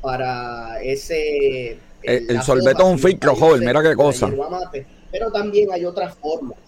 para 0.00 0.80
ese... 0.82 1.78
El, 2.02 2.30
el 2.30 2.42
sorbeto 2.42 2.82
es 2.82 2.88
un 2.88 2.98
filtro, 2.98 3.34
joven, 3.34 3.60
mira 3.60 3.82
qué 3.82 3.94
cosa. 3.94 4.30
Pero 5.14 5.30
también 5.30 5.72
hay 5.72 5.84
otras 5.84 6.12
formas 6.16 6.58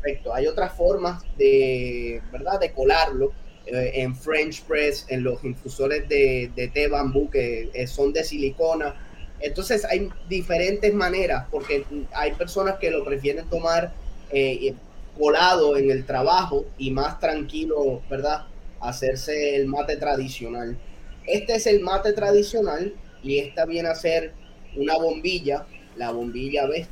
Correcto. 0.00 0.34
Hay 0.34 0.46
otras 0.46 0.72
formas 0.74 1.22
de, 1.36 2.22
¿verdad? 2.32 2.58
De 2.60 2.72
colarlo 2.72 3.32
eh, 3.66 3.92
en 3.94 4.14
French 4.14 4.62
press, 4.62 5.06
en 5.08 5.22
los 5.22 5.42
infusores 5.44 6.08
de, 6.08 6.50
de 6.54 6.68
té 6.68 6.88
bambú 6.88 7.30
que 7.30 7.70
eh, 7.72 7.86
son 7.86 8.12
de 8.12 8.24
silicona. 8.24 8.94
Entonces 9.40 9.84
hay 9.84 10.10
diferentes 10.28 10.92
maneras 10.92 11.46
porque 11.50 11.84
hay 12.12 12.32
personas 12.32 12.78
que 12.78 12.90
lo 12.90 13.04
prefieren 13.04 13.48
tomar 13.48 13.92
eh, 14.30 14.74
colado 15.18 15.76
en 15.76 15.90
el 15.90 16.04
trabajo 16.04 16.66
y 16.76 16.90
más 16.90 17.18
tranquilo, 17.20 18.02
¿verdad? 18.10 18.46
Hacerse 18.80 19.56
el 19.56 19.66
mate 19.66 19.96
tradicional. 19.96 20.78
Este 21.26 21.54
es 21.54 21.66
el 21.66 21.80
mate 21.80 22.12
tradicional 22.12 22.94
y 23.22 23.38
esta 23.38 23.64
viene 23.64 23.88
a 23.88 23.94
ser 23.94 24.32
una 24.76 24.96
bombilla. 24.98 25.66
La 25.96 26.10
bombilla, 26.10 26.66
¿ves? 26.66 26.88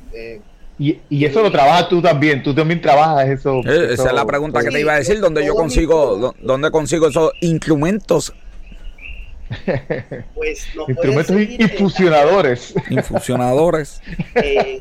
Y, 0.79 0.99
y, 1.07 1.23
eso 1.23 1.43
lo 1.43 1.51
trabajas 1.51 1.87
tú 1.87 2.01
también, 2.01 2.41
tú 2.41 2.53
también 2.53 2.81
trabajas 2.81 3.29
eso. 3.29 3.59
Eh, 3.59 3.93
esa 3.93 4.07
es 4.07 4.13
la 4.13 4.25
pregunta 4.25 4.61
que 4.63 4.71
te 4.71 4.79
iba 4.79 4.93
a 4.93 4.97
decir, 4.97 5.19
¿dónde 5.19 5.45
yo 5.45 5.53
consigo, 5.53 6.33
dónde 6.41 6.71
consigo 6.71 7.07
esos 7.07 7.31
instrumentos? 7.41 8.33
Pues 10.33 10.65
instrumentos 10.87 11.39
infusionadores. 11.39 12.73
Infusionadores. 12.89 14.01
Eh, 14.33 14.79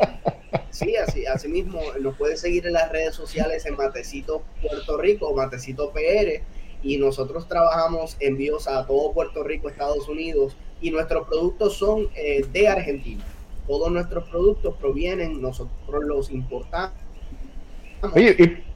sí, 0.70 0.96
así, 0.96 1.26
así 1.26 1.48
mismo 1.48 1.78
nos 2.00 2.16
puedes 2.16 2.40
seguir 2.40 2.66
en 2.66 2.72
las 2.72 2.90
redes 2.90 3.14
sociales 3.14 3.66
en 3.66 3.76
Matecito 3.76 4.42
Puerto 4.62 4.96
Rico, 4.96 5.35
Matecito 5.35 5.92
PR, 5.92 6.42
y 6.82 6.96
nosotros 6.96 7.46
trabajamos 7.48 8.16
envíos 8.18 8.66
a 8.66 8.87
todo 8.87 9.12
Puerto 9.12 9.44
Rico, 9.44 9.68
Estados 9.68 10.08
Unidos, 10.08 10.56
y 10.80 10.90
nuestros 10.90 11.28
productos 11.28 11.76
son 11.76 12.08
eh, 12.14 12.46
de 12.50 12.68
Argentina 12.68 13.22
todos 13.66 13.90
nuestros 13.90 14.29
productos 14.29 14.75
provienen, 14.77 15.40
nosotros 15.40 16.05
los 16.05 16.31
importamos. 16.31 16.96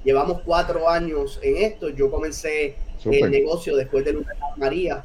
Llevamos 0.05 0.42
cuatro 0.44 0.88
años 0.88 1.40
en 1.42 1.57
esto. 1.57 1.88
Yo 1.88 2.11
comencé 2.11 2.77
el 3.05 3.31
negocio 3.31 3.77
después 3.77 4.05
de 4.05 4.18
María. 4.57 5.05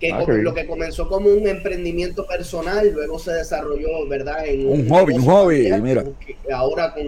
Que 0.00 0.12
ah, 0.12 0.24
lo 0.26 0.54
que 0.54 0.64
comenzó 0.66 1.08
como 1.08 1.28
un 1.28 1.48
emprendimiento 1.48 2.24
personal, 2.24 2.88
luego 2.92 3.18
se 3.18 3.32
desarrolló, 3.32 4.06
¿verdad? 4.08 4.46
En 4.46 4.66
un, 4.66 4.88
hobby, 4.88 5.14
un 5.14 5.24
hobby, 5.24 5.72
mira. 5.82 6.04
Ahora 6.54 6.94
con 6.94 7.04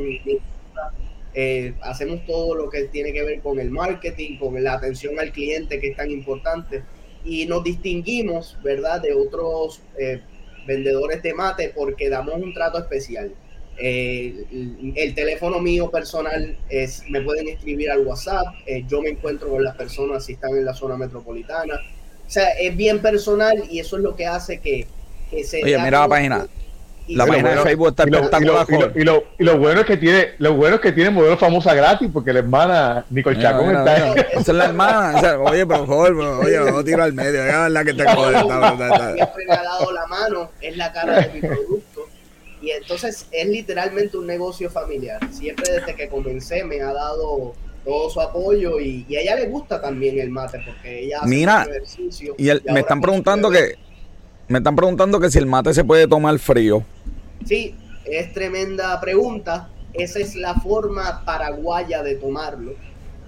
eh, 1.32 1.74
hacemos 1.82 2.26
todo 2.26 2.56
lo 2.56 2.68
que 2.68 2.84
tiene 2.84 3.12
que 3.12 3.22
ver 3.22 3.40
con 3.40 3.60
el 3.60 3.70
marketing, 3.70 4.36
con 4.38 4.62
la 4.62 4.72
atención 4.74 5.18
al 5.20 5.30
cliente 5.30 5.78
que 5.78 5.90
es 5.90 5.96
tan 5.96 6.10
importante 6.10 6.82
y 7.24 7.46
nos 7.46 7.62
distinguimos, 7.64 8.56
¿verdad?, 8.62 9.00
de 9.00 9.14
otros 9.14 9.80
eh, 9.98 10.20
vendedores 10.66 11.22
de 11.22 11.34
mate 11.34 11.72
porque 11.74 12.08
damos 12.08 12.34
un 12.34 12.52
trato 12.54 12.78
especial. 12.78 13.32
Eh, 13.82 14.44
el, 14.94 15.14
teléfono 15.14 15.58
mío 15.58 15.90
personal 15.90 16.56
es, 16.68 17.02
me 17.08 17.22
pueden 17.22 17.48
escribir 17.48 17.90
al 17.90 18.06
WhatsApp, 18.06 18.46
eh, 18.66 18.84
yo 18.86 19.00
me 19.00 19.10
encuentro 19.10 19.48
con 19.48 19.64
las 19.64 19.74
personas 19.74 20.24
si 20.24 20.34
están 20.34 20.50
en 20.50 20.64
la 20.64 20.74
zona 20.74 20.96
metropolitana. 20.96 21.76
O 22.26 22.30
sea, 22.30 22.50
es 22.50 22.76
bien 22.76 23.00
personal 23.00 23.64
y 23.70 23.80
eso 23.80 23.96
es 23.96 24.02
lo 24.02 24.14
que 24.14 24.26
hace 24.26 24.60
que, 24.60 24.86
que 25.30 25.44
se... 25.44 25.64
Oye, 25.64 25.78
mira 25.78 26.00
la 26.00 26.08
página, 26.08 26.46
la 27.08 27.26
página 27.26 27.50
de 27.50 27.56
Facebook 27.58 27.88
está 27.88 28.04
espectacular. 28.04 28.66
Y 28.94 29.04
lo, 29.04 29.24
y, 29.38 29.44
lo, 29.44 29.58
bueno 29.58 29.80
es 29.80 29.86
que 29.86 29.96
tiene, 29.96 30.30
lo 30.38 30.54
bueno 30.54 30.76
es 30.76 30.80
que 30.80 30.92
tiene 30.92 31.10
modelo 31.10 31.36
famosa 31.36 31.74
gratis, 31.74 32.08
porque 32.12 32.32
la 32.32 32.40
hermana 32.40 33.04
Nicole 33.10 33.40
Chacón 33.40 33.74
está 33.74 33.94
ahí. 33.94 34.20
Esa 34.32 34.40
es 34.40 34.48
la 34.48 34.64
hermana. 34.66 35.16
O 35.16 35.20
sea, 35.20 35.40
oye, 35.40 35.66
por 35.66 35.86
favor, 35.86 36.12
oye, 36.16 36.58
no 36.58 36.84
tiro 36.84 37.02
al 37.02 37.12
medio, 37.12 37.44
es 37.44 37.70
la 37.70 37.84
que 37.84 37.94
te 37.94 38.04
me 38.04 38.10
ha 38.10 39.62
dado 39.62 39.92
la 39.92 40.06
mano, 40.06 40.50
es 40.60 40.76
la 40.76 40.92
cara 40.92 41.20
de 41.20 41.28
mi 41.32 41.40
producto. 41.40 42.06
Y 42.62 42.70
entonces 42.70 43.26
es 43.30 43.48
literalmente 43.48 44.16
un 44.18 44.26
negocio 44.26 44.70
familiar. 44.70 45.18
Siempre 45.32 45.72
desde 45.72 45.94
que 45.94 46.08
comencé 46.08 46.62
me 46.64 46.82
ha 46.82 46.92
dado 46.92 47.54
todo 47.84 48.10
su 48.10 48.20
apoyo 48.20 48.78
y, 48.78 49.06
y 49.08 49.16
a 49.16 49.20
ella 49.20 49.36
le 49.36 49.46
gusta 49.46 49.80
también 49.80 50.18
el 50.18 50.30
mate 50.30 50.60
porque 50.66 51.06
ella 51.06 51.18
hace 51.20 51.28
Mira, 51.28 51.66
ejercicio. 51.68 52.34
Y, 52.36 52.50
y 52.50 52.60
me 52.66 52.80
están 52.80 53.00
preguntando 53.00 53.50
que 53.50 53.76
me 54.50 54.58
están 54.58 54.74
preguntando 54.74 55.20
que 55.20 55.30
si 55.30 55.38
el 55.38 55.46
mate 55.46 55.72
se 55.72 55.84
puede 55.84 56.08
tomar 56.08 56.36
frío. 56.40 56.82
Sí, 57.46 57.76
es 58.04 58.32
tremenda 58.32 59.00
pregunta. 59.00 59.68
Esa 59.94 60.18
es 60.18 60.34
la 60.34 60.54
forma 60.54 61.22
paraguaya 61.24 62.02
de 62.02 62.16
tomarlo. 62.16 62.72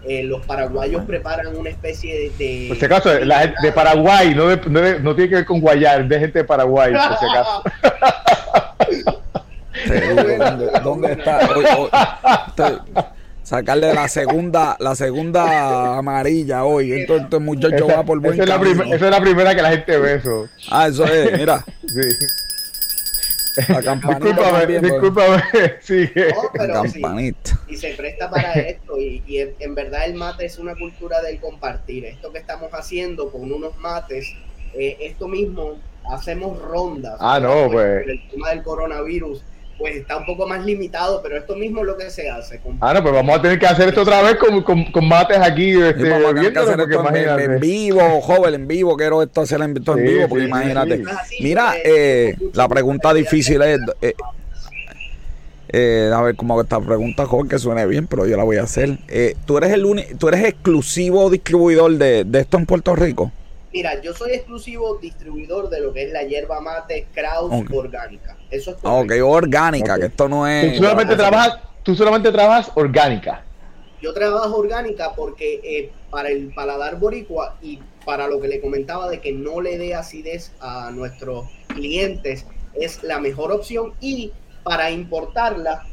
Eh, 0.04 0.24
los 0.24 0.44
paraguayos 0.44 1.04
preparan 1.04 1.56
una 1.56 1.70
especie 1.70 2.32
de... 2.36 2.66
por 2.68 2.76
si 2.76 2.84
acaso, 2.84 3.20
la 3.20 3.54
de 3.62 3.70
Paraguay, 3.70 4.34
no, 4.34 4.48
no, 4.56 5.14
tiene 5.14 5.28
que 5.28 5.36
ver 5.36 5.44
con 5.44 5.60
guayar, 5.60 6.08
de 6.08 6.18
gente 6.18 6.40
de 6.40 6.44
Paraguay, 6.44 6.92
por 6.92 7.18
si 7.18 7.24
acaso. 7.24 7.62
¿Dónde, 10.82 11.12
está? 11.12 11.48
Sacarle 13.42 13.92
la 13.92 14.08
segunda 14.08 14.76
la 14.78 14.94
segunda 14.94 15.96
amarilla 15.98 16.64
hoy. 16.64 16.92
Entonces, 16.92 17.40
muchacho 17.40 17.86
va 17.86 18.04
por 18.04 18.20
buen 18.20 18.34
esa 18.34 18.42
es, 18.44 18.48
la 18.48 18.84
esa 18.94 19.04
es 19.04 19.10
la 19.10 19.20
primera 19.20 19.54
que 19.54 19.62
la 19.62 19.70
gente 19.70 19.98
ve 19.98 20.14
eso. 20.14 20.48
Ah, 20.70 20.88
eso 20.88 21.04
es, 21.04 21.38
mira. 21.38 21.64
Sí. 21.86 22.08
La 23.68 23.82
campanita. 23.82 24.24
Discúlpame, 24.24 24.80
discúlpame. 24.80 25.42
Sigue. 25.80 26.34
campanita. 26.54 27.60
y 27.68 27.76
se 27.76 27.90
presta 27.94 28.30
para 28.30 28.52
esto. 28.54 28.98
Y, 28.98 29.22
y, 29.26 29.40
en 29.58 29.74
verdad 29.74 30.06
el 30.06 30.14
mate 30.14 30.46
es 30.46 30.58
una 30.58 30.74
cultura 30.74 31.20
del 31.20 31.38
compartir. 31.38 32.06
Esto 32.06 32.32
que 32.32 32.38
estamos 32.38 32.70
haciendo 32.72 33.30
con 33.30 33.52
unos 33.52 33.76
mates, 33.78 34.32
eh, 34.74 34.96
esto 35.00 35.28
mismo, 35.28 35.78
hacemos 36.10 36.60
rondas. 36.62 37.16
Ah, 37.20 37.38
no, 37.40 37.70
pues. 37.70 38.06
El 38.06 38.28
tema 38.30 38.50
del 38.50 38.62
coronavirus 38.62 39.42
pues 39.78 39.96
está 39.96 40.16
un 40.16 40.26
poco 40.26 40.46
más 40.46 40.64
limitado, 40.64 41.20
pero 41.22 41.36
esto 41.36 41.56
mismo 41.56 41.80
es 41.80 41.86
lo 41.86 41.96
que 41.96 42.10
se 42.10 42.30
hace. 42.30 42.60
Ah, 42.80 42.94
no, 42.94 43.02
pues 43.02 43.14
vamos 43.14 43.38
a 43.38 43.42
tener 43.42 43.58
que 43.58 43.66
hacer 43.66 43.88
esto 43.88 44.02
otra 44.02 44.22
vez 44.22 44.36
con, 44.36 44.62
con, 44.62 45.08
mates 45.08 45.38
aquí. 45.38 45.70
Este, 45.70 46.08
vamos 46.08 46.30
a 46.30 46.34
tener 46.34 46.52
que 46.52 46.58
hacer 46.58 46.80
esto 46.80 47.14
en, 47.14 47.60
vivo, 47.60 48.20
joven, 48.20 48.54
en 48.54 48.68
vivo. 48.68 48.96
Quiero 48.96 49.22
esto 49.22 49.40
hacer 49.40 49.60
en, 49.60 49.76
en 49.76 50.04
vivo, 50.04 50.28
porque 50.28 50.44
imagínate. 50.44 51.02
Mira, 51.40 51.74
eh, 51.84 52.36
la 52.54 52.68
pregunta 52.68 53.12
difícil 53.12 53.62
es. 53.62 53.80
Eh, 54.00 54.14
eh, 55.74 56.10
a 56.14 56.20
ver 56.20 56.36
cómo 56.36 56.60
esta 56.60 56.78
pregunta, 56.80 57.24
joven, 57.24 57.48
que 57.48 57.58
suene 57.58 57.86
bien, 57.86 58.06
pero 58.06 58.26
yo 58.26 58.36
la 58.36 58.44
voy 58.44 58.58
a 58.58 58.64
hacer. 58.64 58.98
Eh, 59.08 59.34
¿tú, 59.46 59.56
eres 59.56 59.72
el 59.72 59.86
único, 59.86 60.16
¿Tú 60.18 60.28
eres 60.28 60.44
exclusivo 60.44 61.30
distribuidor 61.30 61.92
de, 61.92 62.24
de 62.24 62.40
esto 62.40 62.58
en 62.58 62.66
Puerto 62.66 62.94
Rico? 62.94 63.32
Mira, 63.72 63.98
yo 64.02 64.12
soy 64.12 64.32
exclusivo 64.32 64.98
distribuidor 65.00 65.70
de 65.70 65.80
lo 65.80 65.94
que 65.94 66.02
es 66.02 66.12
la 66.12 66.24
hierba 66.24 66.60
mate 66.60 67.06
Kraus 67.14 67.50
orgánica. 67.72 68.36
Eso 68.52 68.72
es 68.72 68.76
ah, 68.82 68.92
Ok, 68.92 69.12
orgánica, 69.24 69.98
que 69.98 70.06
esto 70.06 70.28
no 70.28 70.46
es. 70.46 70.74
¿Tú 70.76 70.82
solamente, 70.82 71.16
trabajas, 71.16 71.58
tú 71.82 71.94
solamente 71.94 72.30
trabajas 72.30 72.70
orgánica. 72.74 73.42
Yo 74.02 74.12
trabajo 74.12 74.56
orgánica 74.56 75.12
porque 75.16 75.60
eh, 75.64 75.90
para 76.10 76.28
el 76.28 76.52
paladar 76.52 76.98
boricua 76.98 77.56
y 77.62 77.78
para 78.04 78.26
lo 78.26 78.40
que 78.40 78.48
le 78.48 78.60
comentaba 78.60 79.08
de 79.08 79.20
que 79.20 79.32
no 79.32 79.60
le 79.60 79.78
dé 79.78 79.94
acidez 79.94 80.52
a 80.60 80.90
nuestros 80.90 81.46
clientes 81.68 82.44
es 82.74 83.02
la 83.02 83.20
mejor 83.20 83.52
opción 83.52 83.94
y 84.00 84.32
para 84.64 84.90
importarla 84.90 85.86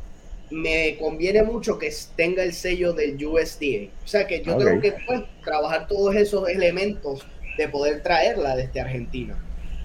me 0.50 0.98
conviene 0.98 1.44
mucho 1.44 1.78
que 1.78 1.94
tenga 2.16 2.44
el 2.44 2.54
sello 2.54 2.94
del 2.94 3.24
USDA. 3.24 3.90
O 4.04 4.08
sea 4.08 4.28
que 4.28 4.44
yo 4.44 4.58
tengo 4.58 4.82
que 4.82 4.96
pues, 5.06 5.22
trabajar 5.44 5.88
todos 5.88 6.16
esos 6.16 6.50
elementos 6.50 7.26
de 7.58 7.70
poder 7.70 8.02
traerla 8.02 8.56
desde 8.56 8.82
Argentina. 8.82 9.38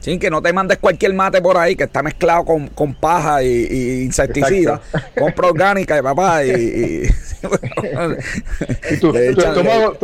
Sí, 0.05 0.19
que 0.19 0.29
no 0.29 0.43
te 0.43 0.53
mandes 0.53 0.77
cualquier 0.77 1.15
mate 1.15 1.41
por 1.41 1.57
ahí 1.57 1.77
que 1.77 1.85
está 1.85 2.03
mezclado 2.03 2.45
con, 2.45 2.69
con 2.69 2.93
paja 2.93 3.43
y, 3.43 4.03
insecticida. 4.03 4.83
Compra 5.19 5.49
orgánica, 5.49 6.03
papá, 6.03 6.45
y... 6.45 6.51
y, 6.51 7.05
y 8.91 8.97
tu, 8.99 9.17
estómago, 9.17 9.97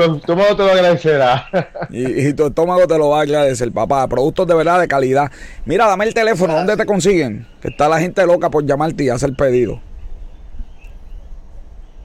te 0.57 0.63
lo 0.63 0.71
agradecerá. 0.71 1.47
Y, 1.91 2.29
y, 2.29 2.33
tu 2.33 2.47
estómago 2.47 2.87
te 2.87 2.97
lo 2.97 3.11
va 3.11 3.19
a 3.19 3.23
agradecer, 3.25 3.71
papá. 3.73 4.09
Productos 4.09 4.47
de 4.47 4.55
verdad 4.55 4.81
de 4.81 4.89
calidad. 4.89 5.31
Mira, 5.67 5.87
dame 5.87 6.07
el 6.07 6.15
teléfono, 6.15 6.55
¿dónde 6.55 6.79
te 6.79 6.87
consiguen? 6.87 7.47
Que 7.61 7.69
está 7.69 7.87
la 7.87 8.01
gente 8.01 8.25
loca 8.25 8.49
por 8.49 8.65
llamarte 8.65 9.05
y 9.05 9.11
hacer 9.11 9.35
pedido. 9.35 9.83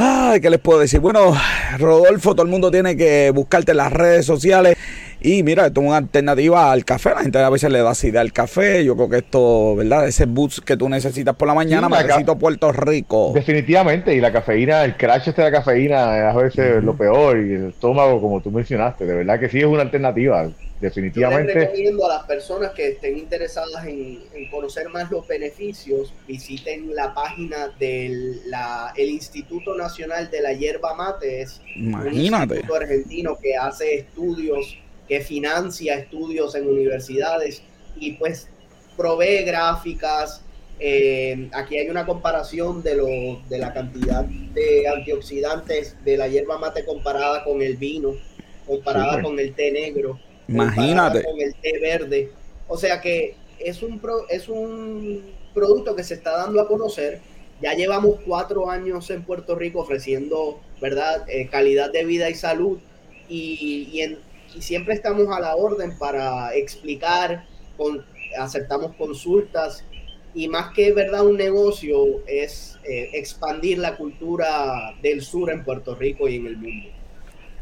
Ay, 0.02 0.40
¿qué 0.40 0.48
les 0.48 0.60
puedo 0.60 0.80
decir? 0.80 0.98
Bueno, 0.98 1.34
Rodolfo, 1.78 2.32
todo 2.34 2.44
el 2.44 2.50
mundo 2.50 2.70
tiene 2.70 2.96
que 2.96 3.30
buscarte 3.34 3.72
en 3.72 3.76
las 3.76 3.92
redes 3.92 4.24
sociales. 4.24 4.74
Y 5.20 5.42
mira, 5.42 5.66
esto 5.66 5.82
es 5.82 5.86
una 5.88 5.98
alternativa 5.98 6.72
al 6.72 6.86
café. 6.86 7.10
La 7.10 7.20
gente 7.20 7.38
a 7.38 7.50
veces 7.50 7.70
le 7.70 7.82
da 7.82 7.92
idea 8.02 8.22
al 8.22 8.32
café. 8.32 8.82
Yo 8.82 8.96
creo 8.96 9.10
que 9.10 9.18
esto, 9.18 9.76
¿verdad? 9.76 10.08
Ese 10.08 10.24
boost 10.24 10.60
que 10.60 10.78
tú 10.78 10.88
necesitas 10.88 11.36
por 11.36 11.46
la 11.46 11.52
mañana, 11.52 11.86
sí, 11.88 12.02
necesito 12.02 12.38
Puerto 12.38 12.72
Rico. 12.72 13.32
Definitivamente. 13.34 14.14
Y 14.14 14.22
la 14.22 14.32
cafeína, 14.32 14.84
el 14.84 14.96
crash 14.96 15.28
este 15.28 15.42
de 15.42 15.50
la 15.50 15.58
cafeína, 15.58 16.30
a 16.30 16.34
veces 16.34 16.78
es 16.78 16.82
lo 16.82 16.94
peor. 16.96 17.36
Y 17.36 17.52
el 17.52 17.68
estómago, 17.68 18.22
como 18.22 18.40
tú 18.40 18.50
mencionaste. 18.50 19.04
De 19.04 19.16
verdad 19.16 19.38
que 19.38 19.50
sí 19.50 19.58
es 19.58 19.66
una 19.66 19.82
alternativa. 19.82 20.48
Definitivamente. 20.80 21.52
Yo 21.52 21.58
les 21.58 21.68
recomiendo 21.68 22.06
a 22.06 22.08
las 22.16 22.24
personas 22.24 22.72
que 22.72 22.88
estén 22.88 23.18
interesadas 23.18 23.86
en, 23.86 24.22
en 24.32 24.50
conocer 24.50 24.88
más 24.88 25.10
los 25.10 25.26
beneficios, 25.28 26.12
visiten 26.26 26.94
la 26.94 27.12
página 27.12 27.68
del 27.78 28.48
la, 28.50 28.92
el 28.96 29.10
Instituto 29.10 29.74
Nacional 29.74 30.30
de 30.30 30.40
la 30.40 30.52
Hierba 30.54 30.94
Mate. 30.94 31.42
Es 31.42 31.60
Imagínate. 31.76 32.54
un 32.54 32.56
instituto 32.56 32.74
argentino 32.74 33.38
que 33.38 33.56
hace 33.56 33.94
estudios 33.96 34.78
que 35.10 35.20
financia 35.20 35.96
estudios 35.96 36.54
en 36.54 36.68
universidades 36.68 37.62
y 37.96 38.12
pues 38.12 38.48
provee 38.96 39.42
gráficas. 39.42 40.40
Eh, 40.78 41.50
aquí 41.52 41.76
hay 41.76 41.90
una 41.90 42.06
comparación 42.06 42.82
de, 42.82 42.94
lo, 42.94 43.42
de 43.48 43.58
la 43.58 43.74
cantidad 43.74 44.24
de 44.24 44.86
antioxidantes 44.88 45.96
de 46.04 46.16
la 46.16 46.28
hierba 46.28 46.58
mate 46.58 46.84
comparada 46.84 47.42
con 47.42 47.60
el 47.60 47.76
vino, 47.76 48.14
comparada 48.66 49.16
sí. 49.16 49.22
con 49.22 49.38
el 49.40 49.52
té 49.52 49.72
negro, 49.72 50.18
Imagínate. 50.50 51.22
con 51.22 51.40
el 51.40 51.54
té 51.54 51.78
verde. 51.78 52.30
O 52.68 52.76
sea 52.76 53.00
que 53.00 53.34
es 53.58 53.82
un, 53.82 53.98
pro, 53.98 54.28
es 54.28 54.48
un 54.48 55.22
producto 55.54 55.94
que 55.96 56.04
se 56.04 56.14
está 56.14 56.36
dando 56.36 56.60
a 56.60 56.68
conocer. 56.68 57.20
Ya 57.60 57.74
llevamos 57.74 58.16
cuatro 58.26 58.70
años 58.70 59.10
en 59.10 59.22
Puerto 59.22 59.54
Rico 59.54 59.80
ofreciendo, 59.80 60.60
¿verdad?, 60.80 61.28
eh, 61.28 61.48
calidad 61.48 61.90
de 61.92 62.04
vida 62.04 62.30
y 62.30 62.34
salud. 62.34 62.78
Y, 63.28 63.88
y, 63.92 64.00
en, 64.00 64.18
y 64.54 64.62
siempre 64.62 64.94
estamos 64.94 65.28
a 65.36 65.40
la 65.40 65.56
orden 65.56 65.96
para 65.98 66.54
explicar, 66.54 67.44
con, 67.76 68.04
aceptamos 68.38 68.94
consultas 68.96 69.84
y 70.34 70.48
más 70.48 70.72
que 70.72 70.92
verdad 70.92 71.26
un 71.26 71.36
negocio 71.36 72.24
es 72.26 72.78
eh, 72.84 73.10
expandir 73.14 73.78
la 73.78 73.96
cultura 73.96 74.94
del 75.02 75.22
sur 75.22 75.50
en 75.50 75.64
Puerto 75.64 75.94
Rico 75.94 76.28
y 76.28 76.36
en 76.36 76.46
el 76.46 76.56
mundo. 76.56 76.88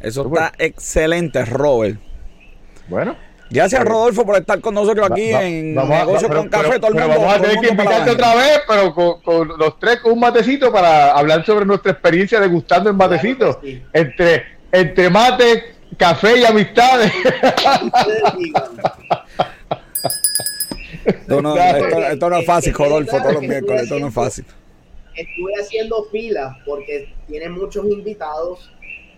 Eso 0.01 0.27
está 0.27 0.53
excelente, 0.57 1.43
Robert. 1.45 1.99
Bueno. 2.89 3.15
Gracias, 3.51 3.83
Rodolfo, 3.83 4.25
por 4.25 4.35
estar 4.37 4.61
con 4.61 4.75
nosotros 4.75 5.09
aquí 5.09 5.31
en 5.31 5.73
vamos 5.73 5.97
Negocio 5.97 6.27
a, 6.27 6.29
pero, 6.29 6.41
con 6.41 6.49
Café. 6.49 6.67
Pero, 6.69 6.79
todo 6.81 6.91
el 6.91 6.97
mundo, 6.99 7.19
vamos 7.19 7.33
a 7.33 7.41
tener 7.41 7.59
que 7.59 7.67
invitarte 7.69 8.11
otra 8.11 8.35
vez, 8.35 8.61
pero 8.67 8.93
con, 8.93 9.21
con, 9.21 9.47
los 9.57 9.79
tres 9.79 10.01
con 10.01 10.11
un 10.11 10.19
matecito 10.19 10.71
para 10.71 11.13
hablar 11.13 11.43
sobre 11.45 11.65
nuestra 11.65 11.93
experiencia 11.93 12.39
degustando 12.39 12.91
en 12.91 12.95
matecito. 12.95 13.59
Claro 13.59 13.59
sí. 13.63 13.81
Entre, 13.91 14.43
entre 14.71 15.09
mate, 15.09 15.63
café 15.97 16.39
y 16.39 16.45
amistades. 16.45 17.11
esto, 21.05 21.41
no, 21.41 21.57
esto, 21.57 21.99
esto 22.05 22.29
no 22.29 22.37
es 22.37 22.45
fácil, 22.45 22.73
Rodolfo, 22.73 23.17
todos 23.17 23.33
los 23.33 23.41
miércoles, 23.41 23.83
esto 23.83 23.99
no 23.99 24.09
es 24.09 24.13
fácil. 24.13 24.45
Estuve 25.15 25.53
haciendo 25.59 26.03
filas 26.11 26.55
porque 26.65 27.11
tiene 27.27 27.49
muchos 27.49 27.83
invitados 27.87 28.71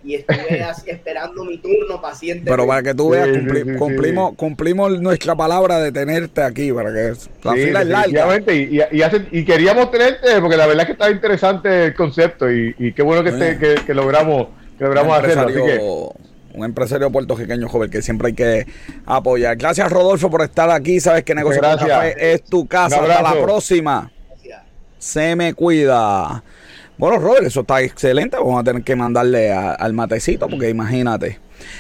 y 0.03 0.15
estuve 0.15 0.65
esperando 0.87 1.43
mi 1.43 1.57
turno 1.57 2.01
paciente. 2.01 2.49
Pero 2.49 2.67
para 2.67 2.83
que 2.83 2.93
tú 2.93 3.09
veas, 3.09 3.27
sí, 3.27 3.33
cumpli 3.33 3.61
sí, 3.61 3.69
sí, 3.71 3.77
cumplimos, 3.77 4.35
cumplimos 4.35 5.01
nuestra 5.01 5.35
palabra 5.35 5.79
de 5.79 5.91
tenerte 5.91 6.41
aquí, 6.41 6.71
para 6.71 6.91
que 6.91 7.13
la 7.43 7.53
fila 7.53 7.81
es 7.81 7.87
larga. 7.87 8.53
Y, 8.53 8.77
y, 8.77 8.81
y, 8.91 9.01
hace, 9.01 9.25
y, 9.31 9.45
queríamos 9.45 9.91
tenerte, 9.91 10.39
porque 10.41 10.57
la 10.57 10.67
verdad 10.67 10.81
es 10.81 10.85
que 10.87 10.93
estaba 10.93 11.11
interesante 11.11 11.85
el 11.85 11.95
concepto 11.95 12.51
y, 12.51 12.75
y 12.77 12.93
qué 12.93 13.03
bueno 13.03 13.23
que, 13.23 13.29
esté, 13.29 13.57
que, 13.57 13.85
que, 13.85 13.93
logramos, 13.93 14.47
que 14.77 14.83
logramos 14.85 15.17
hacerlo. 15.17 15.47
Así 15.47 15.55
que, 15.55 16.31
un 16.53 16.65
empresario 16.65 17.09
puertorriqueño 17.11 17.69
joven 17.69 17.89
que 17.89 18.01
siempre 18.01 18.29
hay 18.29 18.33
que 18.33 18.67
apoyar. 19.05 19.55
Gracias, 19.55 19.89
Rodolfo, 19.91 20.29
por 20.29 20.41
estar 20.41 20.69
aquí. 20.69 20.99
Sabes 20.99 21.23
que 21.23 21.33
Negocio 21.33 21.61
con 21.61 21.77
Café 21.77 22.33
es 22.33 22.43
tu 22.43 22.67
casa. 22.67 23.01
Hasta 23.01 23.21
la 23.21 23.41
próxima. 23.41 24.11
Gracias. 24.29 24.61
Se 24.99 25.35
me 25.35 25.53
cuida. 25.53 26.43
Bueno, 26.97 27.17
Robert, 27.17 27.45
eso 27.45 27.61
está 27.61 27.81
excelente. 27.81 28.37
Vamos 28.37 28.59
a 28.59 28.63
tener 28.63 28.83
que 28.83 28.95
mandarle 28.95 29.51
a, 29.51 29.71
al 29.71 29.93
matecito, 29.93 30.47
porque 30.47 30.69
imagínate. 30.69 31.39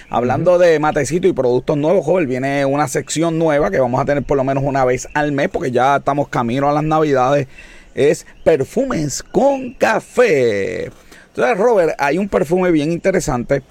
Hablando 0.09 0.53
uh 0.53 0.55
-huh. 0.55 0.59
de 0.59 0.79
matecito 0.79 1.27
y 1.27 1.33
productos 1.33 1.77
nuevos, 1.77 2.05
Robert, 2.05 2.27
viene 2.27 2.65
una 2.65 2.87
sección 2.87 3.37
nueva 3.37 3.71
que 3.71 3.79
vamos 3.79 4.01
a 4.01 4.05
tener 4.05 4.23
por 4.23 4.37
lo 4.37 4.43
menos 4.43 4.63
una 4.63 4.85
vez 4.85 5.07
al 5.13 5.31
mes, 5.31 5.49
porque 5.49 5.71
ya 5.71 5.97
estamos 5.97 6.27
camino 6.29 6.69
a 6.69 6.73
las 6.73 6.83
navidades. 6.83 7.47
Es 7.93 8.25
perfumes 8.43 9.21
con 9.21 9.73
café. 9.73 10.91
Entonces, 11.27 11.57
Robert, 11.57 11.95
hay 11.97 12.17
un 12.17 12.27
perfume 12.29 12.71
bien 12.71 12.91
interesante 12.91 13.61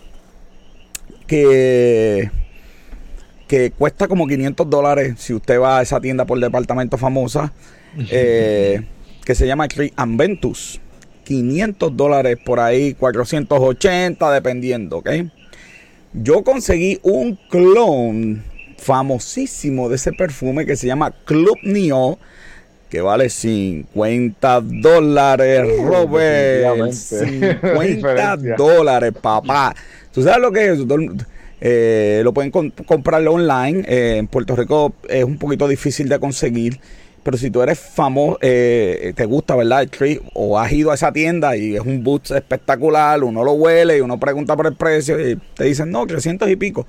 que, 1.27 2.31
que 3.47 3.71
cuesta 3.71 4.09
como 4.09 4.27
500 4.27 4.69
dólares 4.69 5.15
si 5.19 5.35
usted 5.35 5.61
va 5.61 5.79
a 5.79 5.83
esa 5.83 6.01
tienda 6.01 6.25
por 6.25 6.39
departamento 6.41 6.97
famosa, 6.99 7.53
eh, 8.11 8.83
que 9.25 9.35
se 9.35 9.47
llama 9.47 9.69
Amventus. 9.97 10.81
500 11.31 11.97
dólares 11.97 12.39
por 12.45 12.59
ahí, 12.59 12.93
480 12.95 14.33
dependiendo, 14.33 14.97
¿ok? 14.97 15.11
Yo 16.13 16.43
conseguí 16.43 16.99
un 17.05 17.39
clon 17.49 18.43
famosísimo 18.77 19.89
de 19.89 19.95
ese 19.95 20.13
perfume 20.13 20.67
que 20.67 20.75
se 20.75 20.89
llama 20.89 21.13
Club 21.25 21.57
Neo, 21.63 22.19
que 22.89 23.01
vale 23.01 23.31
50 23.31 24.61
dólares, 24.61 25.71
Robert. 25.85 26.91
50 26.91 28.37
dólares, 28.59 29.13
papá. 29.23 29.77
¿Tú 30.13 30.25
sabes 30.25 30.41
lo 30.41 30.51
que 30.51 30.73
es? 30.73 30.81
Eh, 31.61 32.23
lo 32.25 32.35
pueden 32.35 32.51
comp 32.51 32.85
comprarlo 32.87 33.35
online. 33.35 33.85
Eh, 33.87 34.17
en 34.17 34.27
Puerto 34.27 34.57
Rico 34.57 34.95
es 35.09 35.23
un 35.23 35.39
poquito 35.39 35.69
difícil 35.69 36.09
de 36.09 36.19
conseguir. 36.19 36.81
Pero 37.23 37.37
si 37.37 37.51
tú 37.51 37.61
eres 37.63 37.79
famoso, 37.79 38.39
eh, 38.41 39.13
te 39.15 39.25
gusta, 39.27 39.55
¿verdad? 39.55 39.83
El 39.83 40.21
o 40.35 40.59
has 40.59 40.73
ido 40.73 40.91
a 40.91 40.95
esa 40.95 41.13
tienda 41.13 41.57
y 41.57 41.77
es 41.77 41.83
un 41.83 42.03
boot 42.03 42.31
espectacular, 42.31 43.23
uno 43.23 43.45
lo 43.45 43.53
huele 43.53 43.99
y 43.99 44.01
uno 44.01 44.19
pregunta 44.19 44.57
por 44.57 44.67
el 44.67 44.75
precio 44.75 45.21
y 45.21 45.37
te 45.55 45.65
dicen, 45.65 45.91
no, 45.91 46.07
300 46.07 46.49
y 46.49 46.57
pico. 46.57 46.87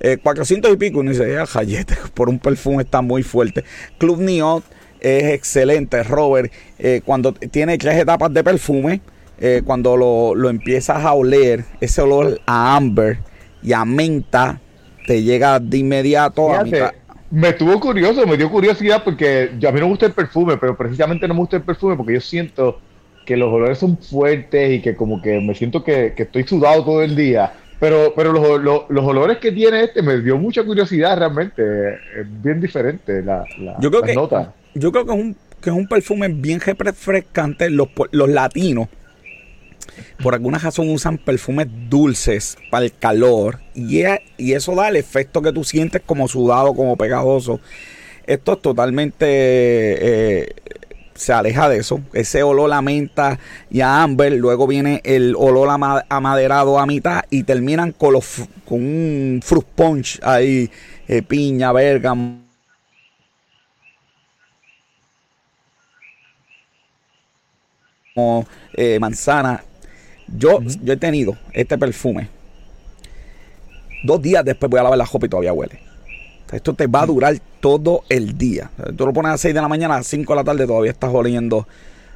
Eh, 0.00 0.18
400 0.22 0.72
y 0.72 0.76
pico, 0.76 1.00
uno 1.00 1.10
dice, 1.10 1.32
ya, 1.32 1.46
jayete, 1.46 1.96
por 2.14 2.28
un 2.28 2.38
perfume 2.38 2.82
está 2.82 3.00
muy 3.02 3.22
fuerte. 3.22 3.64
Club 3.98 4.20
Neon 4.20 4.62
es 5.00 5.32
excelente, 5.32 6.02
Robert. 6.02 6.52
Eh, 6.78 7.00
cuando 7.04 7.32
tiene 7.32 7.78
tres 7.78 7.96
etapas 7.98 8.32
de 8.32 8.44
perfume, 8.44 9.00
eh, 9.38 9.62
cuando 9.64 9.96
lo, 9.96 10.34
lo, 10.34 10.50
empiezas 10.50 11.04
a 11.04 11.14
oler, 11.14 11.64
ese 11.80 12.02
olor 12.02 12.40
a 12.46 12.76
amber 12.76 13.18
y 13.62 13.72
a 13.72 13.84
menta 13.84 14.60
te 15.06 15.22
llega 15.22 15.58
de 15.58 15.78
inmediato 15.78 16.52
a 16.52 16.62
mitad. 16.62 16.92
Me 17.30 17.50
estuvo 17.50 17.78
curioso, 17.78 18.26
me 18.26 18.36
dio 18.36 18.50
curiosidad 18.50 19.02
porque 19.04 19.52
yo, 19.58 19.68
a 19.68 19.72
mí 19.72 19.78
no 19.78 19.86
me 19.86 19.92
gusta 19.92 20.06
el 20.06 20.12
perfume, 20.12 20.56
pero 20.56 20.76
precisamente 20.76 21.28
no 21.28 21.34
me 21.34 21.40
gusta 21.40 21.56
el 21.56 21.62
perfume 21.62 21.96
porque 21.96 22.14
yo 22.14 22.20
siento 22.20 22.80
que 23.24 23.36
los 23.36 23.52
olores 23.52 23.78
son 23.78 23.96
fuertes 23.98 24.72
y 24.72 24.82
que 24.82 24.96
como 24.96 25.22
que 25.22 25.40
me 25.40 25.54
siento 25.54 25.84
que, 25.84 26.14
que 26.16 26.24
estoy 26.24 26.42
sudado 26.42 26.84
todo 26.84 27.02
el 27.02 27.14
día. 27.14 27.52
Pero, 27.78 28.12
pero 28.14 28.32
los, 28.32 28.60
los, 28.60 28.82
los, 28.88 29.04
olores 29.04 29.38
que 29.38 29.52
tiene 29.52 29.84
este 29.84 30.02
me 30.02 30.20
dio 30.20 30.36
mucha 30.36 30.64
curiosidad 30.64 31.16
realmente. 31.16 31.62
Es 32.18 32.42
bien 32.42 32.60
diferente 32.60 33.22
la, 33.22 33.44
la, 33.58 33.76
yo 33.80 33.90
creo 33.90 34.02
que, 34.02 34.14
nota. 34.14 34.52
Yo 34.74 34.92
creo 34.92 35.06
que 35.06 35.12
es 35.12 35.18
un, 35.18 35.36
que 35.62 35.70
es 35.70 35.76
un 35.76 35.86
perfume 35.86 36.28
bien 36.28 36.60
refrescante. 36.60 37.70
Los, 37.70 37.88
los 38.10 38.28
latinos, 38.28 38.88
por 40.22 40.34
alguna 40.34 40.58
razón 40.58 40.90
usan 40.90 41.18
perfumes 41.18 41.68
dulces 41.88 42.56
para 42.70 42.84
el 42.84 42.92
calor 42.92 43.60
y, 43.74 44.02
eso 44.52 44.74
da 44.74 44.88
el 44.88 44.96
efecto 44.96 45.42
que 45.42 45.52
tú 45.52 45.64
sientes 45.64 46.02
como 46.04 46.28
sudado, 46.28 46.74
como 46.74 46.96
pegajoso. 46.96 47.60
Esto 48.26 48.52
es 48.52 48.62
totalmente... 48.62 49.26
Eh, 49.26 50.54
se 51.20 51.34
aleja 51.34 51.68
de 51.68 51.78
eso. 51.78 52.00
Ese 52.14 52.42
olor 52.42 52.72
a 52.72 52.80
menta 52.80 53.38
y 53.70 53.82
a 53.82 54.02
amber. 54.02 54.32
Luego 54.32 54.66
viene 54.66 55.02
el 55.04 55.34
olor 55.36 55.68
amaderado 56.08 56.78
a 56.78 56.86
mitad 56.86 57.24
y 57.28 57.42
terminan 57.42 57.92
con, 57.92 58.14
un 58.68 59.40
fruit 59.44 59.66
punch 59.74 60.18
ahí. 60.22 60.70
Eh, 61.06 61.22
piña, 61.22 61.72
bergamo. 61.72 62.40
Eh, 68.74 68.98
manzana 68.98 69.62
yo, 70.36 70.60
yo 70.82 70.92
he 70.92 70.96
tenido 70.96 71.36
este 71.52 71.76
perfume. 71.78 72.28
Dos 74.02 74.22
días 74.22 74.44
después 74.44 74.70
voy 74.70 74.80
a 74.80 74.84
lavar 74.84 74.98
la 74.98 75.04
ropa 75.04 75.26
y 75.26 75.28
todavía 75.28 75.52
huele. 75.52 75.80
Esto 76.52 76.74
te 76.74 76.86
va 76.86 77.02
a 77.02 77.06
durar 77.06 77.36
todo 77.60 78.02
el 78.08 78.36
día. 78.36 78.70
Tú 78.96 79.06
lo 79.06 79.12
pones 79.12 79.32
a 79.32 79.38
6 79.38 79.54
de 79.54 79.60
la 79.60 79.68
mañana, 79.68 79.96
a 79.96 80.02
5 80.02 80.32
de 80.32 80.36
la 80.36 80.44
tarde 80.44 80.66
todavía 80.66 80.90
estás 80.90 81.12
oliendo 81.12 81.68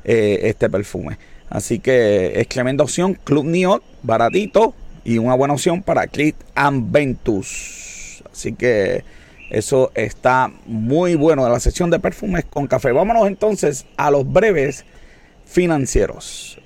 eh, 0.04 0.40
este 0.44 0.68
perfume. 0.68 1.18
Así 1.50 1.78
que 1.78 2.32
es 2.40 2.48
tremenda 2.48 2.82
opción. 2.82 3.14
Club 3.22 3.44
Neot, 3.44 3.82
baratito 4.02 4.74
y 5.04 5.18
una 5.18 5.34
buena 5.34 5.54
opción 5.54 5.82
para 5.82 6.06
Clit 6.06 6.36
and 6.54 6.90
Ventus. 6.90 8.24
Así 8.32 8.54
que 8.54 9.04
eso 9.50 9.92
está 9.94 10.50
muy 10.66 11.14
bueno 11.14 11.44
de 11.44 11.50
la 11.50 11.60
sección 11.60 11.90
de 11.90 12.00
perfumes 12.00 12.44
con 12.44 12.66
café. 12.66 12.90
Vámonos 12.90 13.28
entonces 13.28 13.86
a 13.96 14.10
los 14.10 14.30
breves 14.30 14.84
financieros. 15.44 16.58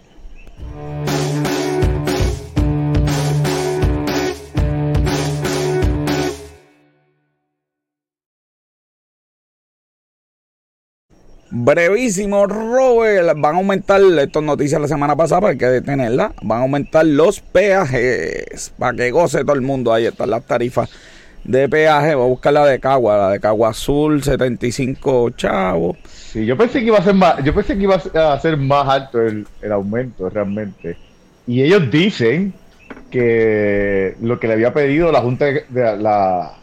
Brevísimo, 11.51 12.47
Robert. 12.47 13.35
Van 13.37 13.55
a 13.55 13.59
aumentar, 13.59 14.01
esto 14.01 14.41
noticias 14.43 14.81
la 14.81 14.89
semana 14.89 15.17
pasada, 15.17 15.41
para 15.41 15.57
que 15.57 15.67
detenerla. 15.67 16.33
Van 16.43 16.59
a 16.59 16.63
aumentar 16.63 17.07
los 17.07 17.41
peajes 17.41 18.73
para 18.79 18.97
que 18.97 19.11
goce 19.11 19.41
todo 19.45 19.55
el 19.55 19.63
mundo. 19.63 19.93
Ahí 19.93 20.07
están 20.07 20.31
las 20.31 20.45
tarifas 20.45 20.91
de 21.45 21.69
peaje. 21.69 22.15
Voy 22.15 22.27
a 22.27 22.29
buscar 22.29 22.53
la 22.53 22.67
de 22.67 22.79
Cagua, 22.79 23.17
la 23.17 23.31
de 23.31 23.41
Cagua 23.41 23.71
Azul, 23.71 24.23
75 24.23 25.31
chavos. 25.31 25.97
Sí, 26.05 26.45
yo 26.45 26.57
pensé 26.57 26.81
que 26.81 26.87
iba 26.87 26.99
a 26.99 27.03
ser 27.03 27.15
más, 27.15 27.43
yo 27.43 27.55
pensé 27.55 27.77
que 27.77 27.85
iba 27.85 27.97
a 27.97 28.41
ser 28.41 28.57
más 28.57 28.87
alto 28.87 29.21
el, 29.23 29.47
aumento 29.73 30.29
realmente. 30.29 30.97
Y 31.47 31.63
ellos 31.63 31.91
dicen 31.91 32.53
que 33.11 34.15
lo 34.21 34.39
que 34.39 34.47
le 34.47 34.53
había 34.53 34.75
pedido 34.75 35.11
la 35.11 35.23
Junta 35.23 35.47
de 35.47 35.97
la, 35.97 36.55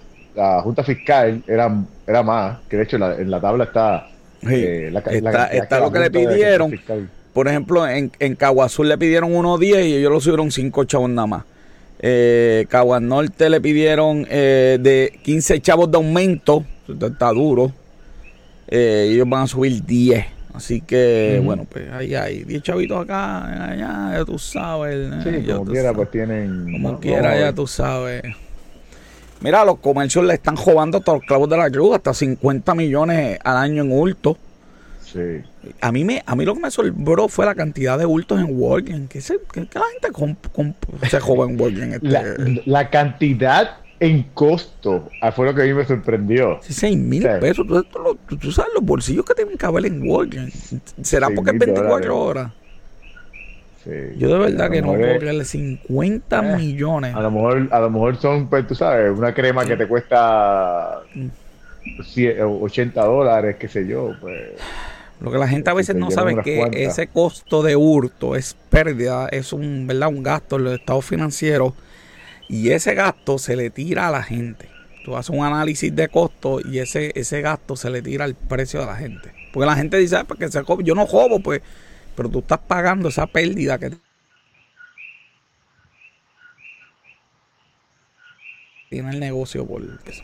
Junta 0.61 0.83
Fiscal 0.83 1.43
era 1.47 2.23
más, 2.23 2.59
que 2.69 2.77
de 2.77 2.83
hecho 2.83 2.97
en 2.97 3.31
la, 3.31 3.41
tabla 3.41 3.63
está, 3.63 4.07
eh, 4.49 4.93
está, 5.53 5.79
lo 5.79 5.91
que 5.91 5.99
le 5.99 6.11
pidieron. 6.11 6.79
Por 7.33 7.47
ejemplo, 7.47 7.87
en, 7.87 8.11
en 8.19 8.37
Azul 8.61 8.87
le 8.87 8.97
pidieron 8.97 9.31
1.10 9.31 9.87
y 9.87 9.93
ellos 9.95 10.11
lo 10.11 10.21
subieron 10.21 10.51
5 10.51 10.83
chavos 10.85 11.09
nada 11.09 11.27
más. 11.27 11.43
Eh, 11.99 12.65
Caguas 12.69 13.01
Norte 13.01 13.49
le 13.49 13.59
pidieron 13.61 14.27
eh, 14.29 14.77
de 14.79 15.19
15 15.23 15.59
chavos 15.59 15.91
de 15.91 15.97
aumento. 15.97 16.63
Está 16.87 17.31
duro. 17.31 17.71
Eh, 18.67 19.09
ellos 19.11 19.27
van 19.27 19.43
a 19.43 19.47
subir 19.47 19.83
10. 19.83 20.25
Así 20.53 20.79
que, 20.79 21.41
bueno, 21.43 21.65
pues 21.69 21.91
ahí 21.91 22.15
hay 22.15 22.43
10 22.45 22.63
chavitos 22.63 23.03
acá, 23.03 23.71
allá, 23.71 24.17
ya 24.17 24.25
tú 24.25 24.39
sabes. 24.39 25.11
Sí, 25.23 25.51
como 25.51 25.65
quiera, 25.65 25.93
pues 25.93 26.09
tienen. 26.11 26.71
Como 26.71 26.99
quiera, 26.99 27.37
ya 27.37 27.51
tú 27.51 27.67
sabes. 27.67 28.23
Mira, 29.41 29.65
los 29.65 29.79
comercios 29.79 30.25
le 30.25 30.33
están 30.33 30.55
jugando 30.55 31.01
a 31.05 31.11
los 31.13 31.23
clavos 31.23 31.49
de 31.49 31.57
la 31.57 31.69
cruz, 31.69 31.95
hasta 31.95 32.13
50 32.13 32.73
millones 32.75 33.39
al 33.43 33.57
año 33.57 33.83
en 33.83 33.91
hurto. 33.91 34.37
A 35.81 35.91
mí, 35.91 36.03
me, 36.03 36.21
a 36.25 36.35
mí 36.35 36.45
lo 36.45 36.55
que 36.55 36.61
me 36.61 36.71
sorprendió 36.71 37.29
fue 37.29 37.45
la 37.45 37.55
cantidad 37.55 37.97
de 37.97 38.05
bultos 38.05 38.39
en 38.39 38.47
Walgreens. 38.49 39.09
¿Qué, 39.09 39.21
se, 39.21 39.35
la 39.55 39.81
gente 39.91 41.09
se 41.09 41.19
joven 41.19 41.51
en 41.51 41.61
Walgreens? 41.61 41.95
Este? 41.95 42.63
La, 42.65 42.89
cantidad 42.89 43.77
en 43.99 44.23
costo 44.33 45.09
ah, 45.21 45.31
fue 45.31 45.45
lo 45.45 45.55
que 45.55 45.61
a 45.61 45.65
mí 45.65 45.73
me 45.73 45.85
sorprendió. 45.85 46.59
6 46.61 46.97
mil 46.97 47.23
pesos. 47.39 47.65
¿Tú, 47.65 48.51
sabes 48.51 48.71
los 48.73 48.83
bolsillos 48.83 49.23
que 49.25 49.33
tienen 49.33 49.57
que 49.57 49.65
haber 49.65 49.85
en 49.85 50.07
Walgreens. 50.07 50.75
¿Será 51.01 51.29
porque 51.29 51.51
es 51.51 51.59
24 51.59 52.19
horas? 52.19 52.51
Yo 54.17 54.29
de 54.29 54.39
verdad 54.39 54.71
que 54.71 54.81
no 54.81 54.93
puedo 54.93 55.19
creerle 55.19 55.45
50 55.45 56.53
eh, 56.53 56.57
millones. 56.57 57.15
A 57.15 57.21
lo 57.21 57.29
mejor, 57.29 57.67
a 57.71 57.79
lo 57.79 57.89
mejor 57.91 58.17
son, 58.17 58.47
pues, 58.49 58.67
tú 58.67 58.73
sabes, 58.73 59.15
una 59.15 59.33
crema 59.33 59.63
que 59.65 59.77
te 59.77 59.87
cuesta 59.87 61.01
80 62.41 63.05
dólares, 63.05 63.57
qué 63.59 63.67
sé 63.67 63.85
yo, 63.87 64.13
pues. 64.19 64.53
Lo 65.21 65.31
que 65.31 65.37
la 65.37 65.47
gente 65.47 65.69
a 65.69 65.73
veces 65.73 65.95
no 65.95 66.11
sabe 66.11 66.33
es 66.33 66.39
que 66.39 66.69
ese 66.73 67.07
costo 67.07 67.63
de 67.63 67.75
hurto 67.75 68.35
es 68.35 68.55
pérdida, 68.69 69.29
es 69.29 69.53
un, 69.53 69.87
¿verdad? 69.87 70.09
un 70.09 70.23
gasto 70.23 70.57
en 70.57 70.65
los 70.65 70.79
estados 70.79 71.05
financieros 71.05 71.73
y 72.49 72.71
ese 72.71 72.95
gasto 72.95 73.37
se 73.37 73.55
le 73.55 73.69
tira 73.69 74.09
a 74.09 74.11
la 74.11 74.23
gente. 74.23 74.67
Tú 75.05 75.15
haces 75.15 75.29
un 75.29 75.45
análisis 75.45 75.95
de 75.95 76.09
costo 76.09 76.59
y 76.59 76.79
ese, 76.79 77.11
ese 77.15 77.41
gasto 77.41 77.75
se 77.75 77.89
le 77.89 78.01
tira 78.01 78.25
al 78.25 78.35
precio 78.35 78.79
de 78.81 78.87
la 78.87 78.95
gente. 78.95 79.31
Porque 79.53 79.67
la 79.67 79.75
gente 79.75 79.97
dice, 79.97 80.17
ah, 80.17 80.25
porque 80.27 80.49
se 80.49 80.61
yo 80.83 80.95
no 80.95 81.05
jobo, 81.05 81.39
pues, 81.39 81.61
pero 82.15 82.29
tú 82.29 82.39
estás 82.39 82.59
pagando 82.59 83.09
esa 83.09 83.27
pérdida 83.27 83.77
que 83.77 83.91
tiene 88.89 89.09
el 89.11 89.19
negocio 89.19 89.65
por 89.65 89.81
eso. 89.81 90.23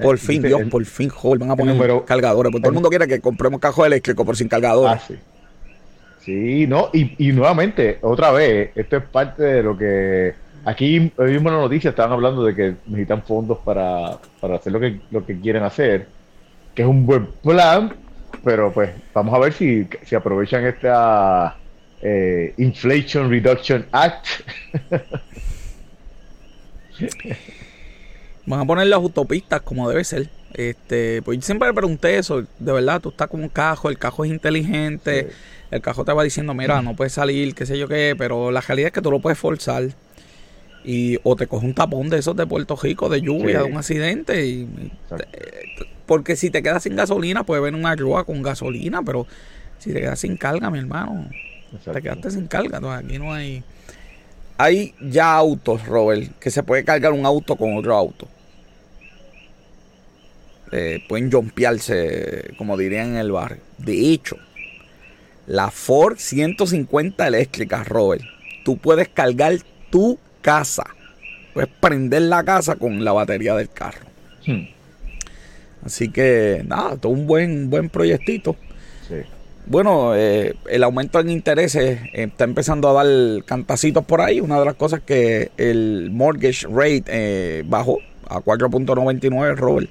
Por 0.00 0.18
fin, 0.18 0.42
Dios, 0.42 0.62
por 0.70 0.84
fin, 0.84 1.08
joder, 1.08 1.38
van 1.40 1.50
a 1.50 1.56
poner 1.56 1.76
cargadores. 2.04 2.50
Porque 2.50 2.62
todo 2.62 2.70
el 2.70 2.74
mundo 2.74 2.88
quiere 2.88 3.06
que 3.06 3.20
compremos 3.20 3.60
cajos 3.60 3.86
eléctricos 3.86 4.24
por 4.24 4.36
sin 4.36 4.48
cargadores. 4.48 5.00
Ah, 5.02 5.04
sí. 5.06 5.14
Sí, 6.24 6.66
no, 6.68 6.88
y, 6.92 7.32
nuevamente, 7.32 7.98
otra 8.00 8.30
vez, 8.30 8.70
esto 8.76 8.96
es 8.96 9.02
parte 9.04 9.42
de 9.42 9.62
lo 9.62 9.76
que 9.76 10.34
aquí 10.64 11.12
hoy 11.16 11.32
mismo 11.32 11.48
en 11.48 11.56
la 11.56 11.62
noticia 11.62 11.90
estaban 11.90 12.12
hablando 12.12 12.44
de 12.44 12.54
que 12.54 12.74
necesitan 12.86 13.24
fondos 13.24 13.58
para, 13.64 14.18
hacer 14.40 14.72
lo 14.72 14.78
que, 14.78 15.00
lo 15.10 15.26
que 15.26 15.40
quieren 15.40 15.64
hacer, 15.64 16.06
que 16.76 16.82
es 16.82 16.88
un 16.88 17.06
buen 17.06 17.26
plan, 17.26 17.92
pero 18.44 18.72
pues 18.72 18.90
vamos 19.14 19.34
a 19.34 19.38
ver 19.38 19.52
si, 19.52 19.86
si 20.04 20.14
aprovechan 20.14 20.64
esta 20.66 21.56
eh, 22.02 22.54
Inflation 22.58 23.30
Reduction 23.30 23.86
Act. 23.92 24.26
Van 28.46 28.60
a 28.60 28.64
poner 28.64 28.88
las 28.88 28.98
autopistas 28.98 29.62
como 29.62 29.88
debe 29.88 30.02
ser. 30.04 30.28
Este, 30.54 31.22
pues 31.22 31.38
yo 31.38 31.42
siempre 31.42 31.68
me 31.68 31.74
pregunté 31.74 32.18
eso, 32.18 32.44
de 32.58 32.72
verdad, 32.72 33.00
tú 33.00 33.08
estás 33.10 33.28
con 33.28 33.42
un 33.42 33.48
cajo, 33.48 33.88
el 33.88 33.98
cajo 33.98 34.24
es 34.24 34.30
inteligente, 34.30 35.30
el 35.70 35.80
cajo 35.80 36.04
te 36.04 36.12
va 36.12 36.22
diciendo, 36.22 36.52
mira, 36.52 36.82
no 36.82 36.94
puedes 36.94 37.14
salir, 37.14 37.54
qué 37.54 37.64
sé 37.64 37.78
yo 37.78 37.88
qué, 37.88 38.14
pero 38.18 38.50
la 38.50 38.60
realidad 38.60 38.88
es 38.88 38.92
que 38.92 39.00
tú 39.00 39.10
lo 39.10 39.20
puedes 39.20 39.38
forzar. 39.38 39.84
Y, 40.84 41.18
o 41.22 41.36
te 41.36 41.46
coge 41.46 41.66
un 41.66 41.74
tapón 41.74 42.08
de 42.08 42.18
esos 42.18 42.34
de 42.36 42.46
Puerto 42.46 42.76
Rico, 42.76 43.08
de 43.08 43.20
lluvia, 43.20 43.58
de 43.62 43.64
un 43.64 43.76
accidente. 43.76 44.46
Y, 44.46 44.68
porque 46.06 46.36
si 46.36 46.50
te 46.50 46.62
quedas 46.62 46.82
sin 46.82 46.96
gasolina, 46.96 47.44
puede 47.44 47.62
venir 47.62 47.78
una 47.78 47.94
grúa 47.94 48.24
con 48.24 48.42
gasolina, 48.42 49.02
pero 49.02 49.26
si 49.78 49.92
te 49.92 50.00
quedas 50.00 50.20
sin 50.20 50.36
carga, 50.36 50.70
mi 50.70 50.78
hermano, 50.78 51.28
te 51.84 52.02
quedaste 52.02 52.30
sin 52.30 52.46
carga. 52.46 52.78
Entonces 52.78 53.04
aquí 53.04 53.18
no 53.18 53.32
hay 53.32 53.62
hay 54.58 54.94
ya 55.00 55.34
autos, 55.34 55.86
Robert, 55.86 56.38
que 56.38 56.50
se 56.50 56.62
puede 56.62 56.84
cargar 56.84 57.12
un 57.12 57.26
auto 57.26 57.56
con 57.56 57.76
otro 57.76 57.96
auto. 57.96 58.28
Eh, 60.70 61.02
pueden 61.08 61.30
jompearse, 61.30 62.54
como 62.56 62.76
dirían 62.76 63.10
en 63.10 63.16
el 63.16 63.32
barrio. 63.32 63.62
De 63.78 64.12
hecho, 64.12 64.36
la 65.46 65.70
Ford 65.70 66.16
150 66.16 67.26
eléctrica, 67.26 67.82
Robert, 67.84 68.22
tú 68.64 68.78
puedes 68.78 69.08
cargar 69.08 69.56
tu 69.90 70.18
casa. 70.42 70.84
Puedes 71.54 71.70
prender 71.80 72.22
la 72.22 72.44
casa 72.44 72.76
con 72.76 73.04
la 73.04 73.12
batería 73.12 73.54
del 73.54 73.70
carro. 73.70 74.06
Hmm. 74.46 74.66
Así 75.84 76.10
que, 76.10 76.62
nada, 76.66 76.96
todo 76.96 77.12
un 77.12 77.26
buen, 77.26 77.70
buen 77.70 77.88
proyectito. 77.88 78.56
Sí. 79.08 79.16
Bueno, 79.66 80.14
eh, 80.14 80.54
el 80.68 80.82
aumento 80.82 81.20
en 81.20 81.30
intereses 81.30 82.00
está 82.12 82.44
empezando 82.44 82.88
a 82.88 83.04
dar 83.04 83.44
cantacitos 83.44 84.04
por 84.04 84.20
ahí. 84.20 84.40
Una 84.40 84.58
de 84.58 84.64
las 84.64 84.74
cosas 84.74 85.00
que 85.00 85.50
el 85.56 86.10
mortgage 86.12 86.66
rate 86.68 87.04
eh, 87.06 87.62
bajó 87.66 87.98
a 88.28 88.40
4.99, 88.40 89.56
Robert. 89.56 89.90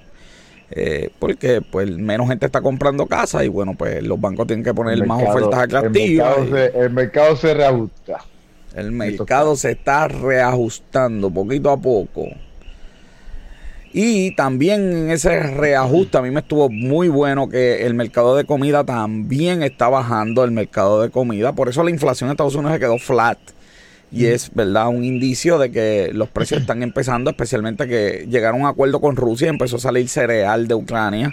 Eh, 0.74 1.10
porque 1.20 1.62
pues 1.62 1.90
menos 1.90 2.30
gente 2.30 2.46
está 2.46 2.62
comprando 2.62 3.06
casa 3.06 3.44
y 3.44 3.50
bueno, 3.50 3.76
pues 3.78 4.02
los 4.04 4.20
bancos 4.22 4.48
tienen 4.48 4.64
que 4.64 4.74
poner 4.74 5.06
más 5.06 5.22
ofertas 5.22 5.60
atractivas. 5.64 6.38
El 6.74 6.92
mercado, 6.92 7.36
se, 7.36 7.54
reajusta. 7.54 8.24
El 8.76 8.92
mercado 8.92 9.56
se 9.56 9.72
está 9.72 10.08
reajustando 10.08 11.30
poquito 11.30 11.70
a 11.70 11.78
poco. 11.78 12.30
Y 13.94 14.34
también 14.36 14.94
en 14.94 15.12
ese 15.12 15.42
reajuste 15.42 16.18
a 16.18 16.22
mí 16.22 16.32
me 16.32 16.40
estuvo 16.40 16.70
muy 16.70 17.10
bueno 17.10 17.50
que 17.50 17.86
el 17.86 17.94
mercado 17.94 18.38
de 18.38 18.46
comida 18.46 18.86
también 18.86 19.64
está 19.64 19.90
bajando 19.90 20.46
el 20.46 20.52
mercado 20.52 21.02
de 21.02 21.10
comida. 21.10 21.54
Por 21.54 21.68
eso 21.68 21.84
la 21.84 21.90
inflación 21.90 22.30
en 22.30 22.32
Estados 22.32 22.56
Unidos 22.56 22.74
se 22.76 22.80
quedó 22.80 22.98
flat. 22.98 23.38
Y 24.14 24.26
es, 24.26 24.54
¿verdad? 24.54 24.88
Un 24.88 25.04
indicio 25.04 25.58
de 25.58 25.72
que 25.72 26.12
los 26.14 26.30
precios 26.30 26.62
están 26.62 26.84
empezando, 26.84 27.30
especialmente 27.30 27.88
que 27.88 28.28
llegaron 28.30 28.62
a 28.62 28.64
un 28.64 28.70
acuerdo 28.70 29.00
con 29.00 29.16
Rusia 29.16 29.48
y 29.48 29.50
empezó 29.50 29.78
a 29.78 29.80
salir 29.80 30.08
cereal 30.10 30.68
de 30.68 30.76
Ucrania, 30.76 31.32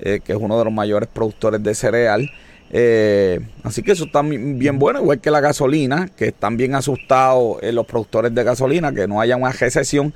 eh, 0.00 0.20
que 0.24 0.32
es 0.32 0.38
uno 0.38 0.58
de 0.58 0.64
los 0.64 0.72
mayores 0.72 1.08
productores 1.12 1.62
de 1.62 1.74
cereal. 1.74 2.30
Eh, 2.70 3.40
así 3.62 3.82
que 3.82 3.92
eso 3.92 4.04
está 4.04 4.22
bien 4.22 4.78
bueno, 4.78 5.00
igual 5.00 5.20
que 5.20 5.30
la 5.30 5.40
gasolina, 5.40 6.08
que 6.16 6.28
están 6.28 6.56
bien 6.56 6.74
asustados 6.74 7.62
eh, 7.62 7.72
los 7.72 7.86
productores 7.86 8.34
de 8.34 8.44
gasolina, 8.44 8.92
que 8.92 9.06
no 9.06 9.20
haya 9.20 9.36
una 9.36 9.52
recesión. 9.52 10.12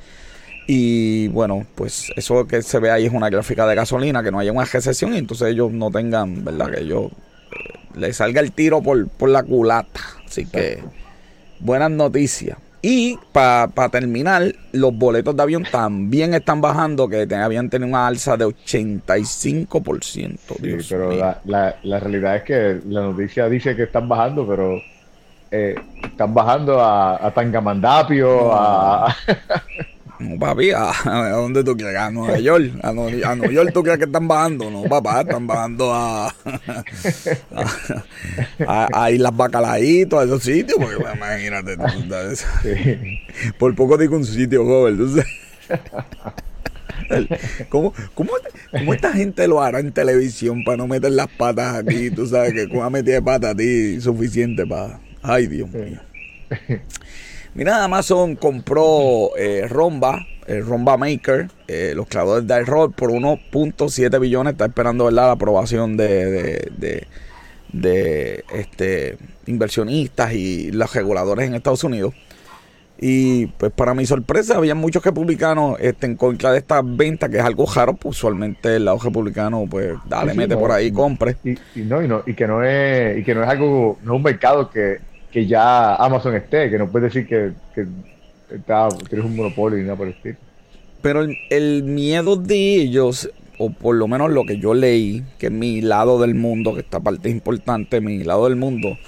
Y 0.67 1.29
bueno, 1.29 1.67
pues 1.75 2.13
eso 2.15 2.47
que 2.47 2.63
se 2.63 2.79
ve 2.79 2.91
ahí 2.91 3.07
es 3.07 3.13
una 3.13 3.31
gráfica 3.31 3.67
de 3.67 3.75
gasolina, 3.75 4.23
que 4.23 4.31
no 4.31 4.39
haya 4.39 4.53
una 4.53 4.65
recesión 4.65 5.15
y 5.15 5.19
entonces 5.19 5.49
ellos 5.49 5.73
no 5.73 5.91
tengan, 5.91 6.45
¿verdad? 6.45 6.71
Que 6.71 6.81
ellos 6.83 7.11
le 7.97 8.13
salga 8.13 8.41
el 8.41 8.53
tiro 8.53 8.81
por, 8.83 9.09
por 9.09 9.29
la 9.29 9.43
culata. 9.43 10.01
Así 10.25 10.47
que 10.47 10.79
buenas 11.59 11.91
noticias. 11.91 12.59
Y 12.85 13.17
para 13.31 13.89
terminar, 13.91 14.53
los 14.73 14.93
boletos 14.93 15.37
de 15.37 15.43
avión 15.45 15.65
también 15.71 16.35
están 16.35 16.61
bajando, 16.61 17.09
que 17.09 17.29
habían 17.33 17.71
tenido 17.71 17.89
una 17.89 18.09
alza 18.09 18.37
de 18.37 18.47
85%. 18.47 20.39
Sí, 20.61 20.87
pero 20.89 21.13
la, 21.13 21.41
la, 21.45 22.01
realidad 22.01 22.37
es 22.37 22.43
que 22.43 22.81
la 22.89 23.03
noticia 23.03 23.49
dice 23.49 23.77
que 23.77 23.85
están 23.85 24.09
bajando, 24.09 24.45
pero 24.49 24.83
eh, 25.53 25.77
están 26.03 26.35
bajando 26.35 26.81
a, 26.81 27.25
a 27.25 27.31
Tangamandapio, 27.33 28.53
a... 28.53 29.15
No, 30.23 30.39
papi, 30.39 30.71
¿a, 30.71 30.93
dónde 31.31 31.65
tú 31.65 31.77
quieres? 31.77 31.97
A 31.97 32.11
Nueva 32.11 32.39
York. 32.39 32.73
A, 32.83 32.93
Nueva 32.93 33.53
York 33.53 33.71
tú 33.75 33.83
crees 33.83 33.99
que 33.99 34.05
están 34.05 34.29
bajando. 34.29 34.71
No, 34.71 34.85
papá, 34.85 35.23
están 35.23 35.47
bajando 35.47 35.93
a, 35.93 36.35
a, 38.67 38.89
a 38.93 39.11
Islas 39.11 39.37
Bacalaitos, 39.37 40.21
a 40.21 40.25
esos 40.25 40.43
sitios. 40.43 40.79
Porque 40.79 40.97
pues, 40.97 41.15
imagínate, 41.15 41.77
tú, 41.77 41.83
por 43.59 43.75
poco 43.75 43.99
digo 43.99 44.17
un 44.17 44.25
sitio, 44.25 44.65
joven. 44.65 44.95
Entonces, 44.95 45.27
¿Cómo, 47.69 47.93
cómo, 48.15 48.33
cómo, 48.71 48.95
esta 48.95 49.13
gente 49.13 49.47
lo 49.49 49.63
hará 49.63 49.81
en 49.81 49.93
televisión 49.93 50.65
para 50.65 50.79
no 50.79 50.87
meter 50.87 51.13
las 51.13 51.29
patas 51.29 51.77
aquí? 51.77 52.11
Tú 52.11 52.27
sabes 52.27 52.53
que 52.53 52.69
con 52.69 52.79
una 52.79 52.91
metida 52.91 53.15
de 53.15 53.23
patas 53.23 53.51
a 53.53 53.55
ti 53.55 54.01
suficiente 54.01 54.67
para... 54.67 55.01
Ay, 55.23 55.47
Dios 55.47 55.71
mío. 55.71 56.01
Mira, 57.55 57.85
Amazon 57.85 58.35
compró 58.37 59.37
eh, 59.37 59.67
Romba, 59.69 60.27
el 60.47 60.65
Romba 60.65 60.97
Maker, 60.97 61.49
eh, 61.69 61.93
los 61.95 62.09
creadores 62.09 62.47
de 62.47 62.63
iRoll, 62.63 62.93
por 62.93 63.11
1.7 63.11 64.19
billones. 64.19 64.53
Está 64.53 64.67
esperando 64.67 65.05
¿verdad? 65.05 65.27
la 65.27 65.33
aprobación 65.33 65.99
de, 65.99 66.71
de, 67.73 68.45
este, 68.55 69.19
inversionistas 69.47 70.33
y 70.33 70.73
los 70.73 70.95
reguladores 70.95 71.47
en 71.47 71.55
Estados 71.55 71.85
Unidos. 71.85 72.15
Y 72.99 73.47
pues 73.47 73.71
para 73.73 73.93
mi 73.95 74.07
sorpresa, 74.07 74.57
había 74.57 74.75
muchos 74.75 75.05
republicanos 75.05 75.77
este, 75.81 76.07
en 76.07 76.17
contra 76.17 76.53
de 76.53 76.59
esta 76.59 76.81
venta, 76.83 77.29
que 77.29 77.39
es 77.39 77.45
algo 77.45 77.67
raro, 77.67 77.95
pues 77.95 78.17
usualmente 78.17 78.77
el 78.77 78.85
lado 78.85 78.99
republicano, 78.99 79.67
pues 79.69 79.95
dale, 80.07 80.33
mete 80.35 80.57
por 80.57 80.71
ahí, 80.71 80.91
compre. 80.91 81.37
Y, 81.45 81.81
no, 81.81 82.01
y, 82.01 82.09
no, 82.09 82.23
y 82.25 82.35
que 82.35 82.47
no 82.47 82.63
es, 82.63 83.19
y 83.19 83.25
que 83.25 83.35
no 83.35 83.43
es 83.43 83.49
algo, 83.49 83.99
no 84.05 84.13
es 84.13 84.17
un 84.17 84.23
mercado 84.23 84.71
que 84.71 85.12
que 85.33 85.47
ya 85.47 85.95
Amazon 85.95 86.37
esté, 86.37 86.71
que 86.71 86.79
no 86.79 86.89
puedes 86.89 87.13
decir 87.13 87.27
que, 87.27 87.53
que 87.75 87.87
tienes 89.09 89.27
un 89.27 89.35
monopolio 89.35 89.79
y 89.79 89.83
nada 89.83 89.97
por 89.97 90.07
el 90.07 90.13
estilo. 90.13 90.37
Pero 91.01 91.27
el, 91.51 91.83
miedo 91.83 92.37
de 92.37 92.77
ellos, 92.77 93.31
o 93.59 93.71
por 93.71 93.97
lo 93.97 94.07
menos 94.07 94.31
lo 94.31 94.45
que 94.45 94.59
yo 94.59 94.75
leí, 94.75 95.25
que 95.39 95.47
es 95.47 95.53
mi 95.53 95.81
lado 95.81 96.21
del 96.21 96.35
mundo, 96.35 96.75
que 96.75 96.81
esta 96.81 97.01
parte 97.01 97.29
es 97.29 97.35
importante, 97.35 98.01
mi 98.01 98.23
lado 98.23 98.45
del 98.45 98.57
mundo, 98.57 98.99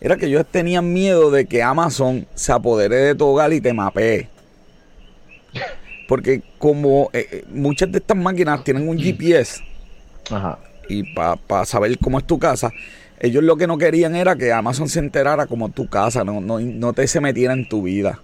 era 0.00 0.16
que 0.16 0.26
ellos 0.26 0.44
tenían 0.50 0.92
miedo 0.92 1.30
de 1.30 1.46
que 1.46 1.62
Amazon 1.62 2.26
se 2.34 2.52
apodere 2.52 2.96
de 2.96 3.14
tu 3.14 3.26
hogar 3.26 3.52
y 3.52 3.60
te 3.60 3.72
mapee. 3.72 4.28
Porque 6.08 6.42
como 6.58 7.10
eh, 7.12 7.28
eh, 7.30 7.44
muchas 7.48 7.92
de 7.92 7.98
estas 7.98 8.16
máquinas 8.16 8.64
tienen 8.64 8.88
un 8.88 8.98
GPS, 8.98 9.62
y 10.88 11.04
para 11.14 11.64
saber 11.64 11.96
cómo 11.98 12.18
es 12.18 12.26
tu 12.26 12.38
casa, 12.38 12.72
ellos 13.20 13.44
lo 13.44 13.56
que 13.56 13.66
no 13.66 13.76
querían 13.76 14.16
era 14.16 14.34
que 14.34 14.50
Amazon 14.50 14.88
se 14.88 14.98
enterara 14.98 15.46
como 15.46 15.68
tu 15.68 15.88
casa, 15.88 16.24
no, 16.24 16.40
no, 16.40 16.92
te 16.94 17.06
se 17.06 17.20
metiera 17.20 17.52
en 17.52 17.68
tu 17.68 17.82
vida. 17.82 18.18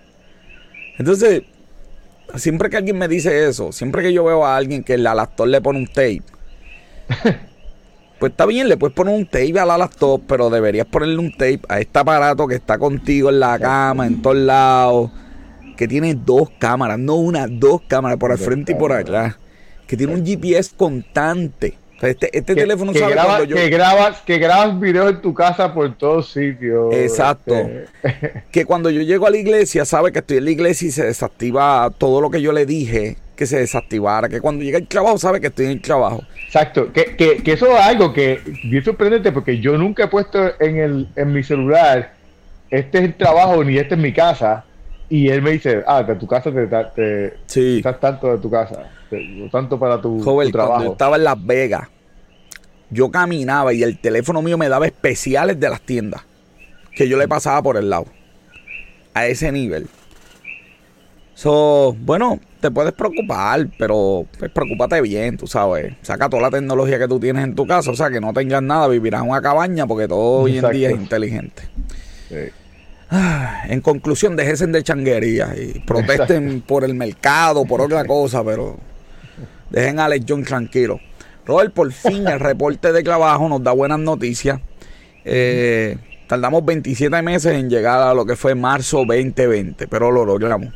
Entonces, 0.99 1.43
siempre 2.37 2.71
que 2.71 2.79
alguien 2.79 2.97
me 2.97 3.07
dice 3.07 3.47
eso, 3.47 3.73
siempre 3.73 4.03
que 4.03 4.15
yo 4.15 4.25
veo 4.25 4.47
a 4.47 4.57
alguien 4.57 4.83
que 4.83 4.95
el 4.95 5.03
laptop 5.03 5.47
le 5.49 5.61
pone 5.61 5.81
un 5.81 5.87
tape, 5.87 6.23
pues 8.19 8.31
está 8.33 8.47
bien, 8.47 8.71
le 8.71 8.79
puedes 8.79 8.97
poner 8.97 9.15
un 9.15 9.27
tape 9.27 9.61
a 9.61 9.67
la 9.67 9.77
laptop, 9.77 10.23
pero 10.27 10.49
deberías 10.49 10.87
ponerle 10.87 11.19
un 11.19 11.31
tape 11.31 11.61
a 11.69 11.79
este 11.79 11.99
aparato 11.99 12.47
que 12.47 12.55
está 12.55 12.79
contigo 12.79 13.29
en 13.29 13.39
la 13.39 13.59
cama, 13.59 14.07
en 14.07 14.23
todos 14.23 14.39
lados, 14.39 15.11
que 15.77 15.87
tiene 15.87 16.15
dos 16.15 16.49
cámaras, 16.59 16.99
no 16.99 17.17
una, 17.17 17.47
dos 17.47 17.83
cámaras, 17.87 18.17
por 18.17 18.33
el 18.33 18.39
frente 18.39 18.73
y 18.73 18.77
por 18.77 18.93
atrás, 18.93 19.37
que 19.87 19.95
tiene 19.95 20.15
un 20.15 20.25
GPS 20.25 20.75
constante 20.75 21.77
este, 22.03 22.37
este 22.37 22.55
teléfono 22.55 22.93
que 22.93 22.99
sabe 22.99 23.49
que 23.49 23.69
grabas 23.71 24.21
que 24.21 24.39
grabas 24.39 24.79
videos 24.79 25.11
en 25.11 25.23
tu 25.23 25.33
casa 25.33 25.73
por 25.73 25.97
todos 25.97 26.31
sitios. 26.31 26.95
Exacto. 26.95 27.55
Este. 27.55 28.45
que 28.51 28.65
cuando 28.65 28.91
yo 28.91 29.03
llego 29.03 29.27
a 29.27 29.31
la 29.31 29.39
iglesia 29.39 29.85
sabe 29.85 30.13
que 30.13 30.19
estoy 30.19 30.39
en 30.39 30.45
la 30.45 30.51
iglesia 30.51 30.89
y 30.89 30.91
se 30.91 31.07
desactiva 31.07 31.91
todo 31.97 32.21
lo 32.21 32.31
que 32.31 32.43
yo 32.43 32.53
le 32.53 32.67
dije 32.67 33.17
que 33.35 33.47
se 33.47 33.59
desactivara. 33.59 34.29
Que 34.29 34.41
cuando 34.41 34.63
llega 34.63 34.79
el 34.79 34.87
trabajo 34.87 35.19
sabe 35.19 35.41
que 35.41 35.47
estoy 35.49 35.67
en 35.67 35.73
el 35.73 35.81
trabajo. 35.81 36.23
Exacto. 36.45 36.93
Que, 36.93 37.17
que, 37.17 37.43
que 37.43 37.53
eso 37.53 37.67
es 37.75 37.81
algo 37.81 38.13
que 38.13 38.41
bien 38.65 38.85
sorprendente 38.85 39.33
porque 39.33 39.59
yo 39.59 39.79
nunca 39.79 40.05
he 40.05 40.09
puesto 40.09 40.39
en 40.61 40.79
el 40.79 41.09
en 41.17 41.33
mi 41.33 41.43
celular 41.43 42.15
este 42.71 42.99
es 42.99 43.05
el 43.05 43.15
trabajo 43.15 43.63
ni 43.65 43.79
este 43.79 43.95
es 43.95 44.01
mi 44.01 44.13
casa. 44.13 44.65
Y 45.09 45.29
él 45.29 45.41
me 45.41 45.53
dice, 45.53 45.85
ah, 45.87 46.03
de 46.03 46.17
tu 46.17 46.27
casa 46.27 46.51
te, 46.51 46.67
te, 46.67 47.37
sí. 47.47 47.77
estás 47.77 48.01
tanto 48.01 48.33
de 48.33 48.39
tu 48.39 48.51
casa 48.51 48.91
tanto 49.51 49.79
para 49.79 50.01
tu, 50.01 50.21
trabajo. 50.51 50.75
Cuando 50.75 50.93
estaba 50.93 51.17
en 51.17 51.25
Las 51.25 51.47
Vegas, 51.47 51.89
yo 52.91 53.11
caminaba 53.11 53.73
y 53.73 53.83
el 53.83 53.99
teléfono 53.99 54.43
mío 54.43 54.59
me 54.59 54.69
daba 54.69 54.87
especiales 54.87 55.59
de 55.59 55.69
las 55.69 55.81
tiendas 55.81 56.23
que 56.95 57.09
yo 57.09 57.17
le 57.19 57.29
pasaba 57.29 57.63
por 57.63 57.77
el 57.77 57.91
lado. 57.91 58.07
A 59.15 59.27
ese 59.27 59.53
nivel. 59.53 59.89
So, 61.35 61.95
bueno, 62.01 62.41
te 62.61 62.71
puedes 62.71 62.93
preocupar, 62.93 63.69
pero 63.79 64.27
pues, 64.39 64.51
preocúpate 64.51 65.03
bien, 65.03 65.37
tú 65.37 65.47
sabes. 65.47 65.95
Saca 66.01 66.31
toda 66.31 66.43
la 66.43 66.51
tecnología 66.51 66.99
que 66.99 67.07
tú 67.07 67.21
tienes 67.21 67.45
en 67.45 67.55
tu 67.55 67.67
casa, 67.67 67.91
o 67.91 67.95
sea, 67.95 68.09
que 68.09 68.21
no 68.21 68.33
tengas 68.33 68.63
nada, 68.63 68.89
vivirás 68.89 69.23
en 69.23 69.29
una 69.29 69.43
cabaña 69.43 69.87
porque 69.87 70.09
todo 70.09 70.43
hoy 70.43 70.59
en 70.59 70.71
día 70.71 70.89
es 70.89 70.97
inteligente. 70.97 71.65
Ah, 73.11 73.65
en 73.69 73.83
conclusión, 73.83 74.35
déjense 74.35 74.67
de 74.67 74.83
changuería 74.83 75.55
y 75.57 75.79
protesten 75.81 76.63
por 76.63 76.85
el 76.85 76.95
mercado, 76.95 77.67
por 77.67 77.83
otra 77.83 78.05
cosa, 78.07 78.43
pero 78.43 78.79
Dejen 79.71 79.99
a 79.99 80.07
Alex 80.07 80.25
John 80.29 80.45
tranquilo. 80.45 81.01
Robert, 81.45 81.73
por 81.73 81.93
fin 81.93 82.27
el 82.27 82.41
reporte 82.41 82.93
de 82.93 83.03
trabajo 83.03 83.49
nos 83.49 83.63
da 83.63 83.73
buenas 83.73 83.99
noticias. 83.99 84.61
Eh, 85.25 85.97
tardamos 86.27 86.65
27 86.65 87.23
meses 87.23 87.55
en 87.55 87.71
llegar 87.71 88.01
a 88.01 88.15
lo 88.15 88.25
que 88.25 88.37
fue 88.37 88.55
marzo 88.55 88.99
2020, 88.99 89.87
pero 89.89 90.11
lo 90.11 90.25
logramos. 90.25 90.73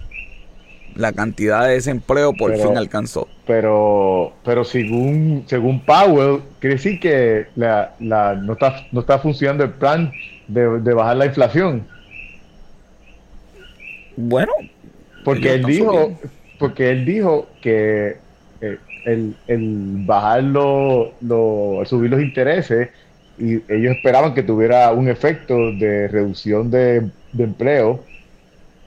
La 0.96 1.12
cantidad 1.12 1.66
de 1.66 1.74
desempleo 1.74 2.32
por 2.32 2.56
fin 2.56 2.76
alcanzó. 2.76 3.28
Pero, 3.46 4.32
pero 4.44 4.64
según, 4.64 5.44
según 5.46 5.80
Powell, 5.84 6.40
quiere 6.58 6.76
decir 6.76 6.98
que 6.98 7.46
la, 7.54 7.94
la, 8.00 8.34
no, 8.34 8.54
está, 8.54 8.86
no 8.90 9.00
está 9.00 9.18
funcionando 9.20 9.64
el 9.64 9.70
plan 9.70 10.12
de, 10.48 10.92
bajar 10.92 11.16
la 11.16 11.26
inflación. 11.26 11.86
Bueno, 14.16 14.52
porque 15.24 15.54
él 15.54 15.64
dijo, 15.64 16.12
porque 16.58 16.90
él 16.90 17.04
dijo 17.04 17.46
que 17.62 18.16
eh, 18.60 18.78
el, 19.06 19.34
el, 19.46 20.04
bajar 20.04 20.42
lo, 20.42 21.14
subir 21.86 22.10
los 22.10 22.20
intereses 22.20 22.90
y 23.38 23.54
ellos 23.72 23.96
esperaban 23.96 24.34
que 24.34 24.42
tuviera 24.42 24.92
un 24.92 25.08
efecto 25.08 25.72
de 25.72 26.08
reducción 26.08 26.70
de, 26.70 27.10
empleo, 27.38 28.04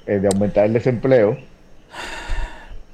eh, 0.05 0.19
de 0.19 0.27
aumentar 0.27 0.65
el 0.65 0.73
desempleo. 0.73 1.39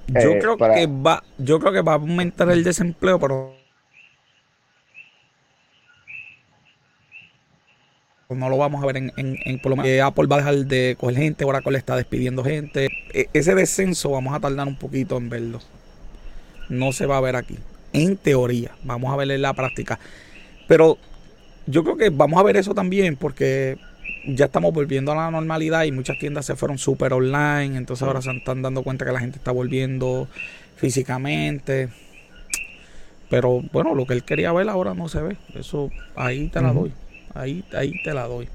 Yo 0.08 0.32
eh, 0.32 0.40
creo 0.40 0.58
que 0.58 0.88
va, 0.88 1.22
yo 1.38 1.60
creo 1.60 1.74
que 1.74 1.82
va 1.82 1.94
a 1.94 1.96
aumentar 1.96 2.50
el 2.50 2.64
desempleo, 2.64 3.20
pero 3.20 3.54
no 8.30 8.50
lo 8.50 8.58
vamos 8.58 8.82
a 8.82 8.86
ver 8.86 8.98
en, 8.98 9.12
en, 9.18 9.60
por 9.60 9.72
lo 9.72 9.76
menos 9.76 10.08
Apple 10.08 10.28
va 10.28 10.38
a 10.38 10.40
dejar 10.40 10.56
de 10.66 10.96
coger 10.98 11.18
gente, 11.18 11.44
Oracle 11.44 11.78
está 11.78 11.98
despidiendo 11.98 12.42
gente. 12.44 12.88
E, 13.14 13.28
ese 13.34 13.54
descenso 13.54 14.12
vamos 14.12 14.34
a 14.34 14.40
tardar 14.40 14.66
un 14.66 14.78
poquito 14.78 15.18
en 15.18 15.30
verlo 15.30 15.60
no 16.70 16.92
se 16.92 17.06
va 17.06 17.18
a 17.18 17.22
ver 17.22 17.36
aquí. 17.36 17.58
En 17.94 18.18
teoría, 18.18 18.72
vamos 18.84 19.12
a 19.12 19.16
ver 19.16 19.32
en 19.32 19.42
la 19.42 19.54
práctica. 19.54 20.00
Pero 20.68 20.98
yo 21.66 21.84
creo 21.84 21.98
que 21.98 22.10
vamos 22.10 22.40
a 22.40 22.44
ver 22.44 22.58
eso 22.58 22.74
también 22.74 23.16
porque 23.16 23.78
ya 24.28 24.46
estamos 24.46 24.74
volviendo 24.74 25.12
a 25.12 25.16
la 25.16 25.32
normalidad 25.32 25.84
y 25.84 25.92
muchas 25.92 26.18
tiendas 26.20 26.46
se 26.46 26.56
fueron 26.56 26.78
súper 26.78 27.14
online, 27.14 27.78
entonces 27.78 28.08
ahora 28.08 28.22
se 28.22 28.32
están 28.32 28.62
dando 28.62 28.84
cuenta 28.84 29.06
que 29.06 29.12
la 29.12 29.20
gente 29.20 29.38
está 29.38 29.52
volviendo 29.52 30.28
físicamente. 30.76 31.90
Pero 33.30 33.62
bueno, 33.72 33.94
lo 33.94 34.06
que 34.06 34.14
él 34.14 34.24
quería 34.24 34.52
ver 34.52 34.70
ahora 34.70 34.94
no 34.94 35.08
se 35.08 35.22
ve. 35.22 35.38
Eso 35.54 35.92
ahí 36.16 36.48
te 36.50 36.62
la 36.62 36.74
doy. 36.74 36.92
Ahí, 37.36 37.64
ahí 37.74 37.94
te 38.04 38.14
la 38.14 38.28
doy. 38.28 38.48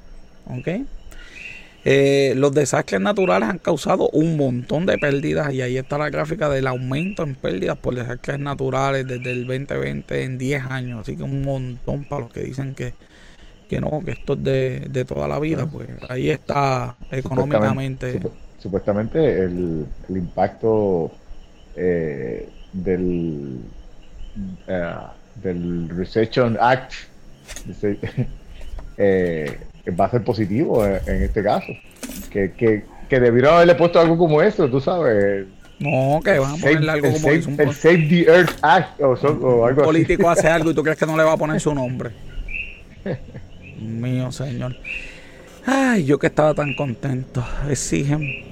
¿Ok? 0.47 0.69
Eh, 1.87 2.33
los 2.37 2.53
desastres 2.53 3.01
naturales 3.01 3.49
han 3.49 3.59
causado 3.59 4.09
un 4.11 4.39
montón 4.39 4.87
de 4.87 4.97
pérdidas 4.97 5.53
y 5.53 5.61
ahí 5.61 5.77
está 5.77 5.99
la 5.99 6.09
gráfica 6.09 6.49
del 6.49 6.67
aumento 6.67 7.23
en 7.23 7.35
pérdidas 7.35 7.77
por 7.77 7.95
desastres 7.95 8.39
naturales 8.39 9.07
desde 9.07 9.33
el 9.33 9.47
2020 9.47 10.23
en 10.25 10.39
10 10.39 10.65
años. 10.65 11.01
Así 11.03 11.17
que 11.17 11.23
un 11.23 11.43
montón 11.43 12.05
para 12.05 12.23
los 12.23 12.33
que 12.33 12.41
dicen 12.41 12.75
que, 12.75 12.95
que 13.69 13.81
no, 13.81 14.03
que 14.03 14.13
esto 14.13 14.33
es 14.33 14.43
de, 14.43 15.05
toda 15.07 15.29
la 15.29 15.39
vida. 15.39 15.67
Pues 15.67 15.89
ahí 16.09 16.31
está 16.31 16.97
económicamente. 17.11 18.19
Supuestamente, 18.59 19.45
el, 19.45 19.87
impacto 20.09 21.13
eh, 21.77 22.49
del, 22.73 23.59
uh, 24.69 25.43
del 25.43 25.91
Recession 25.91 26.57
Act 26.59 26.95
eh, 28.97 29.59
va 29.91 30.07
a 30.07 30.11
ser 30.11 30.23
positivo 30.25 30.85
en, 30.87 31.23
este 31.23 31.43
caso. 31.43 31.73
Que, 32.31 32.53
que, 32.53 32.85
que 33.09 33.21
debieron 33.21 33.55
haberle 33.55 33.75
puesto 33.75 34.01
algo 34.01 34.17
como 34.17 34.43
eso, 34.43 34.69
tú 34.69 34.81
sabes. 34.81 35.47
No, 35.79 36.21
que 36.23 36.39
van 36.39 36.55
a 36.55 36.57
ponerle 36.57 36.91
algo 36.91 37.13
como 37.13 37.31
eso. 37.31 37.51
El 37.59 37.75
Save 37.75 38.09
the 38.09 38.23
Earth 38.23 38.59
Act 38.63 39.01
o, 39.01 39.15
algo 39.15 39.67
algo 39.67 39.81
Un 39.83 39.87
político 39.87 40.31
hace 40.31 40.49
algo 40.49 40.71
y 40.71 40.75
tú 40.75 40.83
crees 40.83 40.99
que 40.99 41.07
no 41.07 41.17
le 41.17 41.25
va 41.25 41.33
a 41.33 41.37
poner 41.37 41.61
su 41.61 41.75
nombre. 41.75 42.11
Mío, 43.81 44.31
señor. 44.33 44.77
Ay, 45.67 46.05
yo 46.05 46.19
que 46.19 46.29
estaba 46.29 46.55
tan 46.55 46.75
contento. 46.75 47.45
Exigen. 47.69 48.45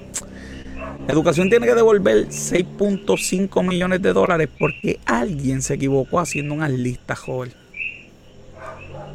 Educación 1.07 1.49
tiene 1.49 1.65
que 1.65 1.75
devolver 1.75 2.27
6.5 2.27 3.67
millones 3.67 4.01
de 4.01 4.13
dólares 4.13 4.49
porque 4.57 4.99
alguien 5.05 5.61
se 5.61 5.75
equivocó 5.75 6.19
haciendo 6.19 6.53
unas 6.53 6.71
listas, 6.71 7.19
joven. 7.19 7.51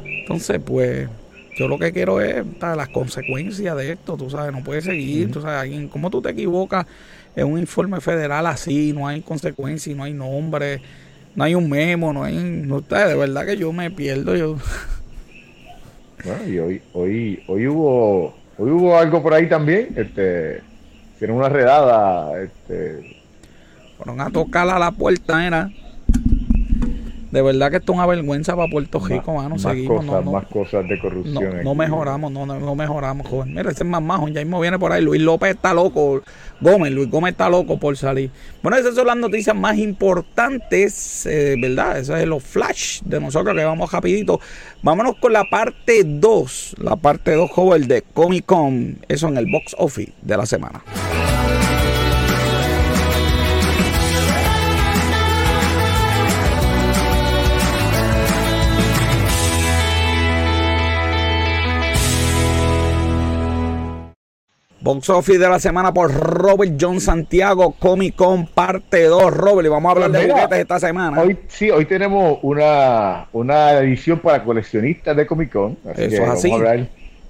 Entonces, 0.03 0.59
pues, 0.63 1.09
yo 1.59 1.67
lo 1.67 1.77
que 1.77 1.91
quiero 1.91 2.21
es 2.21 2.45
las 2.61 2.87
consecuencias 2.87 3.75
de 3.75 3.91
esto, 3.91 4.15
tú 4.15 4.29
sabes, 4.29 4.53
no 4.53 4.63
puede 4.63 4.81
seguir, 4.81 5.29
tú 5.29 5.41
sabes, 5.41 5.59
alguien, 5.59 5.89
¿cómo 5.89 6.09
tú 6.09 6.21
te 6.21 6.29
equivocas 6.29 6.85
en 7.35 7.47
un 7.47 7.59
informe 7.59 7.99
federal 7.99 8.47
así? 8.47 8.93
No 8.93 9.05
hay 9.05 9.19
consecuencias, 9.19 9.93
no 9.93 10.05
hay 10.05 10.13
nombre, 10.13 10.79
no 11.35 11.43
hay 11.43 11.55
un 11.55 11.69
memo, 11.69 12.13
no 12.13 12.23
hay, 12.23 12.37
no, 12.37 12.79
de 12.79 13.15
verdad 13.15 13.45
que 13.45 13.57
yo 13.57 13.73
me 13.73 13.91
pierdo, 13.91 14.37
yo. 14.37 14.55
Bueno, 16.23 16.47
y 16.47 16.59
hoy, 16.59 16.81
hoy, 16.93 17.43
hoy 17.47 17.67
hubo, 17.67 18.35
hoy 18.57 18.71
hubo 18.71 18.97
algo 18.97 19.21
por 19.21 19.33
ahí 19.33 19.49
también, 19.49 19.89
este, 19.97 20.61
tiene 21.17 21.33
una 21.33 21.49
redada, 21.49 22.41
este. 22.41 23.21
Fueron 23.97 24.21
a 24.21 24.29
tocar 24.29 24.69
a 24.69 24.79
la 24.79 24.91
puerta, 24.91 25.45
era. 25.45 25.69
De 27.31 27.41
verdad 27.43 27.69
que 27.69 27.77
esto 27.77 27.91
es 27.91 27.97
una 27.97 28.07
vergüenza 28.07 28.55
para 28.55 28.69
Puerto 28.69 28.99
Rico, 28.99 29.33
mano. 29.33 29.49
Más 29.49 29.61
Seguimos. 29.61 30.05
Cosas, 30.05 30.25
Más 30.25 30.45
cosas 30.47 30.87
de 30.87 30.99
corrupción. 30.99 31.63
No, 31.63 31.75
mejoramos, 31.75 32.31
no, 32.31 32.45
no, 32.45 32.75
mejoramos, 32.75 33.27
joven. 33.27 33.53
Mira, 33.53 33.69
ese 33.69 33.83
es 33.83 33.89
más 33.89 34.01
majo, 34.01 34.27
ya 34.29 34.41
mismo 34.41 34.59
viene 34.59 34.79
por 34.79 34.91
ahí. 34.91 35.03
Luis 35.03 35.21
López 35.21 35.55
está 35.55 35.73
loco. 35.73 36.21
Gómez, 36.61 36.91
Luis 36.91 37.09
Gómez 37.09 37.31
está 37.31 37.49
loco 37.49 37.79
por 37.79 37.95
salir. 37.97 38.31
Bueno, 38.63 38.77
esas 38.77 38.95
son 38.95 39.07
las 39.07 39.17
noticias 39.17 39.55
más 39.55 39.77
importantes, 39.77 41.25
eh, 41.25 41.55
¿verdad? 41.59 41.99
Esos 41.99 42.17
es 42.19 42.27
los 42.27 42.43
flash 42.43 43.01
de 43.03 43.19
nosotros 43.19 43.55
que 43.55 43.63
vamos 43.63 43.91
rapidito. 43.91 44.39
Vámonos 44.81 45.15
con 45.17 45.31
la 45.31 45.43
parte 45.45 46.03
2. 46.03 46.75
La 46.79 46.95
parte 46.95 47.33
2, 47.33 47.51
joven, 47.51 47.87
de 47.87 48.01
Comic 48.01 48.45
Con. 48.45 48.97
Eso 49.07 49.27
en 49.27 49.37
el 49.37 49.45
box 49.45 49.75
office 49.77 50.13
de 50.21 50.37
la 50.37 50.45
semana. 50.45 50.81
Box 64.81 65.09
Office 65.09 65.39
de 65.39 65.49
la 65.49 65.59
semana 65.59 65.93
por 65.93 66.13
Robert 66.13 66.73
John 66.79 67.01
Santiago, 67.01 67.75
Comic 67.77 68.15
Con 68.15 68.47
parte 68.47 69.03
2. 69.03 69.33
Robert, 69.33 69.65
y 69.65 69.69
vamos 69.69 69.89
a 69.89 69.91
hablar 69.91 70.11
pues 70.11 70.23
de 70.23 70.31
juguetes 70.31 70.59
esta 70.59 70.79
semana. 70.79 71.21
Hoy 71.21 71.37
sí, 71.49 71.69
hoy 71.69 71.85
tenemos 71.85 72.39
una, 72.43 73.27
una 73.33 73.73
edición 73.79 74.19
para 74.19 74.43
coleccionistas 74.43 75.17
de 75.17 75.27
Comic 75.27 75.51
Con. 75.51 75.77
Así 75.91 76.03
Eso 76.03 76.23
es 76.23 76.29
así. 76.29 76.51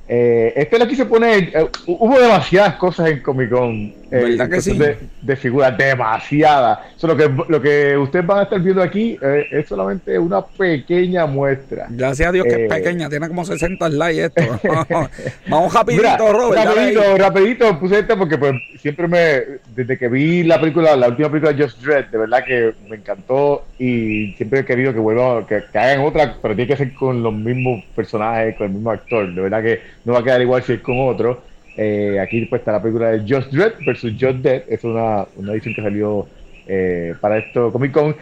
Eh, 0.08 0.54
esto 0.56 0.76
es 0.76 0.82
aquí 0.84 0.96
se 0.96 1.06
pone. 1.06 1.38
Eh, 1.38 1.70
hubo 1.88 2.20
demasiadas 2.20 2.76
cosas 2.76 3.10
en 3.10 3.22
Comic 3.22 3.50
Con. 3.50 3.94
Eh, 4.12 4.38
que 4.50 4.62
sí? 4.62 4.80
de, 5.22 5.36
figuras, 5.36 5.78
demasiadas. 5.78 6.80
lo, 7.02 7.16
que, 7.16 7.30
lo 7.48 7.62
que 7.62 7.96
ustedes 7.98 8.26
van 8.26 8.40
a 8.40 8.44
estar 8.44 8.60
viendo 8.60 8.82
aquí 8.82 9.18
eh, 9.22 9.46
es 9.52 9.68
solamente 9.68 10.18
una 10.18 10.42
pequeña 10.46 11.26
muestra. 11.26 11.88
Gracias 11.90 12.30
a 12.30 12.32
Dios 12.32 12.46
que 12.46 12.66
es 12.66 12.70
pequeña, 12.70 13.10
tiene 13.10 13.28
como 13.28 13.46
60 13.46 13.88
likes 13.90 14.26
esto. 14.26 14.60
Vamos 15.48 15.74
rapidito, 15.74 16.34
Robert. 16.34 16.66
Rapidito, 16.66 17.18
rapidito 17.18 17.80
puse 17.80 18.00
esto 18.00 18.18
porque 18.18 18.38
pues, 18.38 18.54
siempre 18.82 19.08
me. 19.08 19.60
Desde 19.76 19.98
que 19.98 20.08
vi 20.08 20.44
la 20.44 20.60
película, 20.60 20.96
la 20.96 21.10
última 21.10 21.30
película 21.30 21.54
de 21.54 21.64
Just 21.64 21.82
Dread, 21.84 22.08
de 22.08 22.18
verdad 22.18 22.44
que 22.46 22.74
me 22.90 22.96
encantó 22.98 23.66
y 23.78 24.34
siempre 24.34 24.62
he 24.62 24.66
querido 24.66 24.94
que 24.94 25.00
vuelva, 25.00 25.46
que, 25.46 25.64
que 25.72 25.78
hagan 25.78 26.02
otra, 26.02 26.36
pero 26.42 26.56
tiene 26.56 26.68
que 26.68 26.78
ser 26.78 26.94
con 26.94 27.22
los 27.22 27.34
mismos 27.34 27.84
personajes, 27.96 28.56
con 28.56 28.68
el 28.68 28.74
mismo 28.74 28.92
actor. 28.92 29.32
De 29.34 29.42
verdad 29.42 29.62
que 29.62 29.82
no 30.06 30.14
va 30.14 30.20
a 30.20 30.24
quedar 30.24 30.42
igual 30.42 30.64
si 30.64 30.74
es 30.74 30.82
con 30.82 31.00
otro. 31.00 31.44
Eh, 31.82 32.20
aquí 32.20 32.46
pues 32.48 32.60
está 32.60 32.74
la 32.74 32.82
película 32.82 33.12
de 33.12 33.20
Just 33.20 33.54
Dread 33.54 33.72
versus 33.86 34.12
Just 34.20 34.40
Dead. 34.40 34.64
Es 34.68 34.84
una, 34.84 35.26
una 35.38 35.54
edición 35.54 35.74
que 35.74 35.82
salió 35.82 36.28
eh, 36.68 37.16
para 37.22 37.38
esto 37.38 37.72
Comic 37.72 37.94
Con. 37.94 38.16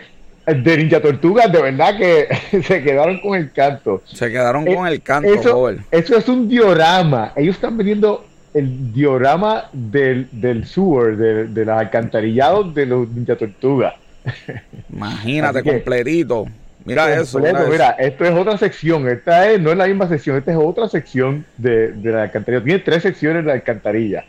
De 0.45 0.77
Ninja 0.77 1.01
Tortuga, 1.01 1.47
de 1.47 1.61
verdad 1.61 1.97
que 1.97 2.61
se 2.61 2.83
quedaron 2.83 3.19
con 3.19 3.35
el 3.35 3.51
canto. 3.51 4.03
Se 4.05 4.29
quedaron 4.29 4.63
con 4.63 4.87
el 4.87 5.01
canto, 5.01 5.33
eso, 5.33 5.69
eso 5.91 6.17
es 6.17 6.29
un 6.29 6.47
diorama. 6.47 7.33
Ellos 7.35 7.55
están 7.55 7.75
vendiendo 7.75 8.25
el 8.53 8.93
diorama 8.93 9.65
del, 9.73 10.27
del 10.31 10.65
sewer, 10.65 11.17
de, 11.17 11.47
de 11.47 11.65
los 11.65 11.77
alcantarillados 11.77 12.73
de 12.75 12.85
los 12.85 13.09
Ninja 13.09 13.35
Tortuga. 13.35 13.95
Imagínate, 14.93 15.63
completito. 15.63 16.45
Mira 16.87 17.13
eso, 17.19 17.39
mira 17.39 17.89
esto 17.99 18.23
es 18.23 18.31
otra 18.31 18.57
sección. 18.57 19.09
Esta 19.09 19.51
es, 19.51 19.59
no 19.59 19.71
es 19.71 19.77
la 19.77 19.87
misma 19.87 20.07
sección, 20.07 20.37
esta 20.37 20.51
es 20.51 20.57
otra 20.57 20.87
sección 20.87 21.45
de, 21.57 21.93
la 22.01 22.23
alcantarilla. 22.23 22.63
Tiene 22.63 22.79
tres 22.79 23.03
secciones 23.03 23.43
de 23.43 23.47
la 23.47 23.55
alcantarilla. 23.55 24.23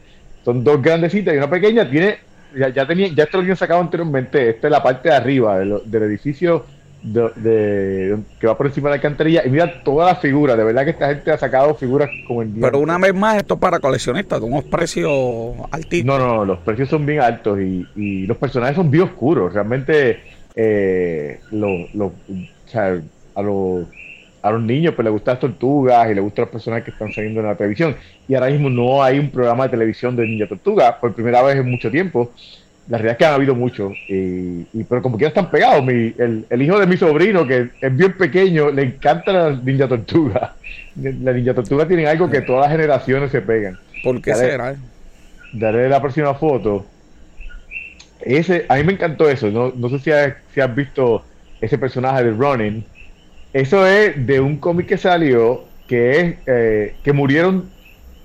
Son 0.44 0.64
dos 0.64 0.82
grandecitas 0.82 1.34
y 1.34 1.36
una 1.36 1.48
pequeña. 1.48 1.88
Tiene, 1.88 2.18
ya, 2.56 2.70
ya 2.70 2.84
tenía, 2.84 3.09
ya 3.14 3.24
esto 3.24 3.36
lo 3.36 3.42
habían 3.42 3.56
sacado 3.56 3.80
anteriormente. 3.80 4.50
Esta 4.50 4.66
es 4.66 4.70
la 4.72 4.82
parte 4.82 5.09
de 5.09 5.14
arriba 5.14 5.61
del, 5.61 6.02
edificio 6.02 6.64
de, 7.00 8.16
que 8.40 8.46
va 8.48 8.56
por 8.56 8.66
encima 8.66 8.88
de 8.88 8.96
la 8.96 8.96
alcantarilla. 8.96 9.46
Y 9.46 9.50
mira 9.50 9.80
todas 9.84 10.12
las 10.12 10.20
figuras. 10.20 10.56
De 10.56 10.64
verdad 10.64 10.82
que 10.82 10.90
esta 10.90 11.11
gente 11.11 11.30
ha 11.30 11.38
sacado 11.38 11.76
figuras 11.76 12.11
como 12.26 12.42
el 12.42 12.48
Pero 12.61 12.80
una 12.80 12.98
vez 12.98 13.14
más, 13.14 13.36
esto 13.36 13.54
es 13.54 13.61
para 13.61 13.78
coleccionistas, 13.78 14.40
de 14.40 14.46
unos 14.46 14.64
precios 14.64 15.12
altísimos. 15.70 16.18
No, 16.18 16.26
no, 16.26 16.44
los 16.44 16.59
precios 16.59 16.88
son 16.88 17.06
bien 17.06 17.20
altos 17.20 17.61
y, 17.61 17.86
y 17.94 18.26
los 18.26 18.36
personajes 18.36 18.74
son 18.74 18.90
bien 18.90 19.04
oscuros. 19.04 19.54
Realmente 19.54 20.38
eh, 20.55 21.40
lo, 21.51 22.12
a, 23.34 23.42
los, 23.42 23.86
a 24.42 24.51
los 24.51 24.62
niños 24.62 24.94
pues 24.94 25.05
les 25.05 25.12
gustan 25.12 25.34
las 25.34 25.40
tortugas 25.40 26.11
y 26.11 26.14
les 26.14 26.22
gustan 26.22 26.44
las 26.44 26.53
personas 26.53 26.82
que 26.82 26.90
están 26.90 27.12
saliendo 27.12 27.40
en 27.40 27.46
la 27.46 27.57
televisión. 27.57 27.96
Y 28.26 28.34
ahora 28.34 28.51
mismo 28.51 28.70
no 28.70 29.03
hay 29.03 29.18
un 29.18 29.30
programa 29.30 29.64
de 29.64 29.70
televisión 29.70 30.16
de 30.16 30.26
Niña 30.26 30.46
Tortuga, 30.46 30.99
por 31.01 31.14
primera 31.14 31.42
vez 31.42 31.57
en 31.57 31.70
mucho 31.70 31.90
tiempo. 31.90 32.32
La 32.88 32.96
realidad 32.96 33.12
es 33.12 33.18
que 33.18 33.24
han 33.26 33.34
habido 33.34 33.55
muchos, 33.55 33.92
y, 34.09 34.64
pero 34.84 35.03
como 35.03 35.18
que 35.18 35.22
ya 35.22 35.28
están 35.28 35.51
pegados. 35.51 35.84
Mi, 35.84 36.14
el, 36.16 36.62
hijo 36.62 36.78
de 36.80 36.86
mi 36.86 36.96
sobrino, 36.96 37.46
que 37.46 37.68
es 37.80 37.96
bien 37.96 38.16
pequeño, 38.16 38.70
le 38.70 38.82
encanta 38.82 39.32
la 39.32 39.51
Ninja 39.51 39.88
Tortuga. 39.88 40.55
La 40.96 41.32
Ninja 41.32 41.55
Tortuga 41.55 41.86
tiene 41.86 42.09
algo 42.09 42.28
que 42.28 42.40
todas 42.40 42.62
las 42.62 42.72
generaciones 42.72 43.30
se 43.30 43.40
pegan. 43.40 43.78
¿Por 44.03 44.20
qué 44.20 44.34
será? 44.34 44.74
Daré 45.53 45.88
la 45.88 46.01
próxima 46.01 46.34
foto. 46.34 46.84
Ese, 48.20 48.66
a 48.68 48.76
mí 48.76 48.84
me 48.84 48.92
encantó 48.92 49.28
eso. 49.28 49.50
No, 49.50 49.72
no 49.74 49.88
sé 49.88 49.98
si 49.98 50.10
has, 50.10 50.34
si 50.52 50.60
has 50.60 50.74
visto 50.74 51.24
ese 51.60 51.78
personaje 51.78 52.24
de 52.24 52.30
Ronin. 52.32 52.84
Eso 53.52 53.86
es 53.86 54.26
de 54.26 54.40
un 54.40 54.58
cómic 54.58 54.86
que 54.86 54.98
salió 54.98 55.64
que 55.86 56.20
es 56.20 56.34
eh, 56.46 56.96
que 57.02 57.12
murieron 57.12 57.70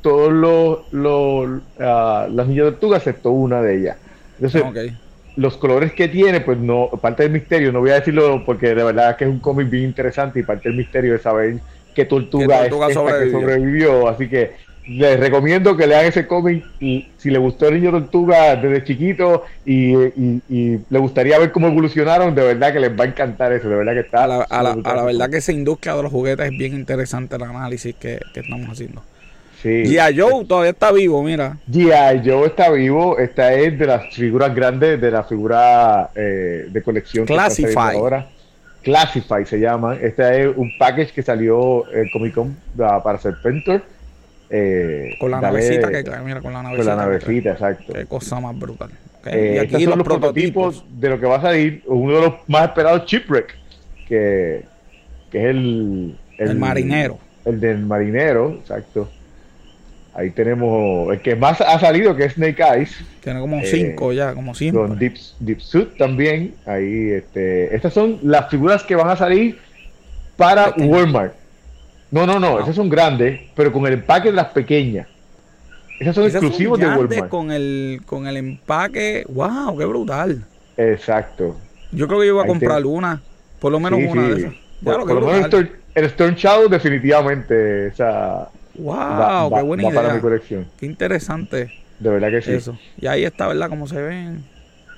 todos 0.02 0.32
los, 0.34 0.80
los 0.92 1.62
uh, 1.80 2.30
las 2.30 2.48
niñas 2.48 2.66
tortugas 2.66 3.00
excepto 3.00 3.32
una 3.32 3.62
de 3.62 3.78
ellas. 3.78 3.98
Entonces, 4.40 4.94
los 5.38 5.58
colores 5.58 5.94
que 5.94 6.10
tiene, 6.10 6.42
pues 6.42 6.58
no, 6.58 6.90
parte 7.02 7.24
del 7.24 7.32
misterio, 7.32 7.72
no 7.72 7.80
voy 7.80 7.92
a 7.92 7.96
decirlo 7.96 8.44
porque 8.46 8.76
de 8.76 8.84
verdad 8.84 9.16
que 9.16 9.24
es 9.24 9.30
un 9.30 9.40
cómic 9.40 9.70
bien 9.70 9.86
interesante 9.86 10.42
y 10.42 10.44
parte 10.44 10.70
del 10.70 10.78
misterio 10.78 11.16
es 11.16 11.22
saber 11.22 11.56
qué 11.96 12.06
tortuga, 12.06 12.66
es 12.66 12.74
esta 12.74 13.20
que 13.20 13.32
sobrevivió. 13.32 14.10
Así 14.10 14.28
que 14.28 14.52
les 14.86 15.20
recomiendo 15.20 15.78
que 15.78 15.88
lean 15.88 16.06
ese 16.06 16.28
cómic 16.28 16.66
y 16.80 17.08
si 17.18 17.30
le 17.30 17.38
gustó 17.38 17.70
el 17.70 17.76
niño 17.76 17.92
tortuga 17.92 18.56
desde 18.56 18.84
chiquito 18.84 19.44
y, 19.66 19.94
le 19.96 21.00
gustaría 21.00 21.40
ver 21.40 21.52
cómo 21.52 21.68
evolucionaron, 21.68 22.36
de 22.36 22.44
verdad 22.44 22.74
que 22.74 22.80
les 22.80 23.00
va 23.00 23.06
a 23.06 23.08
encantar 23.08 23.54
eso, 23.54 23.70
de 23.70 23.76
verdad 23.76 23.94
que 23.94 24.00
está. 24.02 24.24
A 24.24 24.64
la, 24.64 25.04
verdad 25.04 25.30
que 25.30 25.38
esa 25.38 25.52
industria 25.52 25.96
de 25.96 26.04
los 26.04 26.12
juguetes 26.12 26.52
es 26.52 26.58
bien 26.58 26.74
interesante 26.74 27.36
el 27.36 27.44
análisis 27.44 27.96
que, 27.96 28.20
estamos 28.34 28.70
haciendo. 28.70 29.02
Sí. 29.62 29.84
G.I. 29.86 30.20
Joe 30.20 30.44
todavía 30.44 30.72
está 30.72 30.92
vivo, 30.92 31.24
mira. 31.24 31.58
G.I. 31.72 32.30
Joe 32.30 32.48
está 32.48 32.70
vivo, 32.70 33.18
esta 33.18 33.54
es 33.54 33.80
de 33.80 33.86
las 33.86 34.14
figuras 34.14 34.54
grandes, 34.54 35.00
de 35.00 35.12
la 35.12 35.24
figura 35.24 36.10
eh, 36.16 36.68
de 36.70 36.84
colección. 36.84 37.26
Classify. 37.26 37.96
Ahora. 37.96 38.28
Classify 38.82 39.46
se 39.46 39.62
llama. 39.62 39.96
Este 39.96 40.42
es 40.42 40.58
un 40.58 40.70
package 40.78 41.14
que 41.14 41.24
salió 41.24 41.90
en 41.94 42.10
Comic 42.10 42.34
Con 42.34 42.58
ah, 42.82 43.02
para 43.02 43.18
Serpentor 43.18 43.82
eh, 44.56 45.16
con 45.20 45.32
la 45.32 45.42
navecita 45.42 45.90
que 45.90 46.04
mira, 46.24 46.40
con 46.40 46.54
la 46.54 46.62
navecita. 46.62 46.92
Con 46.92 46.98
la 46.98 47.06
navecita, 47.06 47.52
exacto. 47.54 47.92
Qué 47.92 48.06
cosa 48.06 48.40
más 48.40 48.58
brutal. 48.58 48.92
Eh, 49.26 49.54
y 49.56 49.58
aquí 49.58 49.84
son 49.84 49.98
los, 49.98 50.08
prototipos 50.08 50.86
de 50.92 51.10
lo 51.10 51.20
que 51.20 51.26
va 51.26 51.38
a 51.38 51.42
salir, 51.42 51.82
uno 51.88 52.14
de 52.14 52.22
los 52.22 52.34
más 52.46 52.66
esperados, 52.66 53.06
Chipwreck, 53.08 53.56
que, 54.08 54.64
que 55.32 55.40
es 55.40 55.50
el, 55.50 56.20
el, 56.38 56.56
marinero. 56.56 57.18
El 57.46 57.60
del 57.60 57.80
marinero, 57.80 58.52
exacto. 58.52 59.10
Ahí 60.14 60.30
tenemos 60.30 61.12
el 61.12 61.20
que 61.22 61.36
más 61.36 61.60
ha 61.60 61.80
salido, 61.80 62.16
que 62.16 62.26
es 62.26 62.34
Snake 62.34 62.62
Eyes. 62.62 62.96
Tiene 63.24 63.40
como 63.40 63.58
eh, 63.58 63.66
cinco 63.66 64.14
ya, 64.14 64.36
como 64.36 64.54
cinco. 64.54 64.88
Con 64.88 65.00
Deep, 65.00 65.16
Deep 65.40 65.62
Suit 65.62 65.98
también. 65.98 66.54
Ahí, 66.68 67.10
este, 67.10 67.76
estas 67.76 67.92
son 67.92 68.20
las 68.22 68.52
figuras 68.52 68.84
que 68.84 68.96
van 68.96 69.10
a 69.10 69.16
salir 69.16 69.58
para 70.38 70.76
Walmart 70.78 71.34
No, 72.14 72.28
no, 72.28 72.40
no, 72.40 72.60
esas 72.60 72.76
son 72.76 72.90
grandes, 72.90 73.42
pero 73.56 73.74
con 73.74 73.88
el 73.88 73.94
empaque 73.94 74.30
de 74.30 74.36
las 74.36 74.50
pequeñas. 74.50 75.08
Esas 76.00 76.14
son 76.14 76.26
exclusivos 76.26 76.80
de 76.80 76.86
Walmart. 76.86 77.28
Con 77.28 77.52
el, 77.52 78.02
con 78.06 78.28
el 78.28 78.38
empaque, 78.38 79.26
wow, 79.30 79.76
qué 79.76 79.86
brutal. 79.86 80.44
Exacto. 80.78 81.58
Yo 81.92 82.08
creo 82.08 82.20
que 82.20 82.28
yo 82.28 82.34
iba 82.34 82.44
a 82.44 82.46
comprar 82.46 82.86
una, 82.86 83.20
por 83.60 83.72
lo 83.72 83.80
menos 83.80 84.00
una 84.12 84.28
de 84.28 84.42
esas. 84.42 84.54
Por, 84.84 85.12
lo 85.12 85.22
menos 85.26 85.52
el, 85.96 86.06
Storm 86.06 86.36
Shadow 86.36 86.70
definitivamente, 86.70 87.88
esa 87.88 88.48
wow, 88.76 89.52
qué 89.52 89.62
buena 89.64 89.84
idea. 89.84 89.96
para 89.96 90.14
mi 90.14 90.20
colección. 90.20 90.68
Qué 90.80 90.86
interesante. 90.86 91.74
De 91.98 92.10
verdad 92.12 92.30
que 92.30 92.44
sí. 92.44 92.52
Eso. 92.52 92.78
Y 93.02 93.08
ahí 93.08 93.26
está, 93.26 93.48
¿verdad? 93.48 93.70
Como 93.70 93.88
se 93.88 94.00
ven. 94.00 94.44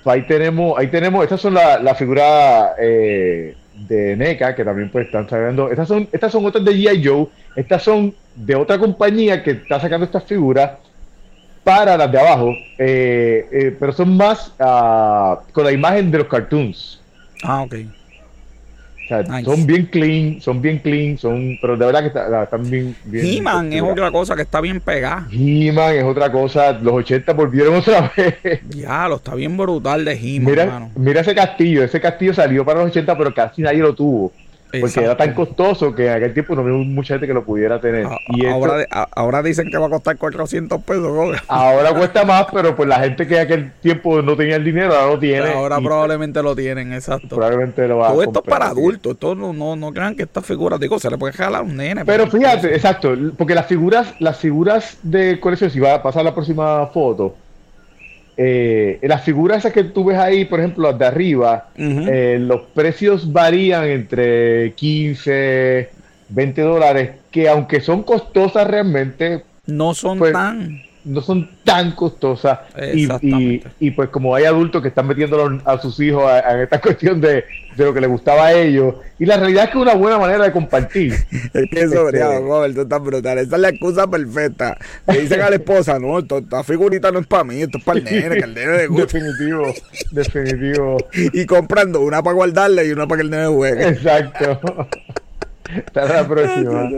Pues 0.03 0.18
ahí 0.18 0.28
tenemos, 0.28 0.78
ahí 0.78 0.88
tenemos, 0.88 1.24
estas 1.24 1.39
son 1.39 1.53
las 1.53 1.82
la 1.82 1.95
figuras 1.95 2.72
eh, 2.78 3.55
de 3.76 4.15
NECA 4.15 4.55
que 4.55 4.63
también 4.63 4.89
pues 4.89 5.05
están 5.07 5.30
sacando. 5.30 5.69
Estas 5.69 5.88
son, 5.88 6.07
estas 6.11 6.32
son 6.32 6.45
otras 6.45 6.63
de 6.63 6.71
G.I. 6.71 7.05
Joe, 7.05 7.28
estas 7.55 7.84
son 7.84 8.13
de 8.36 8.55
otra 8.55 8.78
compañía 8.78 9.43
que 9.43 9.51
está 9.51 9.80
sacando 9.80 10.05
estas 10.05 10.23
figuras 10.23 10.71
para 11.63 11.97
las 11.97 12.11
de 12.11 12.19
abajo, 12.19 12.51
eh, 12.78 13.47
eh, 13.51 13.76
pero 13.80 13.91
son 13.91 14.15
más 14.15 14.53
uh, 14.59 15.51
con 15.51 15.63
la 15.63 15.71
imagen 15.71 16.11
de 16.11 16.19
los 16.19 16.28
cartoons. 16.28 17.01
Ah, 17.43 17.63
ok. 17.63 17.76
Son 19.43 19.65
bien 19.65 19.85
clean, 19.85 20.41
son 20.41 20.61
bien 20.61 20.79
clean, 20.79 21.17
son, 21.17 21.57
pero 21.61 21.77
de 21.77 21.85
verdad 21.85 22.01
que 22.01 22.43
están 22.43 22.69
bien. 22.69 22.95
bien 23.05 23.25
He-Man 23.25 23.71
es 23.71 23.81
otra 23.81 24.11
cosa 24.11 24.35
que 24.35 24.41
está 24.41 24.61
bien 24.61 24.79
pegada. 24.81 25.27
He-Man 25.31 25.95
es 25.95 26.03
otra 26.03 26.31
cosa, 26.31 26.71
los 26.71 26.93
80 26.93 27.33
volvieron 27.33 27.75
otra 27.75 28.11
vez. 28.15 28.35
Ya, 28.69 29.07
lo 29.07 29.15
está 29.15 29.35
bien 29.35 29.55
brutal 29.55 30.05
de 30.05 30.13
He-Man. 30.13 30.45
Mira, 30.45 30.89
mira 30.95 31.21
ese 31.21 31.35
castillo, 31.35 31.83
ese 31.83 32.01
castillo 32.01 32.33
salió 32.33 32.65
para 32.65 32.79
los 32.79 32.89
80, 32.89 33.17
pero 33.17 33.33
casi 33.33 33.61
nadie 33.61 33.79
lo 33.79 33.93
tuvo. 33.93 34.31
Porque 34.82 34.99
era 34.99 35.17
tan 35.17 35.34
costoso 35.34 35.93
que 35.93 36.07
en 36.07 36.13
aquel 36.13 36.34
tiempo 36.34 36.55
no 36.55 36.61
había 36.61 36.73
mucha 36.73 37.15
gente 37.15 37.28
que 37.28 37.34
lo 37.34 37.43
pudiera 37.43 37.80
tener. 37.80 38.07
y 38.30 38.45
ahora, 38.45 38.86
ahora 39.11 39.41
dicen 39.43 39.69
que 39.69 39.78
va 39.78 39.88
a 39.88 39.89
costar 39.89 40.17
400 40.17 40.82
pesos. 40.84 41.41
Ahora 41.47 41.93
cuesta 41.93 42.26
más, 42.26 42.47
pero 42.51 42.76
pues 42.76 42.88
la 42.88 42.99
gente 42.99 43.28
que 43.28 43.36
en 43.36 43.41
aquel 43.41 43.71
tiempo 43.82 44.21
no 44.21 44.36
tenía 44.36 44.55
el 44.55 44.63
dinero, 44.63 44.95
ahora 44.95 45.13
lo 45.13 45.19
tiene. 45.19 45.51
Ahora 45.51 45.80
probablemente 45.80 46.41
lo 46.41 46.55
tienen, 46.55 46.93
exacto. 46.93 47.36
Probablemente 47.36 47.88
lo 47.88 47.97
va 47.97 48.09
Todo 48.09 48.23
esto 48.23 48.41
es 48.43 48.49
para 48.49 48.67
adultos. 48.67 49.13
Esto 49.13 49.36
no, 49.36 49.53
no, 49.53 49.76
no 49.76 49.91
crean 49.91 50.15
que 50.15 50.23
estas 50.23 50.45
figuras, 50.45 50.80
digo, 50.80 50.99
se 50.99 51.09
le 51.09 51.17
puede 51.17 51.34
jalar 51.34 51.61
a 51.61 51.63
un 51.63 51.76
nene. 51.76 52.05
Pero 52.05 52.28
fíjate, 52.28 52.73
exacto, 52.73 53.13
porque 53.38 53.55
las 53.55 53.65
figuras, 53.65 54.13
las 54.19 54.38
figuras 54.38 54.97
de 55.03 55.39
colección, 55.39 55.69
si 55.69 55.80
va 55.80 55.95
a 55.95 56.03
pasar 56.03 56.23
la 56.23 56.34
próxima 56.34 56.88
foto, 56.88 57.36
eh, 58.38 58.99
las 59.03 59.23
figuras 59.23 59.59
esas 59.59 59.71
que 59.73 59.86
tú 59.86 60.05
ves 60.05 60.17
ahí, 60.17 60.45
por 60.45 60.59
ejemplo, 60.59 60.89
las 60.89 60.99
de 60.99 61.05
arriba, 61.05 61.69
eh, 61.77 62.38
los 62.39 62.61
precios 62.73 63.31
varían 63.31 63.86
entre 63.86 64.73
15, 64.73 65.89
20 66.29 66.61
dólares, 66.61 67.11
que 67.31 67.47
aunque 67.47 67.79
son 67.79 68.03
costosas 68.03 68.67
realmente, 68.67 69.43
no 69.67 69.93
son 69.93 70.19
pues, 70.19 70.33
tan 70.33 70.81
no 71.05 71.21
son 71.21 71.47
tan 71.63 71.91
costosas 71.91 72.59
y, 72.93 73.61
y, 73.79 73.91
pues 73.91 74.09
como 74.09 74.33
hay 74.33 74.45
adultos 74.45 74.81
que 74.81 74.87
están 74.87 75.07
metiendo 75.07 75.59
a 75.63 75.79
sus 75.79 75.99
hijos 75.99 76.23
en 76.49 76.61
esta 76.61 76.81
cuestión 76.81 77.21
de, 77.21 77.45
de, 77.77 77.85
lo 77.85 77.93
que 77.93 78.01
les 78.01 78.09
gustaba 78.09 78.47
a 78.47 78.53
ellos 78.53 78.95
y 79.19 79.25
la 79.25 79.37
realidad 79.37 79.65
es 79.65 79.69
que 79.69 79.77
es 79.77 79.81
una 79.83 79.93
buena 79.93 80.17
manera 80.17 80.43
de 80.43 80.51
compartir. 80.51 81.13
Es 81.53 81.69
que 81.69 81.81
eso 81.81 82.09
este, 82.09 82.39
Robert, 82.39 82.77
esto 82.77 82.99
brutal. 82.99 83.37
Esa 83.37 83.55
es 83.55 83.61
la 83.61 83.69
excusa 83.69 84.07
perfecta. 84.07 84.77
Le 85.07 85.21
dicen 85.21 85.41
a 85.41 85.49
la 85.49 85.55
esposa 85.55 85.99
no, 85.99 86.19
esta 86.19 86.63
figurita 86.63 87.11
no 87.11 87.19
es 87.19 87.27
para 87.27 87.43
mí 87.43 87.61
esto 87.61 87.77
es 87.77 87.83
para 87.83 87.99
el 87.99 88.05
nene 88.05 88.35
que 88.35 88.43
el 88.43 88.53
nene 88.53 88.77
le 88.77 88.87
gusta 88.87 89.17
definitivo, 89.17 89.73
definitivo. 90.11 90.97
Y 91.33 91.45
comprando 91.45 92.01
una 92.01 92.21
para 92.23 92.35
guardarle 92.35 92.87
y 92.87 92.91
una 92.91 93.07
para 93.07 93.19
que 93.19 93.25
el 93.25 93.31
nene 93.31 93.47
juegue. 93.47 93.87
Exacto 93.89 94.59
Hasta 95.74 96.05
la 96.05 96.28
próxima. 96.28 96.89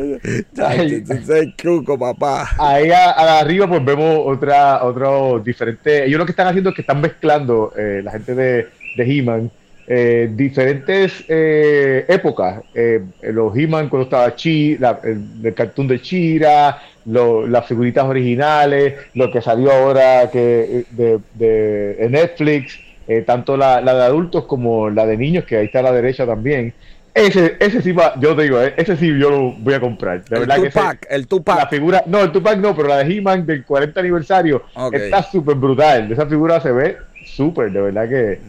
Ahí, 0.65 1.03
truco, 1.57 1.97
papá. 1.97 2.49
Ahí 2.57 2.89
arriba 2.91 3.67
pues 3.67 3.83
vemos 3.83 4.21
otra, 4.25 4.83
otro 4.83 5.39
diferente. 5.39 6.05
Ellos 6.05 6.19
lo 6.19 6.25
que 6.25 6.31
están 6.31 6.47
haciendo 6.47 6.71
es 6.71 6.75
que 6.75 6.81
están 6.81 7.01
mezclando 7.01 7.73
eh, 7.77 8.01
la 8.03 8.11
gente 8.11 8.35
de, 8.35 8.67
de 8.95 9.03
He-Man. 9.17 9.51
Eh, 9.89 10.29
diferentes 10.33 11.23
eh, 11.29 12.03
épocas. 12.09 12.61
los 13.21 13.57
He-Man 13.57 13.87
cuando 13.87 14.03
estaba 14.03 14.35
Chi, 14.35 14.77
el, 15.03 15.53
cartoon 15.53 15.87
de 15.87 16.01
Chira, 16.01 16.81
las 17.05 17.65
figuritas 17.65 18.03
originales, 18.03 18.95
lo 19.13 19.31
que 19.31 19.41
salió 19.41 19.71
ahora 19.71 20.29
que 20.29 20.83
de, 20.91 21.19
de 21.35 22.07
Netflix, 22.09 22.77
tanto 23.25 23.55
la, 23.55 23.79
la, 23.79 23.93
de 23.93 24.03
adultos 24.03 24.43
como 24.43 24.89
la 24.89 25.05
de 25.05 25.15
niños, 25.15 25.45
que 25.45 25.55
ahí 25.55 25.67
está 25.67 25.79
a 25.79 25.83
la 25.83 25.93
derecha 25.93 26.25
también. 26.25 26.73
Ese, 27.17 27.57
ese 27.59 27.81
sí 27.81 27.91
va, 27.93 28.13
yo 28.19 28.35
te 28.35 28.43
digo, 28.43 28.61
eh, 28.61 28.75
ese 28.77 28.95
sí 28.95 29.07
yo 29.07 29.31
lo 29.31 29.53
voy 29.53 29.73
a 29.73 29.79
comprar. 29.79 30.23
De 30.23 30.35
el 30.35 30.45
verdad 30.45 30.63
Tupac, 30.63 30.99
que 30.99 31.15
el 31.15 31.27
Tupac. 31.27 31.57
La 31.57 31.67
figura, 31.67 32.03
no, 32.05 32.21
el 32.21 32.31
Tupac 32.31 32.59
no, 32.59 32.75
pero 32.75 32.89
la 32.89 32.97
de 32.97 33.11
He-Man 33.11 33.45
del 33.45 33.65
40 33.65 33.99
aniversario 33.99 34.63
está 34.91 35.23
súper 35.23 35.55
brutal. 35.55 36.11
Esa 36.11 36.27
figura 36.27 36.61
se 36.61 36.71
ve 36.71 36.97
súper, 37.25 37.71
de 37.71 37.81
verdad 37.81 38.07
que. 38.07 38.39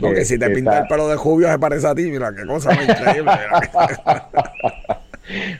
Porque 0.00 0.24
si 0.24 0.38
te 0.38 0.50
pinta 0.50 0.80
el 0.80 0.88
pelo 0.88 1.08
de 1.08 1.16
Jubio 1.16 1.48
se 1.48 1.58
parece 1.58 1.86
a 1.86 1.94
ti, 1.94 2.10
mira, 2.10 2.34
qué 2.34 2.44
cosa 2.44 2.72
increíble. 2.72 3.32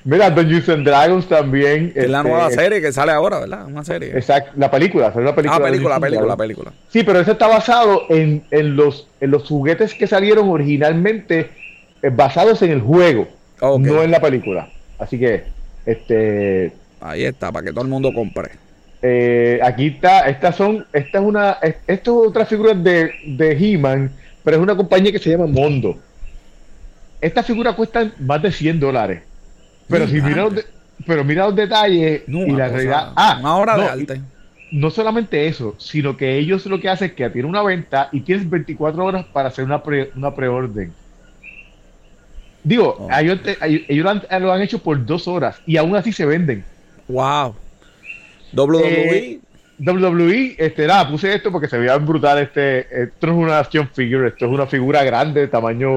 Mira, 0.05 0.31
Dungeons 0.31 0.69
and 0.69 0.87
Dragons 0.87 1.29
también. 1.29 1.93
Es 1.95 2.09
la 2.09 2.23
nueva 2.23 2.49
este, 2.49 2.63
serie 2.63 2.81
que 2.81 2.93
sale 2.93 3.11
ahora, 3.11 3.41
¿verdad? 3.41 3.67
Una 3.67 3.83
serie. 3.83 4.11
Exacto, 4.11 4.53
la 4.57 4.71
película, 4.71 5.13
sale 5.13 5.23
una 5.23 5.35
película. 5.35 5.57
Ah, 5.57 5.65
película, 5.65 5.95
la 5.97 6.01
película, 6.01 6.29
la 6.29 6.37
película. 6.37 6.73
Sí, 6.89 7.03
pero 7.03 7.19
eso 7.19 7.33
está 7.33 7.49
basado 7.49 8.03
en, 8.09 8.45
en, 8.53 8.77
los, 8.77 9.09
en 9.21 9.33
los 9.33 9.49
juguetes 9.49 9.95
que 9.95 10.07
salieron 10.07 10.49
originalmente 10.49 11.51
basados 12.11 12.63
en 12.63 12.71
el 12.71 12.81
juego, 12.81 13.29
no 13.61 14.03
en 14.03 14.11
la 14.11 14.21
película. 14.21 14.69
Así 14.99 15.19
que, 15.19 15.45
este. 15.85 16.73
Ahí 17.01 17.25
está, 17.25 17.53
para 17.53 17.65
que 17.67 17.73
todo 17.73 17.83
el 17.83 17.91
mundo 17.91 18.13
compre. 18.15 18.51
Eh, 19.03 19.61
aquí 19.63 19.89
está, 19.89 20.29
estas 20.29 20.57
son, 20.57 20.87
esta 20.93 21.19
es 21.19 21.25
una, 21.25 21.59
esto 21.87 22.23
es 22.23 22.29
otra 22.29 22.47
figura 22.47 22.75
de, 22.75 23.13
de 23.27 23.53
He-Man, 23.53 24.11
pero 24.43 24.57
es 24.57 24.63
una 24.63 24.75
compañía 24.75 25.13
que 25.13 25.19
se 25.19 25.31
llama 25.31 25.47
Mondo. 25.47 25.97
Estas 27.21 27.47
figuras 27.47 27.75
cuestan 27.75 28.13
más 28.19 28.43
de 28.43 28.51
100 28.51 28.81
dólares. 28.81 29.23
Pero 29.89 30.07
si 30.09 30.21
mira 30.21 30.49
los, 30.49 30.65
pero 31.07 31.25
mira 31.25 31.47
los 31.47 31.57
detalles 31.57 32.23
y 32.27 32.53
la 32.53 32.69
realidad. 32.69 33.13
Ah, 33.17 33.39
una 33.41 33.57
hora 33.57 33.77
de 33.77 33.85
arte. 33.85 34.21
No 34.73 34.91
solamente 34.91 35.47
eso, 35.47 35.77
sino 35.79 36.17
que 36.17 36.37
ellos 36.37 36.67
lo 36.67 36.81
que 36.81 36.89
hacen 36.89 37.11
es 37.11 37.15
que 37.15 37.31
tienen 37.31 37.49
una 37.49 37.63
venta 37.63 38.09
y 38.11 38.21
tienes 38.21 38.51
24 38.51 39.05
horas 39.05 39.25
para 39.27 39.49
hacer 39.49 39.65
una, 39.65 39.83
pre, 39.83 40.11
una 40.17 40.35
preorden. 40.35 40.93
Digo, 42.67 43.07
ellos, 43.17 43.39
lo, 44.41 44.53
han, 44.53 44.61
hecho 44.61 44.81
por 44.81 45.07
dos 45.07 45.29
horas 45.29 45.63
y 45.67 45.77
aún 45.77 45.95
así 45.95 46.13
se 46.13 46.27
venden. 46.27 46.65
Wow. 47.07 47.55
WWE. 48.53 49.39
WWE, 49.79 50.57
este, 50.59 50.85
nada, 50.85 51.09
puse 51.09 51.33
esto 51.33 51.53
porque 51.53 51.69
se 51.69 51.79
veía 51.79 51.97
brutal. 51.97 52.39
Este, 52.39 52.81
esto 53.05 53.27
es 53.29 53.33
una 53.33 53.61
action 53.61 53.89
figure, 53.95 54.27
esto 54.27 54.47
es 54.47 54.51
una 54.51 54.67
figura 54.67 55.05
grande 55.05 55.43
de 55.43 55.47
tamaño 55.47 55.89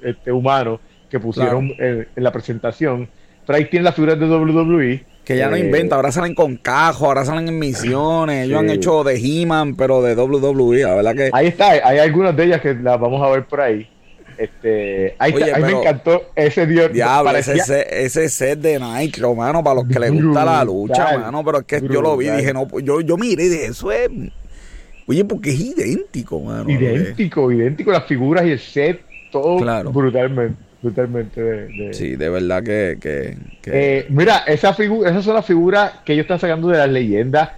este, 0.00 0.30
humano 0.30 0.78
que 1.10 1.18
pusieron 1.18 1.72
en, 1.80 2.06
la 2.14 2.30
presentación. 2.30 3.08
Pero 3.44 3.56
ahí 3.56 3.64
tienen 3.64 3.82
las 3.82 3.96
figuras 3.96 4.16
de 4.16 4.26
WWE. 4.26 5.04
Que 5.24 5.36
ya 5.36 5.48
no 5.48 5.56
eh, 5.56 5.66
inventa, 5.66 5.96
ahora 5.96 6.12
salen 6.12 6.36
con 6.36 6.56
cajo, 6.58 7.06
ahora 7.06 7.24
salen 7.24 7.48
en 7.48 7.58
misiones. 7.58 8.46
Ellos 8.46 8.60
han 8.60 8.70
hecho 8.70 9.02
de 9.02 9.16
He-Man, 9.16 9.74
pero 9.74 10.00
de 10.00 10.14
WWE, 10.14 10.82
la 10.82 10.94
verdad 10.94 11.14
que. 11.16 11.30
Ahí 11.32 11.48
está, 11.48 11.70
hay 11.70 11.98
algunas 11.98 12.36
de 12.36 12.44
ellas 12.44 12.60
que 12.60 12.72
las 12.72 13.00
vamos 13.00 13.20
a 13.20 13.30
ver 13.30 13.46
por 13.46 13.60
ahí. 13.60 13.88
Este, 14.36 15.14
ahí, 15.18 15.32
me 15.32 15.70
encantó 15.70 16.30
ese 16.34 16.66
dios. 16.66 16.92
Diablo, 16.92 17.30
ese, 17.36 18.28
set 18.28 18.58
de 18.58 18.78
Nitro, 18.78 19.34
mano, 19.34 19.62
para 19.62 19.76
los 19.76 19.88
que 19.88 19.98
les 19.98 20.12
gusta 20.12 20.44
la 20.44 20.64
lucha, 20.64 21.18
mano. 21.18 21.44
Pero 21.44 21.58
es 21.58 21.64
que 21.64 21.80
yo 21.80 22.02
lo 22.02 22.16
vi 22.16 22.28
y 22.28 22.30
dije, 22.32 22.52
no, 22.52 22.66
yo, 22.80 23.00
yo 23.00 23.16
miré 23.16 23.44
y 23.44 23.48
dije, 23.48 23.66
eso 23.66 23.92
es. 23.92 24.08
Oye, 25.06 25.24
porque 25.24 25.50
es 25.50 25.60
idéntico, 25.60 26.40
mano. 26.40 26.68
Idéntico, 26.68 27.52
idéntico, 27.52 27.92
las 27.92 28.04
figuras 28.04 28.46
y 28.46 28.52
el 28.52 28.58
set, 28.58 29.00
todo 29.30 29.58
brutalmente. 29.92 30.64
Brutalmente 30.82 31.42
de, 31.42 31.94
Sí, 31.94 32.14
de 32.16 32.28
verdad 32.28 32.62
que. 32.62 32.98
que, 33.00 33.36
eh, 33.66 34.06
mira, 34.10 34.44
esa 34.46 34.70
esas 34.70 35.24
son 35.24 35.34
las 35.34 35.46
figuras 35.46 35.92
que 36.04 36.12
ellos 36.12 36.24
están 36.24 36.40
sacando 36.40 36.68
de 36.68 36.78
las 36.78 36.90
leyendas. 36.90 37.50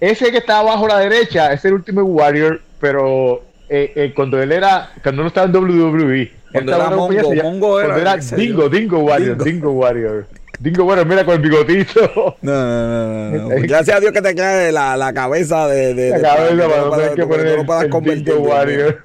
Ese 0.00 0.30
que 0.30 0.38
está 0.38 0.60
abajo 0.60 0.86
a 0.86 0.88
la 0.88 0.98
derecha 0.98 1.52
es 1.52 1.62
el 1.66 1.74
último 1.74 2.02
Warrior, 2.02 2.62
pero 2.80 3.42
eh, 3.72 3.92
eh, 3.94 4.12
cuando 4.14 4.42
él 4.42 4.50
era, 4.50 4.90
cuando 5.00 5.22
no 5.22 5.28
estaba 5.28 5.46
en 5.46 5.54
WWE, 5.54 6.32
cuando 6.50 6.74
era 6.74 6.90
Mongo, 6.90 7.34
Mongo 7.40 7.80
era, 7.80 7.98
era 7.98 8.16
Dingo, 8.16 8.68
Dingo 8.68 8.98
Warrior, 8.98 9.44
Dingo. 9.44 9.70
Warrior. 9.70 10.26
Dingo 10.58 10.84
Warrior, 10.84 11.06
mira 11.06 11.24
con 11.24 11.34
el 11.36 11.40
bigotito. 11.40 12.36
No, 12.42 12.52
no, 12.52 13.30
no, 13.30 13.48
no. 13.48 13.48
Gracias 13.62 13.96
a 13.96 14.00
Dios 14.00 14.12
que 14.12 14.20
te 14.20 14.34
queda 14.34 14.72
la, 14.72 14.96
la 14.96 15.12
cabeza 15.12 15.68
de, 15.68 15.94
de 15.94 16.18
la 16.18 16.36
cabeza 16.36 16.68
para 16.68 16.82
no 16.82 16.90
tener 16.90 17.14
que 17.14 17.26
poner 17.26 17.46
el, 17.46 18.24
Dingo 18.24 18.40
Warrior. 18.40 19.04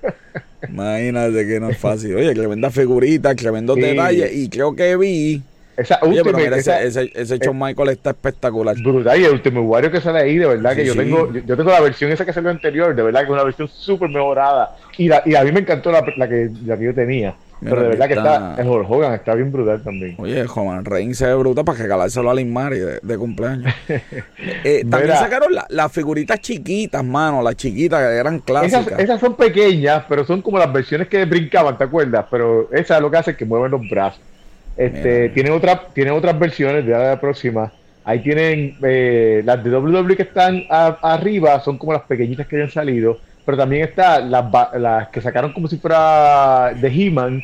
Imagínate 0.67 1.47
que 1.47 1.59
no 1.59 1.69
es 1.69 1.77
fácil. 1.77 2.15
Oye, 2.15 2.33
tremenda 2.33 2.71
figurita, 2.71 3.35
tremendo 3.35 3.75
sí. 3.75 3.81
detalle. 3.81 4.33
Y 4.33 4.49
creo 4.49 4.75
que 4.75 4.97
vi 4.97 5.43
Esa 5.77 5.99
Oye, 6.01 6.19
última, 6.19 6.23
pero 6.23 6.37
mira, 6.37 6.57
esa- 6.57 6.81
ese, 6.81 7.03
ese, 7.03 7.21
ese 7.21 7.37
Shawn 7.37 7.59
Michael 7.59 7.89
está 7.89 8.11
espectacular. 8.11 8.75
brutal. 8.81 9.19
Y 9.19 9.25
el 9.25 9.31
último 9.33 9.61
Wario 9.61 9.91
que 9.91 9.99
sale 10.01 10.19
ahí, 10.19 10.37
de 10.37 10.47
verdad 10.47 10.75
que 10.75 10.85
yo 10.85 10.93
sí. 10.93 10.99
tengo 10.99 11.31
yo, 11.33 11.41
yo 11.45 11.57
tengo 11.57 11.69
la 11.71 11.81
versión 11.81 12.11
esa 12.11 12.25
que 12.25 12.31
salió 12.33 12.49
anterior, 12.49 12.95
de 12.95 13.03
verdad 13.03 13.19
que 13.21 13.25
es 13.25 13.31
una 13.31 13.43
versión 13.43 13.67
súper 13.67 14.09
mejorada. 14.09 14.77
Y, 14.97 15.07
la- 15.09 15.21
y 15.25 15.35
a 15.35 15.43
mí 15.43 15.51
me 15.51 15.59
encantó 15.59 15.91
la, 15.91 16.01
la 16.15 16.27
que, 16.29 16.49
la 16.65 16.77
que 16.77 16.85
yo 16.85 16.93
tenía. 16.95 17.35
Pero 17.61 17.81
de 17.81 17.87
verdad 17.87 18.07
que 18.07 18.13
está- 18.13 18.55
el 18.59 18.67
Hulk 18.67 18.89
Hogan 18.91 19.13
está 19.13 19.33
bien 19.33 19.51
brutal 19.51 19.81
también. 19.81 20.15
Oye, 20.19 20.43
Roman 20.43 20.83
Reigns 20.83 21.17
se 21.17 21.25
ve 21.25 21.33
bruta 21.35 21.63
para 21.63 21.77
regalárselo 21.79 22.29
a 22.29 22.33
Lin 22.35 22.51
Mari 22.51 22.79
de, 22.79 22.99
de 23.01 23.17
cumpleaños. 23.17 23.73
Eh, 24.63 24.81
también 24.81 25.03
Mira. 25.11 25.19
sacaron 25.19 25.53
la- 25.53 25.65
las 25.69 25.91
figuritas 25.91 26.39
chiquitas, 26.41 27.03
mano, 27.03 27.41
las 27.41 27.55
chiquitas 27.55 27.99
que 28.01 28.15
eran 28.15 28.39
clásicas. 28.39 28.87
Esas, 28.87 28.99
esas 28.99 29.19
son 29.19 29.35
pequeñas, 29.35 30.03
pero 30.09 30.25
son 30.25 30.41
como 30.41 30.57
las 30.57 30.71
versiones 30.71 31.07
que 31.07 31.23
brincaban, 31.25 31.77
¿te 31.77 31.83
acuerdas? 31.85 32.25
Pero 32.29 32.69
esa 32.73 32.99
lo 32.99 33.09
que 33.11 33.17
hace 33.17 33.31
es 33.31 33.37
que 33.37 33.45
mueven 33.45 33.71
los 33.71 33.81
brazos. 33.89 34.19
Este, 34.77 35.21
Mira. 35.23 35.33
tienen, 35.33 35.53
otra, 35.53 35.81
tienen 35.93 36.13
otras 36.13 36.37
versiones 36.37 36.85
de 36.85 36.91
la 36.91 37.19
próxima. 37.19 37.71
Ahí 38.03 38.19
tienen 38.19 38.77
eh, 38.83 39.41
las 39.45 39.63
de 39.63 39.69
WWE 39.75 40.15
que 40.15 40.23
están 40.23 40.63
a- 40.69 40.97
arriba, 41.01 41.59
son 41.61 41.77
como 41.77 41.93
las 41.93 42.03
pequeñitas 42.03 42.45
que 42.47 42.55
habían 42.55 42.69
salido. 42.71 43.17
Pero 43.45 43.57
también 43.57 43.83
está 43.83 44.19
las, 44.19 44.45
las 44.79 45.07
que 45.09 45.21
sacaron 45.21 45.53
como 45.53 45.67
si 45.67 45.77
fuera 45.77 46.71
de 46.73 46.87
He-Man, 46.87 47.41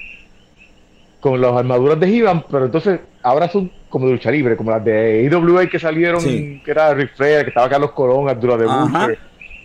con 1.20 1.40
las 1.40 1.54
armaduras 1.54 2.00
de 2.00 2.08
He-Man, 2.08 2.44
pero 2.50 2.66
entonces 2.66 3.00
ahora 3.22 3.48
son 3.48 3.72
como 3.90 4.08
de 4.08 4.14
lucha 4.14 4.32
libre, 4.32 4.56
como 4.58 4.72
las 4.72 4.84
de 4.84 5.30
AWA 5.32 5.68
que 5.68 5.78
salieron, 5.80 6.20
Sí. 6.22 6.62
que 6.66 6.72
era 6.72 6.94
Ric 6.94 7.16
Flair, 7.16 7.44
que 7.44 7.50
estaba 7.50 7.70
Carlos 7.70 7.92
Colón, 7.92 8.28
Abdullah 8.30 8.58
de. 8.58 8.66
Butcher. 8.66 9.20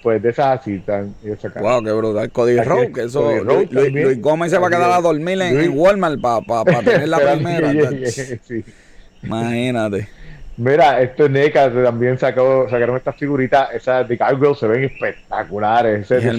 Pues 0.06 0.22
de 0.22 0.28
ellos 0.28 1.40
sacaron. 1.40 1.68
Wow, 1.68 1.82
qué 1.82 1.90
brutal. 1.90 2.30
Cody 2.30 2.60
Rhodes, 2.60 2.94
que 2.94 3.02
eso. 3.02 3.22
Cody 3.22 3.38
Rhodes 3.40 3.72
Luis, 3.72 3.86
también. 3.86 4.04
Luis 4.06 4.22
Gómez 4.22 4.52
se 4.52 4.58
va 4.58 4.68
a 4.68 4.70
quedar 4.70 4.92
a 4.92 5.00
dormir 5.00 5.42
en, 5.42 5.60
en 5.60 5.76
Walmart 5.76 6.20
para 6.20 6.62
tener 6.84 7.08
la 7.08 7.18
primera. 7.32 7.72
sí. 8.44 8.64
Imagínate. 9.24 10.08
Mira, 10.58 11.00
esto 11.00 11.24
es 11.24 11.30
NECA 11.32 11.72
también 11.82 12.16
sacó, 12.20 12.68
sacaron 12.70 12.96
estas 12.96 13.16
figuritas, 13.16 13.74
esas 13.74 14.06
de 14.06 14.16
Gargoyles 14.16 14.60
se 14.60 14.68
ven 14.68 14.84
espectaculares. 14.84 16.02
Ese 16.02 16.18
es 16.18 16.24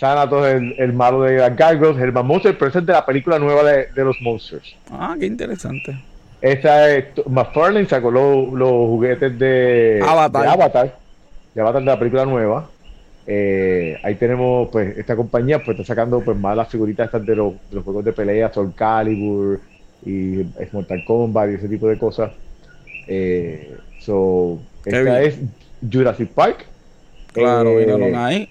Thanatos, 0.00 0.48
el, 0.48 0.74
el 0.78 0.92
malo 0.92 1.22
de 1.22 1.36
las 1.36 1.56
Gargoyles, 1.56 1.96
Herman 2.02 2.26
Monster, 2.26 2.58
pero 2.58 2.70
ese 2.70 2.80
es 2.80 2.86
de 2.86 2.92
la 2.92 3.06
película 3.06 3.38
nueva 3.38 3.62
de, 3.62 3.86
de 3.94 4.04
los 4.04 4.20
Monsters. 4.20 4.74
Ah, 4.90 5.14
qué 5.16 5.26
interesante. 5.26 5.96
Esta 6.40 6.90
es, 6.90 7.04
McFarlane 7.28 7.86
sacó 7.86 8.10
los, 8.10 8.52
los 8.52 8.68
juguetes 8.68 9.38
de 9.38 10.02
Avatar. 10.04 10.42
de 10.42 10.48
Avatar, 10.48 11.05
de 11.56 11.62
Avatar 11.62 11.80
de 11.82 11.86
la 11.86 11.98
película 11.98 12.26
nueva. 12.26 12.70
Eh, 13.26 13.98
ahí 14.02 14.14
tenemos, 14.16 14.68
pues, 14.70 14.96
esta 14.98 15.16
compañía 15.16 15.64
pues 15.64 15.78
está 15.78 15.84
sacando 15.94 16.20
pues 16.20 16.36
más 16.36 16.54
las 16.56 16.68
figuritas 16.68 17.06
estas 17.06 17.24
de 17.26 17.34
los, 17.34 17.54
de 17.70 17.76
los 17.76 17.82
juegos 17.84 18.04
de 18.04 18.12
pelea, 18.12 18.52
Soul 18.52 18.74
Calibur 18.74 19.60
y 20.04 20.42
Mortal 20.72 21.02
Kombat 21.04 21.50
y 21.50 21.54
ese 21.54 21.68
tipo 21.68 21.88
de 21.88 21.96
cosas. 21.98 22.30
Eh, 23.08 23.74
so, 23.98 24.58
esta 24.84 25.18
bien. 25.18 25.22
es 25.22 25.38
Jurassic 25.90 26.28
Park. 26.34 26.66
Claro, 27.32 27.70
Eh, 27.70 27.86
míralo 27.86 28.04
ahí. 28.14 28.48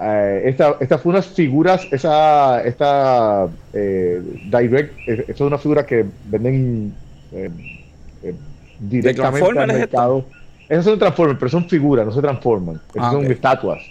eh, 0.00 0.42
esta, 0.46 0.76
esta 0.80 0.98
fue 0.98 1.10
unas 1.10 1.26
figuras, 1.26 1.86
esa, 1.92 2.62
esta 2.62 3.48
eh, 3.72 4.22
Direct, 4.44 4.92
eh, 5.08 5.24
estas 5.26 5.36
son 5.36 5.48
unas 5.48 5.60
figuras 5.62 5.84
que 5.84 6.06
venden 6.24 6.94
eh, 7.32 7.50
eh, 8.22 8.34
directamente 8.78 9.58
al 9.58 9.70
es 9.70 9.88
Esas 10.70 10.84
son 10.86 10.98
Transformers, 10.98 11.38
pero 11.38 11.50
son 11.50 11.68
figuras, 11.68 12.06
no 12.06 12.12
se 12.12 12.20
transforman. 12.22 12.76
Esas 12.94 13.08
Ah, 13.08 13.10
son 13.12 13.30
estatuas. 13.30 13.82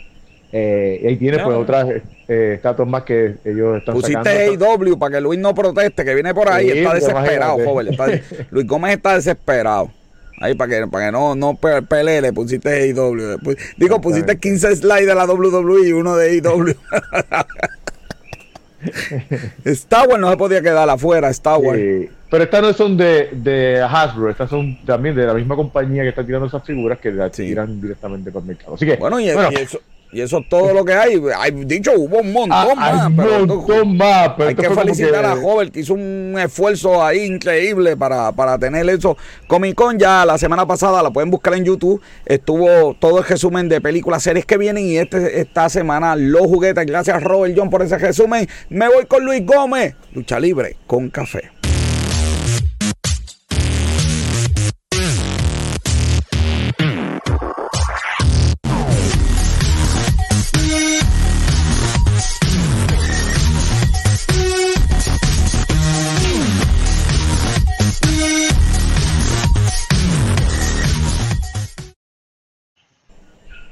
Eh, 0.52 1.02
y 1.04 1.08
ahí 1.08 1.18
tiene 1.18 1.38
pues 1.44 1.56
otras 1.56 1.88
eh, 2.28 2.54
estatuas 2.56 2.88
más 2.90 3.04
que 3.04 3.36
ellos 3.46 3.78
están 3.78 3.94
Pusiste 3.94 4.48
sacando. 4.50 4.66
AW 4.66 4.98
para 4.98 5.16
que 5.16 5.22
Luis 5.22 5.40
no 5.40 5.54
proteste, 5.54 6.04
que 6.04 6.14
viene 6.16 6.34
por 6.34 6.50
ahí. 6.50 6.72
Sí, 6.72 6.80
está 6.80 6.96
desesperado, 6.96 7.80
está- 7.82 8.08
Luis 8.50 8.66
Gómez 8.66 8.96
está 8.96 9.14
desesperado. 9.16 9.92
Ahí 10.42 10.56
para 10.56 10.72
que, 10.80 10.88
para 10.88 11.08
que 11.08 11.12
no, 11.12 11.36
no 11.36 11.56
pe- 11.56 11.82
pelee, 11.82 12.22
le 12.22 12.32
pusiste 12.34 12.70
AW. 12.98 13.38
Pu- 13.40 13.58
Digo, 13.78 14.00
pusiste 14.00 14.40
15 14.40 14.78
slides 14.78 15.06
de 15.08 15.14
la 15.14 15.26
WWE 15.26 15.88
y 15.90 15.92
uno 15.92 16.16
de 16.16 16.40
AW. 16.42 16.66
Star 19.66 20.08
Wars 20.08 20.20
no 20.22 20.30
se 20.30 20.38
podía 20.38 20.62
quedar 20.62 20.90
afuera, 20.90 21.30
Star 21.30 21.58
Wars. 21.60 21.80
Sí, 21.80 22.10
pero 22.30 22.44
estas 22.44 22.62
no 22.62 22.74
son 22.74 22.96
de, 22.98 23.30
de 23.34 23.82
Hasbro, 23.82 24.30
estas 24.30 24.50
son 24.50 24.78
también 24.86 25.16
de 25.16 25.26
la 25.26 25.34
misma 25.34 25.56
compañía 25.56 26.04
que 26.04 26.10
está 26.10 26.26
tirando 26.26 26.48
esas 26.48 26.64
figuras 26.64 27.00
que 27.00 27.12
las 27.12 27.36
Sí. 27.36 27.44
tiran 27.48 27.80
directamente 27.82 28.32
para 28.32 28.42
el 28.42 28.48
mercado. 28.48 28.76
Así 28.76 28.86
que, 28.86 28.96
Bueno, 28.96 29.20
y, 29.20 29.32
bueno, 29.34 29.50
y 29.52 29.56
eso, 29.56 29.80
y 30.12 30.22
eso 30.22 30.40
es 30.40 30.50
todo 30.50 30.74
lo 30.74 30.84
que 30.84 30.94
hay. 30.94 31.22
hay 31.38 31.52
dicho, 31.52 31.92
hubo 31.96 32.20
un 32.20 32.34
montón 32.34 32.78
ah, 32.78 33.10
más. 33.10 33.12
pero 33.16 33.44
un 33.44 33.48
montón 33.48 33.98
más. 33.98 34.30
Pero 34.38 34.50
hay 34.50 34.56
que 34.56 34.70
felicitar 34.70 35.22
que- 35.22 35.28
a 35.28 35.36
Jover 35.36 35.72
que 35.72 35.82
hizo 35.82 35.94
un 35.94 36.36
esfuerzo 36.40 37.04
ahí 37.04 37.26
increíble 37.26 37.96
para, 37.96 38.32
para 38.32 38.58
tener 38.58 38.90
eso. 38.90 39.18
Comic 39.48 39.76
Con 39.76 40.00
ya 40.00 40.26
la 40.26 40.38
semana 40.38 40.66
pasada 40.66 41.04
la 41.04 41.12
pueden 41.12 41.30
buscar 41.30 41.54
en 41.54 41.64
YouTube. 41.66 42.02
Estuvo 42.26 42.96
todo 42.96 43.20
el 43.20 43.26
resumen 43.26 43.70
de 43.70 43.82
películas, 43.82 44.24
series 44.24 44.46
que 44.46 44.58
vienen 44.58 44.86
y 44.86 44.98
este, 44.98 45.42
esta 45.42 45.70
semana 45.70 46.16
los 46.16 46.42
juguetes. 46.42 46.86
Gracias 46.86 47.22
Robert 47.24 47.54
John 47.56 47.70
por 47.70 47.84
ese 47.84 47.98
resumen. 47.98 48.48
Me 48.70 48.88
voy 48.88 49.06
con 49.06 49.24
Luis 49.24 49.46
Gómez. 49.46 49.96
Lucha 50.14 50.40
libre 50.40 50.76
con 50.88 51.10
café. 51.10 51.59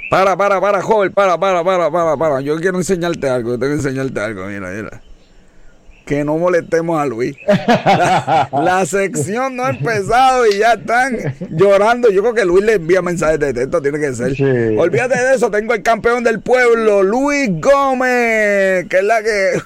Para, 0.10 0.38
para, 0.38 0.62
para, 0.62 0.82
joven, 0.82 1.12
para, 1.12 1.38
para, 1.38 1.64
para, 1.64 1.92
para, 1.92 2.18
para. 2.18 2.42
Yo 2.42 2.56
quiero 2.58 2.78
enseñarte 2.78 3.30
algo, 3.30 3.52
yo 3.52 3.60
tengo 3.60 3.74
que 3.74 3.80
enseñarte 3.80 4.20
algo, 4.20 4.46
mira, 4.46 4.70
mira. 4.70 5.02
Que 6.06 6.24
no 6.24 6.38
molestemos 6.38 7.02
a 7.02 7.06
Luis. 7.06 7.36
La, 7.46 8.48
la 8.54 8.86
sección 8.86 9.58
no 9.58 9.66
ha 9.66 9.72
empezado 9.72 10.48
y 10.48 10.60
ya 10.60 10.74
están 10.74 11.18
llorando. 11.50 12.10
Yo 12.10 12.22
creo 12.22 12.34
que 12.34 12.46
Luis 12.46 12.64
le 12.64 12.76
envía 12.76 13.02
mensajes 13.02 13.40
de 13.40 13.54
texto, 13.54 13.82
tiene 13.82 14.00
que 14.00 14.14
ser. 14.14 14.34
Sí. 14.34 14.44
Olvídate 14.78 15.20
de 15.20 15.36
eso, 15.36 15.52
tengo 15.52 15.74
el 15.74 15.84
campeón 15.84 16.24
del 16.24 16.40
pueblo, 16.40 17.04
Luis 17.04 17.50
Gómez, 17.60 18.88
que 18.88 18.98
es 18.98 19.04
la 19.04 19.22
que... 19.22 19.62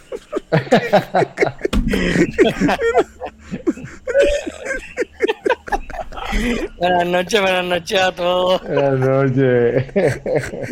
Buenas 6.78 7.06
noches, 7.08 7.42
buenas 7.42 7.66
noches 7.66 8.00
a 8.02 8.12
todos. 8.12 8.62
Buenas 8.64 9.00
noches. 9.00 9.86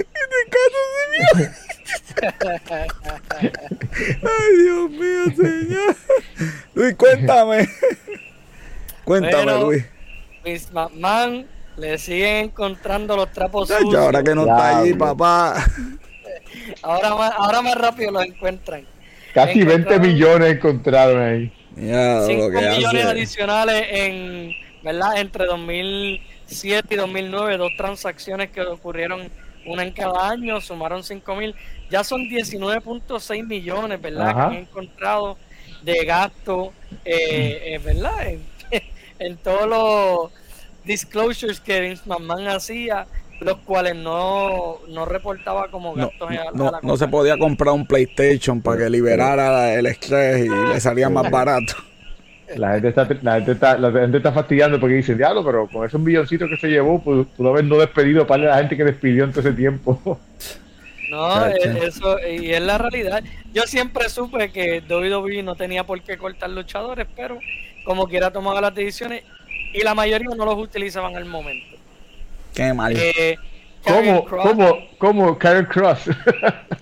Ay, 4.22 4.58
Dios 4.64 4.90
mío, 4.92 5.26
señor. 5.36 5.96
Luis, 6.74 6.96
cuéntame. 6.96 7.70
Cuéntame, 9.04 9.44
Bueno, 9.44 9.66
Luis. 9.66 9.86
Miss 10.46 10.72
McMahon 10.72 11.46
le 11.78 11.98
siguen 11.98 12.46
encontrando 12.46 13.16
los 13.16 13.32
trapos 13.32 13.68
sucios. 13.70 13.96
ahora 13.96 14.24
que 14.24 14.36
no 14.36 14.42
está 14.42 14.80
ahí, 14.80 14.88
Diablo. 14.88 15.06
papá. 15.18 15.66
Ahora 16.82 17.16
más, 17.16 17.34
ahora 17.38 17.62
más 17.62 17.76
rápido 17.76 18.12
los 18.12 18.26
encuentran. 18.26 18.86
Casi 19.34 19.60
20 19.64 19.74
Encontraron 19.76 20.02
millones 20.08 20.56
encontraron 20.56 21.22
ahí. 21.22 21.54
Ya, 21.76 22.22
5 22.26 22.44
lo 22.50 22.52
que 22.60 22.68
millones 22.70 23.06
hace. 23.06 23.12
adicionales 23.12 23.84
en, 23.92 24.52
¿verdad? 24.84 25.18
Entre 25.18 25.46
2007 25.46 26.94
y 26.94 26.98
2009, 26.98 27.58
dos 27.58 27.72
transacciones 27.78 28.50
que 28.52 28.62
ocurrieron 28.62 29.30
una 29.66 29.84
en 29.84 29.92
cada 29.92 30.30
año, 30.30 30.62
sumaron 30.62 31.04
5 31.04 31.36
mil. 31.36 31.56
Ya 31.90 32.04
son 32.04 32.22
19.6 32.30 33.46
millones, 33.46 34.02
¿verdad? 34.02 34.30
Ajá. 34.30 34.50
Que 34.50 34.56
han 34.58 34.62
encontrado 34.64 35.38
de 35.84 36.06
gasto, 36.06 36.74
eh, 37.06 37.76
eh, 37.76 37.80
¿verdad? 37.84 38.28
En, 38.72 38.84
en 39.20 39.38
todos 39.38 39.68
los 39.68 40.32
disclosures 40.86 41.60
que 41.60 41.82
Vince 41.82 42.04
McMahon 42.06 42.48
hacía, 42.48 43.08
los 43.40 43.58
cuales 43.60 43.96
no, 43.96 44.80
no 44.88 45.06
reportaba 45.06 45.70
como 45.70 45.96
No, 45.96 46.10
gastos 46.10 46.30
no, 46.54 46.72
la 46.72 46.80
no 46.82 46.98
se 46.98 47.08
podía 47.08 47.38
comprar 47.38 47.74
un 47.74 47.86
PlayStation 47.86 48.62
para 48.62 48.84
que 48.84 48.90
liberara 48.90 49.74
el 49.74 49.86
estrés 49.86 50.46
y 50.46 50.50
le 50.50 50.80
salía 50.80 51.10
más 51.10 51.30
barato. 51.32 51.76
La 52.56 52.74
gente 52.74 52.90
está, 52.90 53.08
la 53.22 53.36
gente 53.36 53.52
está, 53.52 53.78
la 53.78 53.92
gente 53.92 54.18
está 54.18 54.32
fastidiando 54.32 54.80
porque 54.80 54.96
dicen, 54.96 55.18
diablo, 55.18 55.44
pero 55.44 55.68
con 55.68 55.86
esos 55.86 56.00
milloncitos 56.00 56.50
que 56.50 56.58
se 56.58 56.68
llevó, 56.68 57.02
pues, 57.02 57.28
pudo 57.38 57.50
haber 57.50 57.66
no 57.66 57.78
despedido 57.78 58.26
para 58.26 58.44
la 58.44 58.58
gente 58.58 58.76
que 58.78 58.84
despidió 58.84 59.24
en 59.24 59.32
todo 59.32 59.42
ese 59.42 59.54
tiempo. 59.54 60.20
No, 61.10 61.48
eh, 61.48 61.56
eso, 61.88 62.18
y 62.20 62.52
es 62.52 62.62
la 62.62 62.78
realidad. 62.78 63.24
Yo 63.52 63.64
siempre 63.64 64.08
supe 64.10 64.52
que 64.52 64.84
WWE 64.88 65.42
no 65.42 65.56
tenía 65.56 65.84
por 65.84 66.00
qué 66.04 66.20
cortar 66.20 66.52
luchadores, 66.52 67.08
pero 67.16 67.40
como 67.84 68.08
quiera 68.08 68.30
tomaba 68.30 68.62
las 68.62 68.76
decisiones 68.76 69.24
y 69.74 69.82
la 69.82 69.96
mayoría 69.96 70.30
no 70.36 70.46
los 70.46 70.60
utilizaban 70.60 71.16
al 71.16 71.26
momento. 71.26 71.78
Qué 72.54 72.72
mal. 72.76 72.94
Eh, 72.96 73.38
¿Cómo, 73.84 74.26
cómo, 74.26 74.78
cómo 74.98 75.38
Karen 75.38 75.66
Cross? 75.66 76.12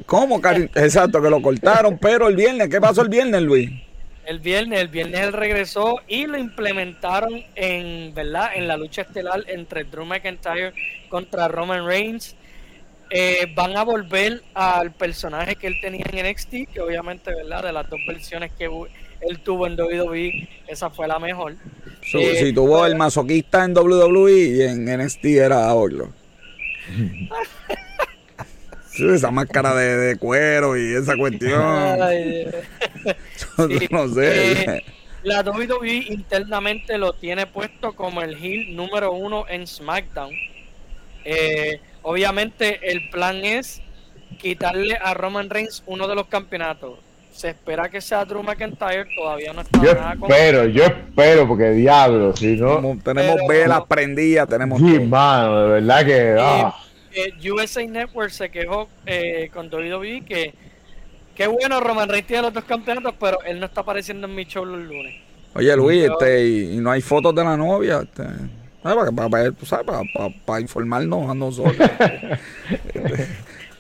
¿Cómo, 0.06 0.42
Cari? 0.42 0.64
Exacto, 0.76 1.22
que 1.22 1.30
lo 1.30 1.42
cortaron, 1.42 1.98
pero 1.98 2.28
el 2.28 2.36
viernes, 2.36 2.70
¿qué 2.70 2.82
pasó 2.82 3.04
el 3.04 3.10
viernes, 3.10 3.42
Luis? 3.42 3.70
El 4.28 4.40
viernes, 4.40 4.82
el 4.82 4.90
viernes 4.90 5.22
él 5.22 5.32
regresó 5.32 6.02
y 6.06 6.28
lo 6.28 6.38
implementaron 6.38 7.46
en, 7.56 8.14
¿verdad? 8.14 8.50
En 8.56 8.68
la 8.68 8.76
lucha 8.76 9.04
estelar 9.04 9.46
entre 9.48 9.86
Drew 9.86 10.04
McIntyre 10.04 10.74
contra 11.08 11.48
Roman 11.48 11.86
Reigns. 11.86 12.36
Eh, 13.10 13.48
van 13.56 13.78
a 13.78 13.84
volver 13.84 14.44
al 14.54 14.92
personaje 14.92 15.56
que 15.56 15.68
él 15.68 15.76
tenía 15.82 16.04
en 16.12 16.30
NXT, 16.30 16.74
que 16.74 16.82
obviamente, 16.82 17.34
¿verdad? 17.34 17.64
De 17.64 17.72
las 17.72 17.90
dos 17.90 18.02
versiones 18.06 18.52
que 18.52 18.66
él 18.66 19.40
tuvo 19.40 19.66
en 19.66 19.80
WWE, 19.80 20.50
esa 20.68 20.90
fue 20.90 21.08
la 21.08 21.20
mejor. 21.20 21.56
si 22.02 22.18
eh, 22.18 22.52
tuvo 22.54 22.86
el 22.86 22.98
masoquista 22.98 23.64
en 23.64 23.78
WWE 23.78 24.32
y 24.34 24.62
en 24.64 24.84
NXT 24.86 25.24
era 25.24 25.74
Orlo. 25.74 26.12
esa 29.00 29.32
máscara 29.32 29.76
de, 29.76 30.18
cuero 30.18 30.78
y 30.78 30.94
esa 30.94 31.16
cuestión. 31.16 31.62
no 33.92 34.08
sé. 34.10 34.52
Eh, 34.62 34.84
la 35.24 35.42
WWE 35.42 36.06
internamente 36.10 36.98
lo 36.98 37.14
tiene 37.14 37.48
puesto 37.48 37.94
como 37.94 38.22
el 38.22 38.36
heel 38.36 38.76
número 38.76 39.12
uno 39.12 39.46
en 39.50 39.68
SmackDown. 39.68 40.34
Eh, 41.26 41.82
obviamente 42.04 42.80
el 42.90 43.10
plan 43.10 43.44
es 43.44 43.82
quitarle 44.38 44.98
a 45.02 45.14
Roman 45.14 45.50
Reigns 45.50 45.84
uno 45.86 46.08
de 46.08 46.16
los 46.16 46.28
campeonatos. 46.28 47.00
Se 47.32 47.50
espera 47.50 47.90
que 47.90 48.02
sea 48.02 48.26
Drew 48.26 48.42
McIntyre, 48.42 49.06
todavía 49.16 49.54
no 49.54 49.62
está 49.62 49.84
yo 49.84 49.94
nada 49.94 50.14
Espero, 50.14 50.66
yo 50.66 50.84
espero, 50.86 51.48
porque 51.48 51.70
diablo, 51.70 52.36
si 52.36 52.56
no. 52.56 52.98
Tenemos 53.04 53.38
velas 53.48 53.84
prendidas, 53.88 54.48
tenemos. 54.48 54.80
Sí, 54.80 55.00
mano, 55.00 55.62
de 55.62 55.82
verdad 55.82 56.06
que. 56.06 56.87
Ah. 57.18 57.52
USA 57.52 57.86
Network 57.86 58.32
se 58.32 58.50
quejó 58.50 58.90
eh, 59.06 59.50
con 59.54 59.68
WWE 59.74 60.24
que 60.26 60.54
qué 61.36 61.48
bueno 61.48 61.80
Roman 61.80 62.10
Reigns 62.10 62.28
tiene 62.28 62.44
los 62.44 62.54
dos 62.54 62.64
campeonatos, 62.64 63.16
pero 63.20 63.42
él 63.44 63.60
no 63.60 63.68
está 63.68 63.82
apareciendo 63.82 64.28
en 64.28 64.36
mi 64.36 64.46
show 64.46 64.66
los 64.66 64.80
lunes. 64.80 65.16
Oye 65.54 65.76
Luis, 65.76 66.04
este, 66.04 66.48
y, 66.48 66.78
no 66.78 66.92
hay 66.92 67.02
fotos 67.02 67.34
de 67.34 67.44
la 67.44 67.58
novia, 67.58 68.02
este, 68.04 68.24
para, 68.82 69.12
para, 69.12 69.30
para, 69.30 70.30
para, 70.46 70.62
informarnos 70.62 71.30
a 71.30 71.34
nosotros. 71.34 71.76
este, 72.94 73.28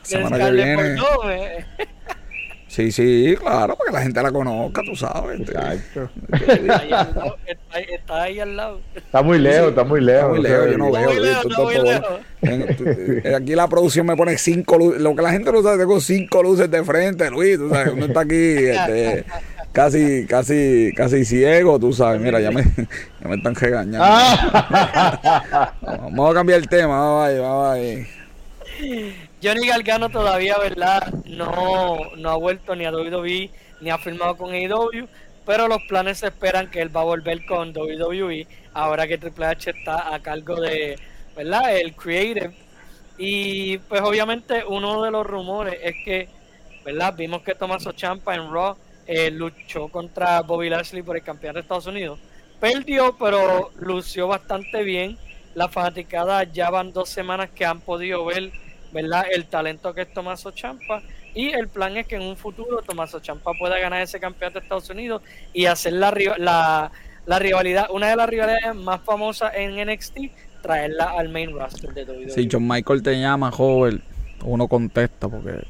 semana 0.01 0.37
que 0.37 0.51
viene. 0.51 0.95
Eh. 1.29 1.65
Sí, 2.77 2.91
sí, 2.91 3.35
claro, 3.39 3.75
para 3.75 3.89
que 3.89 3.95
la 3.95 4.01
gente 4.03 4.21
la 4.21 4.31
conozca, 4.31 4.83
tú 4.83 4.95
sabes. 4.95 5.39
Exacto. 5.39 6.11
Está 7.87 8.21
ahí, 8.21 8.39
al 8.39 8.55
lado, 8.55 8.81
está 8.95 9.23
muy 9.23 9.39
lejos, 9.39 9.69
está 9.69 9.83
muy 9.83 9.99
lejos. 9.99 10.29
muy 10.29 10.43
lejos, 10.43 10.69
yo 10.69 10.77
no 10.77 10.91
veo. 10.91 11.09
Aquí 13.35 13.55
la 13.55 13.67
producción 13.67 14.05
me 14.05 14.15
pone 14.15 14.37
cinco 14.37 14.77
luces. 14.77 15.01
Lo 15.01 15.15
que 15.15 15.23
la 15.23 15.31
gente 15.31 15.51
no 15.51 15.63
sabe, 15.63 15.79
tengo 15.79 15.99
cinco 15.99 16.43
luces 16.43 16.69
de 16.69 16.83
frente, 16.83 17.31
Luis. 17.31 17.57
Tú 17.57 17.67
sabes, 17.67 17.93
uno 17.93 18.05
está 18.05 18.19
aquí 18.19 18.35
este, 18.35 19.25
casi, 19.71 20.27
casi, 20.27 20.91
casi 20.95 21.25
ciego, 21.25 21.79
tú 21.79 21.93
sabes. 21.93 22.21
Mira, 22.21 22.39
ya 22.39 22.51
me, 22.51 22.61
ya 22.61 23.27
me 23.27 23.37
están 23.37 23.55
regañando. 23.55 24.05
Vamos 25.81 26.29
a 26.29 26.33
cambiar 26.35 26.59
el 26.59 26.69
tema, 26.69 26.99
vamos 26.99 27.27
ahí, 27.27 27.39
vamos 27.39 27.73
ahí. 27.73 28.07
Johnny 29.41 29.67
Gargano 29.67 30.09
todavía, 30.09 30.57
¿verdad? 30.57 31.13
No, 31.25 31.97
no 32.17 32.29
ha 32.31 32.35
vuelto 32.35 32.75
ni 32.75 32.85
a 32.85 32.91
WWE 32.91 33.51
ni 33.81 33.89
ha 33.91 33.97
firmado 33.99 34.35
con 34.35 34.51
AEW, 34.51 35.07
pero 35.45 35.67
los 35.67 35.83
planes 35.83 36.23
esperan 36.23 36.71
que 36.71 36.81
él 36.81 36.95
va 36.95 37.01
a 37.01 37.05
volver 37.05 37.45
con 37.45 37.69
WWE 37.69 38.47
ahora 38.73 39.07
que 39.07 39.17
Triple 39.17 39.45
H 39.45 39.69
está 39.71 40.13
a 40.13 40.19
cargo 40.21 40.59
de, 40.59 40.97
¿verdad? 41.35 41.75
El 41.77 41.95
creative. 41.95 42.51
Y 43.17 43.77
pues 43.79 44.01
obviamente 44.01 44.63
uno 44.67 45.03
de 45.03 45.11
los 45.11 45.25
rumores 45.25 45.79
es 45.83 45.95
que, 46.03 46.29
¿verdad? 46.83 47.13
Vimos 47.15 47.43
que 47.43 47.55
Tommaso 47.55 47.91
Champa 47.91 48.35
en 48.35 48.51
Raw 48.51 48.75
eh, 49.05 49.31
luchó 49.31 49.87
contra 49.87 50.41
Bobby 50.41 50.69
Lashley 50.69 51.01
por 51.03 51.15
el 51.15 51.23
campeonato 51.23 51.57
de 51.57 51.61
Estados 51.61 51.87
Unidos. 51.87 52.19
Perdió, 52.59 53.15
pero 53.17 53.71
lució 53.79 54.27
bastante 54.27 54.83
bien. 54.83 55.17
La 55.53 55.69
fanaticada 55.69 56.43
ya 56.43 56.69
van 56.69 56.91
dos 56.91 57.09
semanas 57.09 57.49
que 57.51 57.65
han 57.65 57.81
podido 57.81 58.25
ver 58.25 58.51
¿verdad? 58.91 59.25
El 59.31 59.45
talento 59.45 59.93
que 59.93 60.01
es 60.01 60.13
Tomaso 60.13 60.51
Champa. 60.51 61.01
Y 61.33 61.49
el 61.49 61.67
plan 61.67 61.95
es 61.97 62.07
que 62.07 62.15
en 62.15 62.23
un 62.23 62.35
futuro 62.35 62.81
Tomaso 62.81 63.19
Champa 63.19 63.51
pueda 63.53 63.77
ganar 63.79 64.01
ese 64.01 64.19
campeonato 64.19 64.59
de 64.59 64.63
Estados 64.63 64.89
Unidos 64.89 65.21
y 65.53 65.65
hacer 65.65 65.93
la, 65.93 66.11
la, 66.37 66.91
la 67.25 67.39
rivalidad, 67.39 67.87
una 67.91 68.09
de 68.09 68.15
las 68.15 68.29
rivalidades 68.29 68.75
más 68.75 69.01
famosas 69.01 69.53
en 69.55 69.75
NXT, 69.75 70.17
traerla 70.61 71.11
al 71.17 71.29
main 71.29 71.51
roster 71.51 71.93
de 71.93 72.03
WWE. 72.03 72.29
Si 72.29 72.47
John 72.51 72.67
Michael 72.67 73.03
te 73.03 73.19
llama, 73.19 73.51
joven, 73.51 74.01
uno 74.43 74.67
contesta 74.67 75.27
porque... 75.27 75.65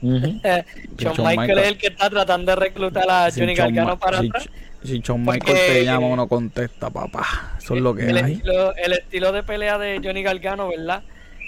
John, 0.04 1.14
Michael, 1.24 1.58
es 1.58 1.68
el 1.68 1.78
que 1.78 1.86
está 1.86 2.10
tratando 2.10 2.52
de 2.52 2.56
reclutar 2.56 3.08
a 3.08 3.30
Johnny 3.30 3.54
Gargano 3.54 3.98
para 3.98 4.20
si, 4.20 4.28
atrás. 4.28 4.48
Si 4.82 5.02
John 5.06 5.24
Michael 5.24 5.56
te 5.66 5.84
llama, 5.84 6.08
uno 6.08 6.28
contesta, 6.28 6.90
papá. 6.90 7.54
Eso 7.58 7.74
es 7.74 7.80
lo 7.80 7.94
que 7.94 8.10
el 8.10 8.16
hay. 8.18 8.32
Estilo, 8.34 8.76
el 8.76 8.92
estilo 8.92 9.32
de 9.32 9.42
pelea 9.42 9.78
de 9.78 10.00
Johnny 10.04 10.22
Gargano, 10.22 10.68
¿verdad? 10.68 11.02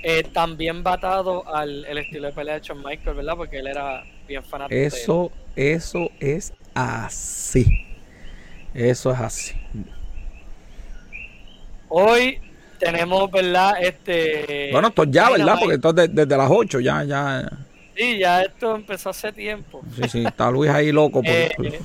Eh, 0.08 0.22
también 0.22 0.84
batado 0.84 1.52
al 1.52 1.84
el 1.84 1.98
estilo 1.98 2.28
de 2.28 2.32
pelea 2.32 2.54
de 2.54 2.60
Shawn 2.60 2.80
Michael, 2.80 3.16
¿verdad? 3.16 3.34
Porque 3.36 3.58
él 3.58 3.66
era 3.66 4.04
bien 4.28 4.44
fanático. 4.44 4.80
Eso, 4.80 5.32
eso 5.56 6.12
es 6.20 6.52
así. 6.74 7.84
Eso 8.72 9.10
es 9.10 9.18
así. 9.18 9.56
Hoy 11.88 12.38
tenemos, 12.78 13.28
¿verdad? 13.32 13.82
Este. 13.82 14.68
Bueno, 14.70 14.88
esto 14.88 15.02
ya, 15.02 15.28
¿verdad? 15.28 15.56
Porque 15.58 15.74
esto 15.74 15.88
es 15.88 16.14
desde 16.14 16.36
las 16.36 16.50
8, 16.52 16.78
ya, 16.78 17.02
ya. 17.02 17.50
Sí, 17.96 18.18
ya 18.20 18.42
esto 18.42 18.76
empezó 18.76 19.10
hace 19.10 19.32
tiempo. 19.32 19.82
Sí, 19.96 20.08
sí, 20.08 20.24
está 20.24 20.52
Luis 20.52 20.70
ahí 20.70 20.92
loco. 20.92 21.20
Por, 21.20 21.32
eh, 21.32 21.80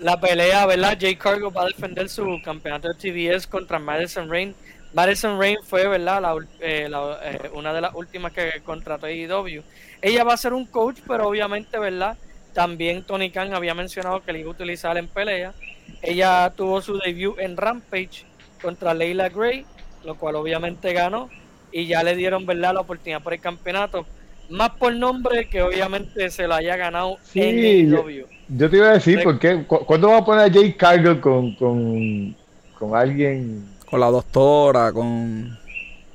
La 0.00 0.18
pelea, 0.18 0.66
¿verdad? 0.66 0.98
Jay 1.00 1.14
Cargo 1.14 1.52
va 1.52 1.62
a 1.62 1.66
defender 1.66 2.08
su 2.08 2.42
campeonato 2.44 2.88
de 2.92 2.94
TBS 2.94 3.46
contra 3.46 3.78
Madison 3.78 4.28
Rain 4.28 4.56
Madison 4.94 5.40
Rain 5.40 5.58
fue, 5.64 5.88
¿verdad? 5.88 6.22
Eh, 6.60 6.88
eh, 6.90 7.50
una 7.52 7.72
de 7.72 7.80
las 7.80 7.94
últimas 7.94 8.32
que 8.32 8.62
contrató 8.64 9.08
IW. 9.08 9.62
Ella 10.00 10.24
va 10.24 10.34
a 10.34 10.36
ser 10.36 10.52
un 10.52 10.66
coach, 10.66 11.00
pero 11.06 11.28
obviamente, 11.28 11.78
¿verdad? 11.78 12.16
También 12.52 13.02
Tony 13.02 13.30
Khan 13.30 13.52
había 13.54 13.74
mencionado 13.74 14.22
que 14.22 14.32
le 14.32 14.40
iba 14.40 14.48
a 14.48 14.52
utilizar 14.52 14.96
en 14.96 15.08
pelea. 15.08 15.52
Ella 16.00 16.52
tuvo 16.56 16.80
su 16.80 16.96
debut 16.98 17.40
en 17.40 17.56
Rampage 17.56 18.24
contra 18.62 18.94
Leila 18.94 19.28
Gray, 19.28 19.66
lo 20.04 20.14
cual 20.14 20.36
obviamente 20.36 20.92
ganó. 20.92 21.28
Y 21.72 21.86
ya 21.86 22.04
le 22.04 22.14
dieron, 22.14 22.46
¿verdad? 22.46 22.74
La 22.74 22.80
oportunidad 22.80 23.20
por 23.20 23.34
el 23.34 23.40
campeonato. 23.40 24.06
Más 24.48 24.70
por 24.70 24.94
nombre 24.94 25.48
que 25.48 25.62
obviamente 25.62 26.30
se 26.30 26.46
lo 26.46 26.54
haya 26.54 26.76
ganado 26.76 27.18
en 27.34 27.90
IW. 27.90 28.26
Yo, 28.48 28.70
te 28.70 28.76
iba 28.76 28.90
a 28.90 28.92
decir, 28.92 29.24
¿por 29.24 29.40
qué? 29.40 29.64
¿Cuándo 29.66 30.10
va 30.10 30.18
a 30.18 30.24
poner 30.24 30.44
a 30.44 30.52
Jay 30.52 30.74
Cargill 30.74 31.18
con, 31.18 31.56
con, 31.56 32.36
con 32.78 32.94
alguien 32.94 33.73
con 33.88 34.00
la 34.00 34.10
doctora, 34.10 34.92
con. 34.92 35.58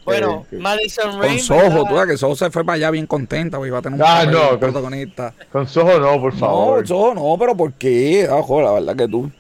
Bueno, 0.05 0.45
Madison 0.51 1.20
Rain. 1.20 1.38
Con 1.38 1.39
Soho, 1.39 1.86
tú 1.86 1.95
sabes 1.95 2.11
que 2.11 2.17
Soho 2.17 2.36
se 2.36 2.49
fue 2.49 2.65
para 2.65 2.78
allá 2.78 2.91
bien 2.91 3.05
contenta, 3.05 3.57
porque 3.57 3.67
iba 3.67 3.78
a 3.78 3.82
tener 3.82 3.99
un 3.99 4.05
ah, 4.05 4.26
no, 4.26 4.59
protagonista. 4.59 5.34
Con 5.51 5.67
Soho 5.67 5.99
no, 5.99 6.20
por 6.20 6.36
favor. 6.36 6.82
No, 6.82 6.88
Soho 6.88 7.13
no, 7.13 7.38
pero 7.38 7.55
¿por 7.55 7.74
qué? 7.74 8.28
Ojo, 8.30 8.61
la 8.61 8.72
verdad 8.72 8.95
que 8.95 9.07
tú. 9.07 9.32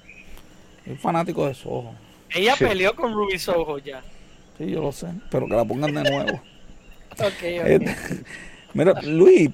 Soy 0.85 0.95
fanático 0.95 1.47
de 1.47 1.53
Soho. 1.55 1.91
Ella 2.35 2.55
peleó 2.57 2.95
con 2.95 3.13
Ruby 3.13 3.39
Soho 3.39 3.79
ya. 3.79 4.01
Sí, 4.57 4.69
yo 4.69 4.81
lo 4.81 4.91
sé, 4.91 5.07
pero 5.31 5.47
que 5.47 5.55
la 5.55 5.65
pongan 5.65 5.93
de 5.95 6.03
nuevo. 6.03 6.29
ok, 7.13 7.21
ok. 7.21 7.65
Este, 7.65 7.95
mira, 8.73 9.01
Luis, 9.01 9.49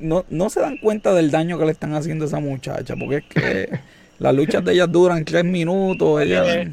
no, 0.00 0.24
no 0.30 0.50
se 0.50 0.60
dan 0.60 0.78
cuenta 0.78 1.14
del 1.14 1.30
daño 1.30 1.58
que 1.58 1.66
le 1.66 1.72
están 1.72 1.94
haciendo 1.94 2.24
a 2.24 2.28
esa 2.28 2.40
muchacha, 2.40 2.96
porque 2.96 3.16
es 3.16 3.24
que 3.24 3.80
las 4.18 4.34
luchas 4.34 4.64
de 4.64 4.72
ellas 4.72 4.90
duran 4.90 5.24
tres 5.24 5.44
minutos. 5.44 6.22
Ella... 6.22 6.72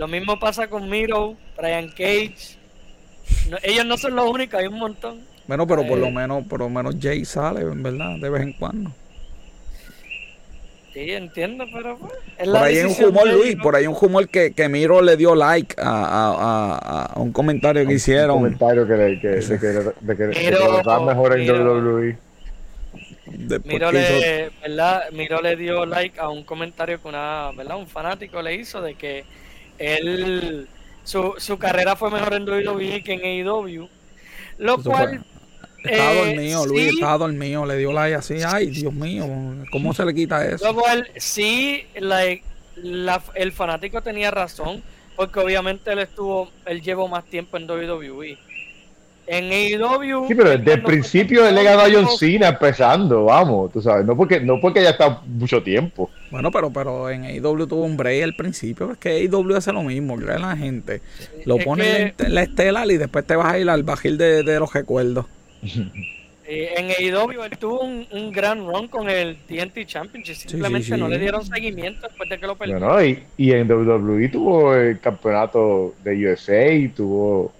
Lo 0.00 0.08
mismo 0.08 0.38
pasa 0.40 0.66
con 0.66 0.88
Miro, 0.88 1.36
Brian 1.58 1.88
Cage. 1.90 2.56
ellos 3.62 3.84
no 3.84 3.98
son 3.98 4.16
los 4.16 4.30
únicos, 4.30 4.58
hay 4.58 4.66
un 4.66 4.78
montón. 4.78 5.20
Bueno, 5.46 5.66
pero 5.66 5.86
por 5.86 5.98
lo 5.98 6.06
eh, 6.06 6.10
menos, 6.10 6.46
por 6.46 6.60
lo 6.60 6.70
menos 6.70 6.96
Jay 6.98 7.22
sale, 7.26 7.60
en 7.60 7.82
verdad, 7.82 8.16
de 8.18 8.30
vez 8.30 8.42
en 8.44 8.54
cuando. 8.54 8.92
Sí, 10.94 11.10
entiendo, 11.10 11.66
pero 11.70 11.98
pues, 11.98 12.14
por 12.48 12.56
ahí 12.56 12.78
hay 12.78 12.84
un 12.86 13.04
humor, 13.08 13.30
Luis, 13.30 13.56
por 13.56 13.76
ahí 13.76 13.86
un 13.86 13.96
humor 14.00 14.26
que, 14.30 14.52
que 14.52 14.70
Miro 14.70 15.02
le 15.02 15.18
dio 15.18 15.34
like 15.34 15.76
a, 15.78 15.90
a, 15.90 17.12
a, 17.12 17.20
un 17.20 17.30
comentario 17.32 17.86
que 17.86 17.92
hicieron. 17.92 18.38
Un 18.38 18.42
comentario 18.44 18.86
que, 18.86 18.94
le, 18.94 19.20
que, 19.20 19.28
de 19.28 19.58
que, 19.58 19.66
de 19.66 20.16
que, 20.16 20.26
Miro, 20.28 20.82
que 20.82 21.04
mejor 21.04 21.38
en 21.38 21.50
WWE. 21.50 22.18
Miro 23.66 23.92
le, 23.92 24.50
¿verdad? 24.62 25.10
Miro 25.12 25.42
le 25.42 25.56
dio 25.56 25.84
like 25.84 26.18
a 26.18 26.30
un 26.30 26.42
comentario 26.42 27.02
que 27.02 27.06
una, 27.06 27.50
¿verdad? 27.54 27.76
un 27.76 27.86
fanático 27.86 28.40
le 28.40 28.54
hizo 28.54 28.80
de 28.80 28.94
que 28.94 29.26
él 29.80 30.68
su, 31.04 31.34
su 31.38 31.58
carrera 31.58 31.96
fue 31.96 32.10
mejor 32.10 32.34
en 32.34 32.48
WWE 32.48 33.02
que 33.02 33.14
en 33.14 33.48
AEW. 33.48 33.88
Lo 34.58 34.82
cual. 34.82 35.24
Estaba 35.82 36.12
eh, 36.12 36.26
dormido, 36.26 36.66
Luis 36.66 36.88
estaba 36.88 37.18
dormido, 37.18 37.64
le 37.64 37.78
dio 37.78 37.90
like 37.90 38.14
así, 38.14 38.34
ay 38.46 38.66
Dios 38.66 38.92
mío, 38.92 39.26
¿cómo 39.72 39.94
se 39.94 40.04
le 40.04 40.14
quita 40.14 40.46
eso? 40.46 40.66
Lo 40.66 40.74
cual, 40.78 41.08
sí, 41.16 41.86
like, 41.94 42.44
la, 42.76 43.22
el 43.34 43.50
fanático 43.50 44.02
tenía 44.02 44.30
razón, 44.30 44.82
porque 45.16 45.40
obviamente 45.40 45.90
él 45.90 46.00
estuvo, 46.00 46.50
él 46.66 46.82
llevó 46.82 47.08
más 47.08 47.24
tiempo 47.24 47.56
en 47.56 47.64
WWE. 47.68 48.38
En 49.32 49.44
AEW. 49.44 50.26
Sí, 50.26 50.34
pero 50.34 50.50
desde 50.50 50.72
el 50.72 50.82
principio 50.82 51.46
él 51.46 51.54
le 51.54 51.62
ganó 51.62 51.82
a 51.82 51.88
John 51.88 52.18
Cena 52.18 52.48
empezando, 52.48 53.26
vamos, 53.26 53.70
tú 53.70 53.80
sabes, 53.80 54.04
no 54.04 54.16
porque, 54.16 54.40
no 54.40 54.60
porque 54.60 54.80
haya 54.80 54.90
estado 54.90 55.22
mucho 55.24 55.62
tiempo. 55.62 56.10
Bueno, 56.32 56.50
pero, 56.50 56.72
pero 56.72 57.08
en 57.08 57.22
AEW 57.22 57.68
tuvo 57.68 57.84
un 57.84 57.96
break 57.96 58.24
al 58.24 58.34
principio, 58.34 58.90
es 58.90 58.98
que 58.98 59.10
AEW 59.10 59.54
hace 59.54 59.72
lo 59.72 59.84
mismo, 59.84 60.16
cree 60.16 60.36
la 60.36 60.56
gente. 60.56 61.00
Lo 61.44 61.58
pone 61.58 62.12
en 62.18 62.34
la 62.34 62.42
estelar 62.42 62.90
y 62.90 62.96
después 62.96 63.24
te 63.24 63.36
vas 63.36 63.52
a 63.52 63.58
ir 63.60 63.70
al 63.70 63.84
bajil 63.84 64.18
de, 64.18 64.42
de 64.42 64.58
los 64.58 64.72
recuerdos. 64.72 65.26
en 66.44 66.90
AEW 66.90 67.44
él 67.44 67.56
tuvo 67.56 67.82
un, 67.82 68.32
gran 68.32 68.66
run 68.66 68.88
con 68.88 69.08
el 69.08 69.36
TNT 69.46 69.86
Championship, 69.86 70.34
simplemente 70.34 70.96
no 70.96 71.06
le 71.06 71.20
dieron 71.20 71.44
seguimiento 71.44 72.08
después 72.08 72.28
de 72.28 72.36
que 72.40 72.46
lo 72.48 72.56
perdió. 72.56 73.04
y, 73.04 73.22
y, 73.36 73.52
en 73.52 73.70
WWE 73.70 74.28
tuvo 74.28 74.74
el 74.74 74.98
campeonato 74.98 75.94
de 76.02 76.32
USA, 76.32 76.96
tuvo 76.96 77.52
el 77.52 77.59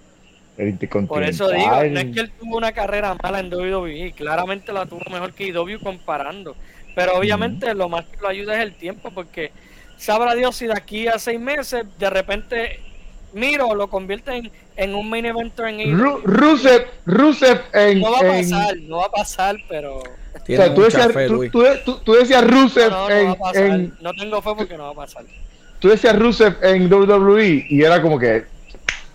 Por 1.07 1.23
eso 1.23 1.49
digo, 1.49 1.83
no 1.89 1.99
es 1.99 2.13
que 2.13 2.19
él 2.21 2.31
tuvo 2.39 2.57
una 2.57 2.71
carrera 2.71 3.15
mala 3.21 3.39
en 3.39 3.53
WWE, 3.53 4.13
claramente 4.15 4.71
la 4.71 4.85
tuvo 4.85 5.01
mejor 5.11 5.33
que 5.33 5.45
AEW 5.45 5.79
comparando. 5.81 6.55
Pero 6.95 7.17
obviamente 7.17 7.73
lo 7.73 7.89
más 7.89 8.05
que 8.05 8.17
lo 8.21 8.27
ayuda 8.27 8.55
es 8.55 8.61
el 8.61 8.73
tiempo, 8.73 9.11
porque 9.11 9.51
sabrá 9.97 10.35
Dios 10.35 10.55
si 10.55 10.67
de 10.67 10.73
aquí 10.73 11.07
a 11.07 11.17
seis 11.19 11.39
meses 11.39 11.85
de 11.97 12.09
repente 12.09 12.79
Miro 13.33 13.73
lo 13.75 13.87
convierte 13.87 14.51
en, 14.75 14.95
un 14.95 15.09
main 15.09 15.25
eventer 15.25 15.67
en 15.67 15.79
el... 15.79 15.97
Rusev, 15.97 16.85
Rusev 17.05 17.61
en... 17.73 18.01
No 18.01 18.11
va 18.11 18.19
a 18.19 18.21
pasar, 18.21 18.77
no 18.77 18.97
va 18.97 19.05
a 19.05 19.11
pasar, 19.11 19.55
pero... 19.69 19.99
O 19.99 20.45
sea, 20.45 20.73
tú 20.73 20.81
decías, 20.81 21.09
tú, 22.03 22.13
decías 22.13 22.47
Rusev 22.47 22.91
en, 23.53 23.93
no, 24.01 24.13
tengo 24.13 24.41
fe 24.41 24.49
porque 24.57 24.77
no 24.77 24.85
va 24.85 24.91
a 24.91 25.05
pasar. 25.05 25.23
Tú 25.79 25.89
decías 25.89 26.17
Rusev 26.17 26.57
en 26.63 26.91
WWE 26.91 27.67
y 27.69 27.83
era 27.83 28.01
como 28.01 28.17
que, 28.19 28.45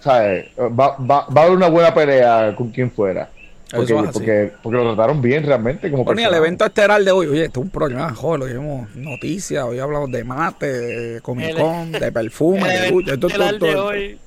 ¿sabes? 0.06 0.46
Va, 0.56 0.96
va, 0.98 1.26
va 1.26 1.42
a 1.42 1.44
haber 1.44 1.56
una 1.56 1.68
buena 1.68 1.92
pelea 1.92 2.54
con 2.56 2.70
quien 2.70 2.90
fuera. 2.90 3.28
Porque, 3.68 3.94
porque, 3.94 4.52
porque, 4.62 4.78
lo 4.78 4.94
trataron 4.94 5.20
bien 5.20 5.44
realmente. 5.44 5.90
Como 5.90 6.04
bueno, 6.04 6.28
el 6.28 6.34
evento 6.34 6.64
estelar 6.64 7.02
de 7.02 7.10
hoy, 7.10 7.26
oye, 7.26 7.46
esto 7.46 7.58
es 7.58 7.64
un 7.64 7.70
programa, 7.70 8.14
joder, 8.14 8.38
lo 8.38 8.46
llevamos 8.46 8.94
noticias, 8.94 9.64
hoy 9.64 9.80
hablamos 9.80 10.12
de 10.12 10.22
mate, 10.22 10.66
de 10.66 11.20
Comic 11.20 11.56
Con, 11.56 11.90
de 11.90 12.12
perfume, 12.12 12.68
de 12.68 12.88
esto, 12.88 13.26
de 13.26 13.74
hoy, 13.74 14.18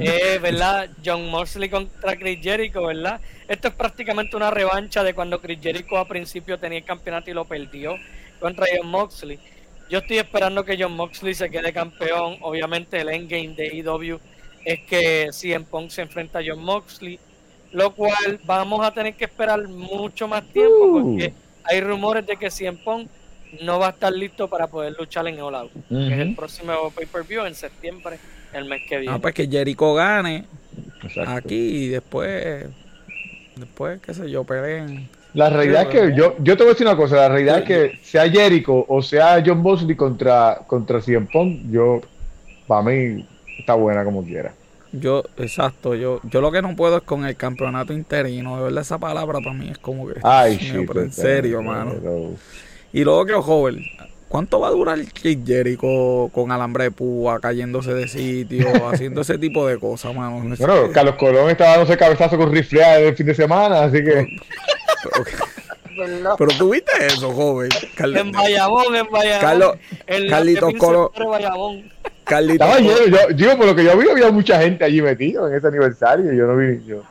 eh, 0.00 0.38
¿verdad? 0.42 0.90
John 1.02 1.30
Moxley 1.30 1.70
contra 1.70 2.14
Chris 2.16 2.40
Jericho, 2.42 2.84
¿verdad? 2.84 3.22
Esto 3.48 3.68
es 3.68 3.74
prácticamente 3.74 4.36
una 4.36 4.50
revancha 4.50 5.02
de 5.02 5.14
cuando 5.14 5.40
Chris 5.40 5.60
Jericho 5.62 5.96
a 5.96 6.06
principio 6.06 6.58
tenía 6.58 6.78
el 6.78 6.84
campeonato 6.84 7.30
y 7.30 7.34
lo 7.34 7.46
perdió 7.46 7.94
contra 8.38 8.66
John 8.76 8.90
Moxley. 8.90 9.38
Yo 9.88 10.00
estoy 10.00 10.18
esperando 10.18 10.62
que 10.62 10.76
John 10.78 10.94
Moxley 10.94 11.34
se 11.34 11.48
quede 11.50 11.72
campeón. 11.72 12.36
Obviamente 12.42 13.00
el 13.00 13.08
endgame 13.08 13.54
de 13.54 13.78
EW 13.78 14.18
es 14.64 14.80
que 14.80 15.28
CM 15.32 15.64
Punk 15.64 15.90
se 15.90 16.02
enfrenta 16.02 16.38
a 16.38 16.42
John 16.46 16.62
Moxley 16.62 17.18
lo 17.74 17.90
cual 17.90 18.40
vamos 18.44 18.86
a 18.86 18.92
tener 18.92 19.14
que 19.14 19.24
esperar 19.24 19.66
mucho 19.68 20.28
más 20.28 20.44
tiempo 20.44 20.86
uh. 20.86 20.92
porque 20.92 21.32
hay 21.64 21.80
rumores 21.80 22.24
de 22.26 22.36
que 22.36 22.50
Cien 22.50 22.76
Pong 22.76 23.06
no 23.62 23.78
va 23.78 23.88
a 23.88 23.90
estar 23.90 24.12
listo 24.12 24.48
para 24.48 24.66
poder 24.68 24.94
luchar 24.98 25.26
en 25.28 25.40
All 25.40 25.54
Out, 25.54 25.72
que 25.88 26.14
es 26.14 26.20
el 26.20 26.34
próximo 26.34 26.72
pay-per-view 26.94 27.44
en 27.46 27.54
septiembre, 27.54 28.18
el 28.52 28.64
mes 28.64 28.82
que 28.88 28.98
viene. 28.98 29.14
Ah, 29.14 29.18
pues 29.20 29.34
que 29.34 29.46
Jericho 29.46 29.94
gane 29.94 30.44
aquí 31.26 31.54
y 31.84 31.88
después, 31.88 32.66
después, 33.56 34.00
qué 34.00 34.14
sé 34.14 34.30
yo, 34.30 34.44
peleen. 34.44 35.08
La 35.34 35.50
realidad 35.50 35.82
es 35.82 35.88
que 35.88 36.16
yo, 36.16 36.36
yo 36.38 36.56
te 36.56 36.62
voy 36.62 36.70
a 36.70 36.74
decir 36.74 36.86
una 36.86 36.96
cosa, 36.96 37.16
la 37.16 37.28
realidad 37.28 37.58
es 37.58 37.64
que 37.64 37.98
sea 38.02 38.28
Jericho 38.28 38.84
o 38.88 39.02
sea 39.02 39.42
John 39.44 39.62
Bosley 39.64 39.96
contra, 39.96 40.60
contra 40.66 41.00
Cien 41.00 41.26
Pong, 41.26 41.70
yo, 41.70 42.00
para 42.68 42.82
mí, 42.82 43.24
está 43.58 43.74
buena 43.74 44.04
como 44.04 44.24
quiera. 44.24 44.52
Yo, 44.92 45.24
exacto, 45.38 45.96
yo, 45.96 46.20
yo 46.22 46.40
lo 46.40 46.52
que 46.52 46.62
no 46.62 46.76
puedo 46.76 46.98
es 46.98 47.02
con 47.02 47.24
el 47.24 47.34
campeonato 47.34 47.92
interino. 47.92 48.56
De 48.56 48.62
verdad, 48.64 48.82
esa 48.82 48.98
palabra 48.98 49.40
para 49.40 49.52
mí 49.52 49.68
es 49.68 49.78
como 49.78 50.06
que. 50.06 50.14
Ay, 50.22 50.58
sí, 50.58 50.84
pero 50.86 51.02
en 51.02 51.12
serio, 51.12 51.62
mano. 51.62 51.94
Y 52.92 53.02
luego 53.02 53.26
que, 53.26 53.32
joven, 53.34 53.84
¿cuánto 54.28 54.60
va 54.60 54.68
a 54.68 54.70
durar 54.70 54.98
Chris 55.12 55.38
Jericho 55.44 56.30
con 56.32 56.52
alambre 56.52 56.84
de 56.84 56.90
púa, 56.92 57.40
cayéndose 57.40 57.92
de 57.92 58.06
sitio, 58.06 58.68
haciendo 58.88 59.22
ese 59.22 59.36
tipo 59.36 59.66
de 59.66 59.78
cosas, 59.78 60.14
mano? 60.14 60.54
Bueno, 60.56 60.90
Carlos 60.92 61.16
Colón 61.16 61.50
estaba 61.50 61.70
dándose 61.72 61.96
cabezazo 61.96 62.36
con 62.36 62.52
rifleada 62.52 63.00
el 63.00 63.16
fin 63.16 63.26
de 63.26 63.34
semana, 63.34 63.84
así 63.84 63.98
que. 64.04 64.38
Pero, 65.02 65.24
tú 66.58 66.70
viste 66.70 66.92
eso, 67.06 67.32
joven. 67.32 67.70
en 67.98 68.32
Bayamón, 68.32 68.94
en 68.94 69.10
Bayamón. 69.10 69.40
Carlos, 69.40 69.76
Carlitos 70.28 70.74
Colón. 70.74 71.10
Estaba 72.26 72.78
lleno, 72.78 73.06
yo, 73.06 73.30
yo, 73.36 73.56
por 73.56 73.66
lo 73.66 73.76
que 73.76 73.84
yo 73.84 73.96
vi, 73.98 74.08
había 74.08 74.30
mucha 74.30 74.60
gente 74.60 74.84
allí 74.84 75.02
metido 75.02 75.46
en 75.48 75.54
ese 75.54 75.66
aniversario. 75.66 76.32
Yo 76.32 76.46
no 76.46 76.56
vi, 76.56 76.82
yo. 76.86 77.02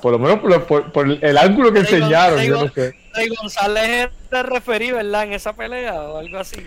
por 0.00 0.12
lo 0.12 0.18
menos 0.18 0.40
por, 0.64 1.18
el 1.20 1.38
ángulo 1.38 1.72
que 1.72 1.80
enseñaron, 1.80 2.42
yo 2.42 2.64
no 2.64 2.72
sé. 2.72 2.94
Rey 3.14 3.28
González 3.28 4.10
te 4.30 4.42
referí, 4.42 4.92
¿verdad? 4.92 5.24
En 5.24 5.32
esa 5.32 5.54
pelea 5.54 5.94
o 5.94 6.18
algo 6.18 6.38
así. 6.38 6.58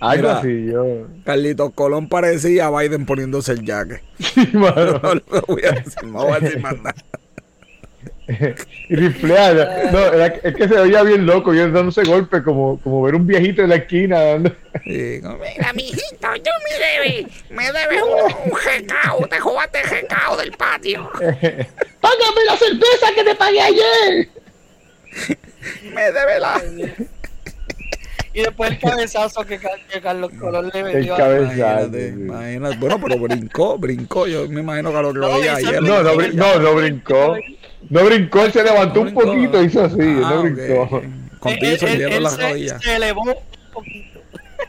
Algo 0.00 0.28
así, 0.28 0.66
yo. 0.66 1.06
Carlitos 1.24 1.72
Colón 1.72 2.08
parecía 2.08 2.66
a 2.66 2.78
Biden 2.78 3.06
poniéndose 3.06 3.52
el 3.52 3.64
jaque. 3.64 4.00
Sí, 4.18 4.48
mano. 4.52 5.00
No, 5.02 5.14
lo 5.14 5.42
voy 5.46 5.62
a 5.64 5.72
decir, 5.72 6.04
no 6.04 6.24
voy 6.24 6.32
a 6.32 6.40
decir 6.40 6.60
más 6.60 6.76
nada. 6.78 6.94
y 8.88 8.94
rifleada. 8.94 9.90
No, 9.90 9.98
es 10.24 10.54
que 10.54 10.68
se 10.68 10.74
veía 10.74 11.02
bien 11.02 11.26
loco, 11.26 11.52
yo 11.52 11.70
dándose 11.70 12.04
golpe, 12.04 12.42
como, 12.42 12.78
como 12.80 13.02
ver 13.02 13.14
un 13.14 13.26
viejito 13.26 13.62
en 13.62 13.70
la 13.70 13.76
esquina 13.76 14.20
dando. 14.20 14.52
Mira, 14.84 15.72
mijito, 15.74 16.34
yo 16.36 16.52
me 16.64 16.78
debe, 16.78 17.26
me 17.50 17.66
debe 17.66 18.02
un, 18.02 19.22
un 19.22 19.28
te 19.28 19.40
jugaste 19.40 19.80
el 19.80 20.38
del 20.38 20.52
patio. 20.52 21.10
Págame 22.00 22.44
la 22.46 22.56
cerveza 22.56 23.14
que 23.14 23.24
te 23.24 23.34
pagué 23.34 23.60
ayer. 23.60 24.28
me 25.94 26.12
debe 26.12 26.40
la. 26.40 26.62
Y 28.32 28.42
después 28.42 28.70
el 28.70 28.78
cabezazo 28.80 29.44
que, 29.44 29.60
Carlos 30.02 30.32
Colón 30.40 30.70
le 30.72 30.82
metió. 30.82 31.14
El 31.14 31.20
cabezazo. 31.20 31.96
Imagínate, 31.96 32.76
Bueno, 32.78 33.00
pero 33.00 33.18
brincó, 33.18 33.78
brincó. 33.78 34.26
Yo 34.26 34.48
me 34.48 34.60
imagino 34.60 34.90
que 34.90 35.02
lo 35.02 35.12
que 35.12 35.18
lo 35.18 35.34
veía 35.34 35.54
ayer. 35.56 35.82
No, 35.82 36.02
no, 36.02 36.14
no, 36.14 36.58
no 36.58 36.74
brincó. 36.74 37.36
No 37.90 38.04
brincó, 38.04 38.44
él 38.44 38.52
se 38.52 38.62
levantó 38.62 39.02
un 39.02 39.12
poquito, 39.12 39.62
hizo 39.62 39.84
así, 39.84 39.98
no 39.98 40.26
ah, 40.26 40.42
brincó. 40.42 41.02
Contigo 41.38 41.76
se 41.76 41.98
le 41.98 42.20
las 42.20 42.40
rodillas. 42.40 42.82
Se 42.82 42.96
elevó 42.96 43.22
un 43.22 43.34
poquito. 43.72 44.20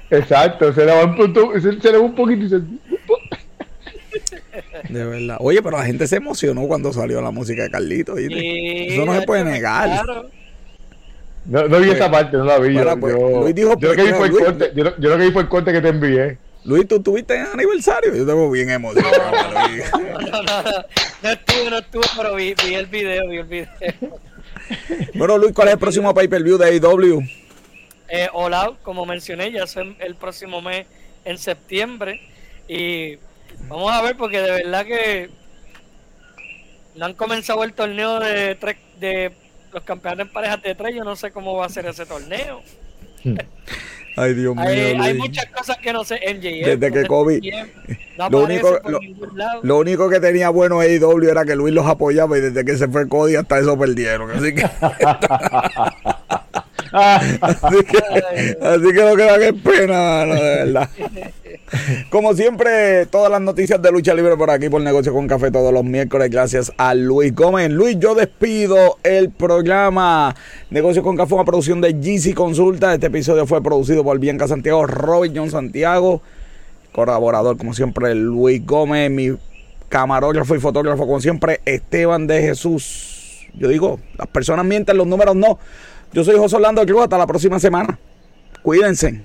Exacto, 0.09 0.73
se 0.73 0.83
elevó 0.83 1.03
un, 1.03 1.61
se, 1.61 1.81
se 1.81 1.89
elevó 1.89 2.05
un 2.05 2.15
poquito 2.15 2.45
y 2.45 2.49
se... 2.49 2.59
De 4.89 5.05
verdad. 5.05 5.37
Oye, 5.39 5.61
pero 5.61 5.77
la 5.77 5.85
gente 5.85 6.07
se 6.07 6.17
emocionó 6.17 6.67
cuando 6.67 6.93
salió 6.93 7.21
la 7.21 7.31
música 7.31 7.63
de 7.63 7.69
Carlito. 7.69 8.17
Eso 8.17 9.05
no 9.05 9.13
se 9.19 9.25
puede 9.25 9.43
negar. 9.43 10.05
No, 11.45 11.67
no 11.67 11.79
vi 11.79 11.91
esa 11.91 12.09
parte, 12.09 12.37
no 12.37 12.45
la 12.45 12.57
vi. 12.57 12.73
yo, 12.73 12.99
pues, 12.99 13.13
Luis 13.13 13.55
dijo, 13.55 13.77
yo, 13.79 13.89
lo 13.89 13.95
que 13.95 14.03
vi 14.03 14.11
fue 14.13 14.27
el 14.27 14.33
corte, 14.33 14.71
yo, 14.75 14.97
yo, 14.97 15.09
lo 15.09 15.17
que 15.17 15.25
vi 15.25 15.31
fue 15.31 15.41
el 15.43 15.47
corte 15.47 15.71
que 15.71 15.81
te 15.81 15.89
envié. 15.89 16.37
Luis, 16.65 16.87
¿tú 16.87 16.99
tuviste 16.99 17.35
en 17.35 17.45
aniversario? 17.45 18.15
Yo 18.15 18.25
tengo 18.25 18.49
bien 18.49 18.71
emocionado. 18.71 19.51
no, 20.31 20.41
no, 20.41 20.41
no, 20.41 20.85
no, 21.21 21.29
estuve, 21.29 21.69
no 21.69 21.77
estuve, 21.77 22.05
pero 22.17 22.35
vi, 22.35 22.55
vi 22.65 22.73
el 22.73 22.87
video, 22.87 23.29
vi 23.29 23.37
el 23.37 23.45
video. 23.45 23.67
bueno, 25.13 25.37
Luis, 25.37 25.53
¿cuál 25.53 25.67
es 25.67 25.73
el 25.75 25.79
próximo 25.79 26.13
pay-per-view 26.13 26.57
de 26.57 26.65
AEW? 26.65 27.21
Eh, 28.09 28.27
Hola, 28.33 28.73
como 28.81 29.05
mencioné, 29.05 29.51
ya 29.51 29.63
es 29.63 29.75
el 29.75 30.15
próximo 30.15 30.59
mes 30.61 30.87
en 31.23 31.37
septiembre. 31.37 32.19
Y 32.67 33.17
vamos 33.67 33.91
a 33.91 34.01
ver, 34.01 34.17
porque 34.17 34.41
de 34.41 34.51
verdad 34.51 34.85
que 34.85 35.29
no 36.95 37.05
han 37.05 37.13
comenzado 37.13 37.63
el 37.63 37.73
torneo 37.73 38.19
de, 38.19 38.55
tres, 38.55 38.77
de 38.99 39.31
los 39.71 39.83
campeones 39.83 40.27
en 40.27 40.33
parejas 40.33 40.63
de 40.63 40.73
tres. 40.73 40.95
Yo 40.95 41.03
no 41.03 41.15
sé 41.15 41.31
cómo 41.31 41.55
va 41.55 41.67
a 41.67 41.69
ser 41.69 41.85
ese 41.85 42.07
torneo. 42.07 42.63
Ay, 44.15 44.33
Dios 44.33 44.55
mío. 44.55 44.65
Hay, 44.65 45.13
muchas 45.15 45.45
cosas 45.47 45.77
que 45.77 45.91
no 45.91 46.03
sé. 46.03 46.15
MJF, 46.15 46.79
Desde 46.79 46.91
que 46.91 47.05
COVID. 47.05 47.43
lo, 48.29 48.43
único, 48.43 48.79
lo, 49.63 49.77
único 49.77 50.09
que 50.09 50.19
tenía 50.19 50.49
bueno 50.49 50.79
AEW 50.79 51.29
era 51.29 51.45
que 51.45 51.55
Luis 51.55 51.73
los 51.73 51.85
apoyaba 51.85 52.37
y 52.37 52.41
desde 52.41 52.63
que 52.63 52.77
se 52.77 52.87
fue 52.87 53.07
Cody 53.07 53.35
hasta 53.35 53.59
eso 53.59 53.77
perdieron. 53.77 54.31
Así 54.31 54.55
que. 54.55 54.63
así, 56.95 57.83
que 57.83 57.97
así 58.61 58.87
que 58.87 58.93
queda 58.93 59.39
que 59.39 59.53
pena, 59.53 60.25
de 60.25 60.41
verdad. 60.41 60.89
Como 62.09 62.33
siempre, 62.33 63.05
todas 63.07 63.31
las 63.31 63.41
noticias 63.41 63.81
de 63.81 63.91
lucha 63.91 64.13
libre 64.13 64.37
por 64.37 64.49
aquí 64.49 64.69
por 64.69 64.81
Negocio 64.81 65.13
con 65.13 65.27
Café 65.27 65.51
todos 65.51 65.73
los 65.73 65.83
miércoles. 65.83 66.29
Gracias 66.29 66.71
a 66.77 66.93
Luis 66.93 67.33
Gómez. 67.33 67.71
Luis, 67.71 67.97
yo 67.99 68.15
despido 68.15 68.97
el 69.03 69.31
programa 69.31 70.35
Negocio 70.69 71.01
con 71.01 71.17
Café, 71.17 71.33
una 71.33 71.45
producción 71.45 71.81
de 71.81 71.93
GC 71.93 72.35
Consulta. 72.35 72.93
Este 72.93 73.07
episodio 73.07 73.47
fue 73.47 73.63
producido 73.63 74.03
por 74.03 74.19
Bianca 74.19 74.47
Santiago, 74.47 74.85
Robin 74.85 75.33
John 75.35 75.49
Santiago, 75.49 76.21
colaborador, 76.91 77.57
como 77.57 77.73
siempre, 77.73 78.13
Luis 78.13 78.65
Gómez, 78.65 79.09
mi 79.09 79.35
camarógrafo 79.89 80.55
y 80.55 80.59
fotógrafo, 80.59 81.05
como 81.05 81.19
siempre, 81.19 81.61
Esteban 81.65 82.27
de 82.27 82.41
Jesús. 82.41 83.47
Yo 83.55 83.69
digo, 83.69 83.99
las 84.17 84.27
personas 84.27 84.65
mienten, 84.65 84.97
los 84.97 85.07
números 85.07 85.35
no. 85.35 85.57
Yo 86.13 86.23
soy 86.23 86.37
José 86.37 86.57
Orlando 86.57 86.85
Cruz. 86.85 87.03
Hasta 87.03 87.17
la 87.17 87.27
próxima 87.27 87.59
semana. 87.59 87.97
Cuídense. 88.61 89.21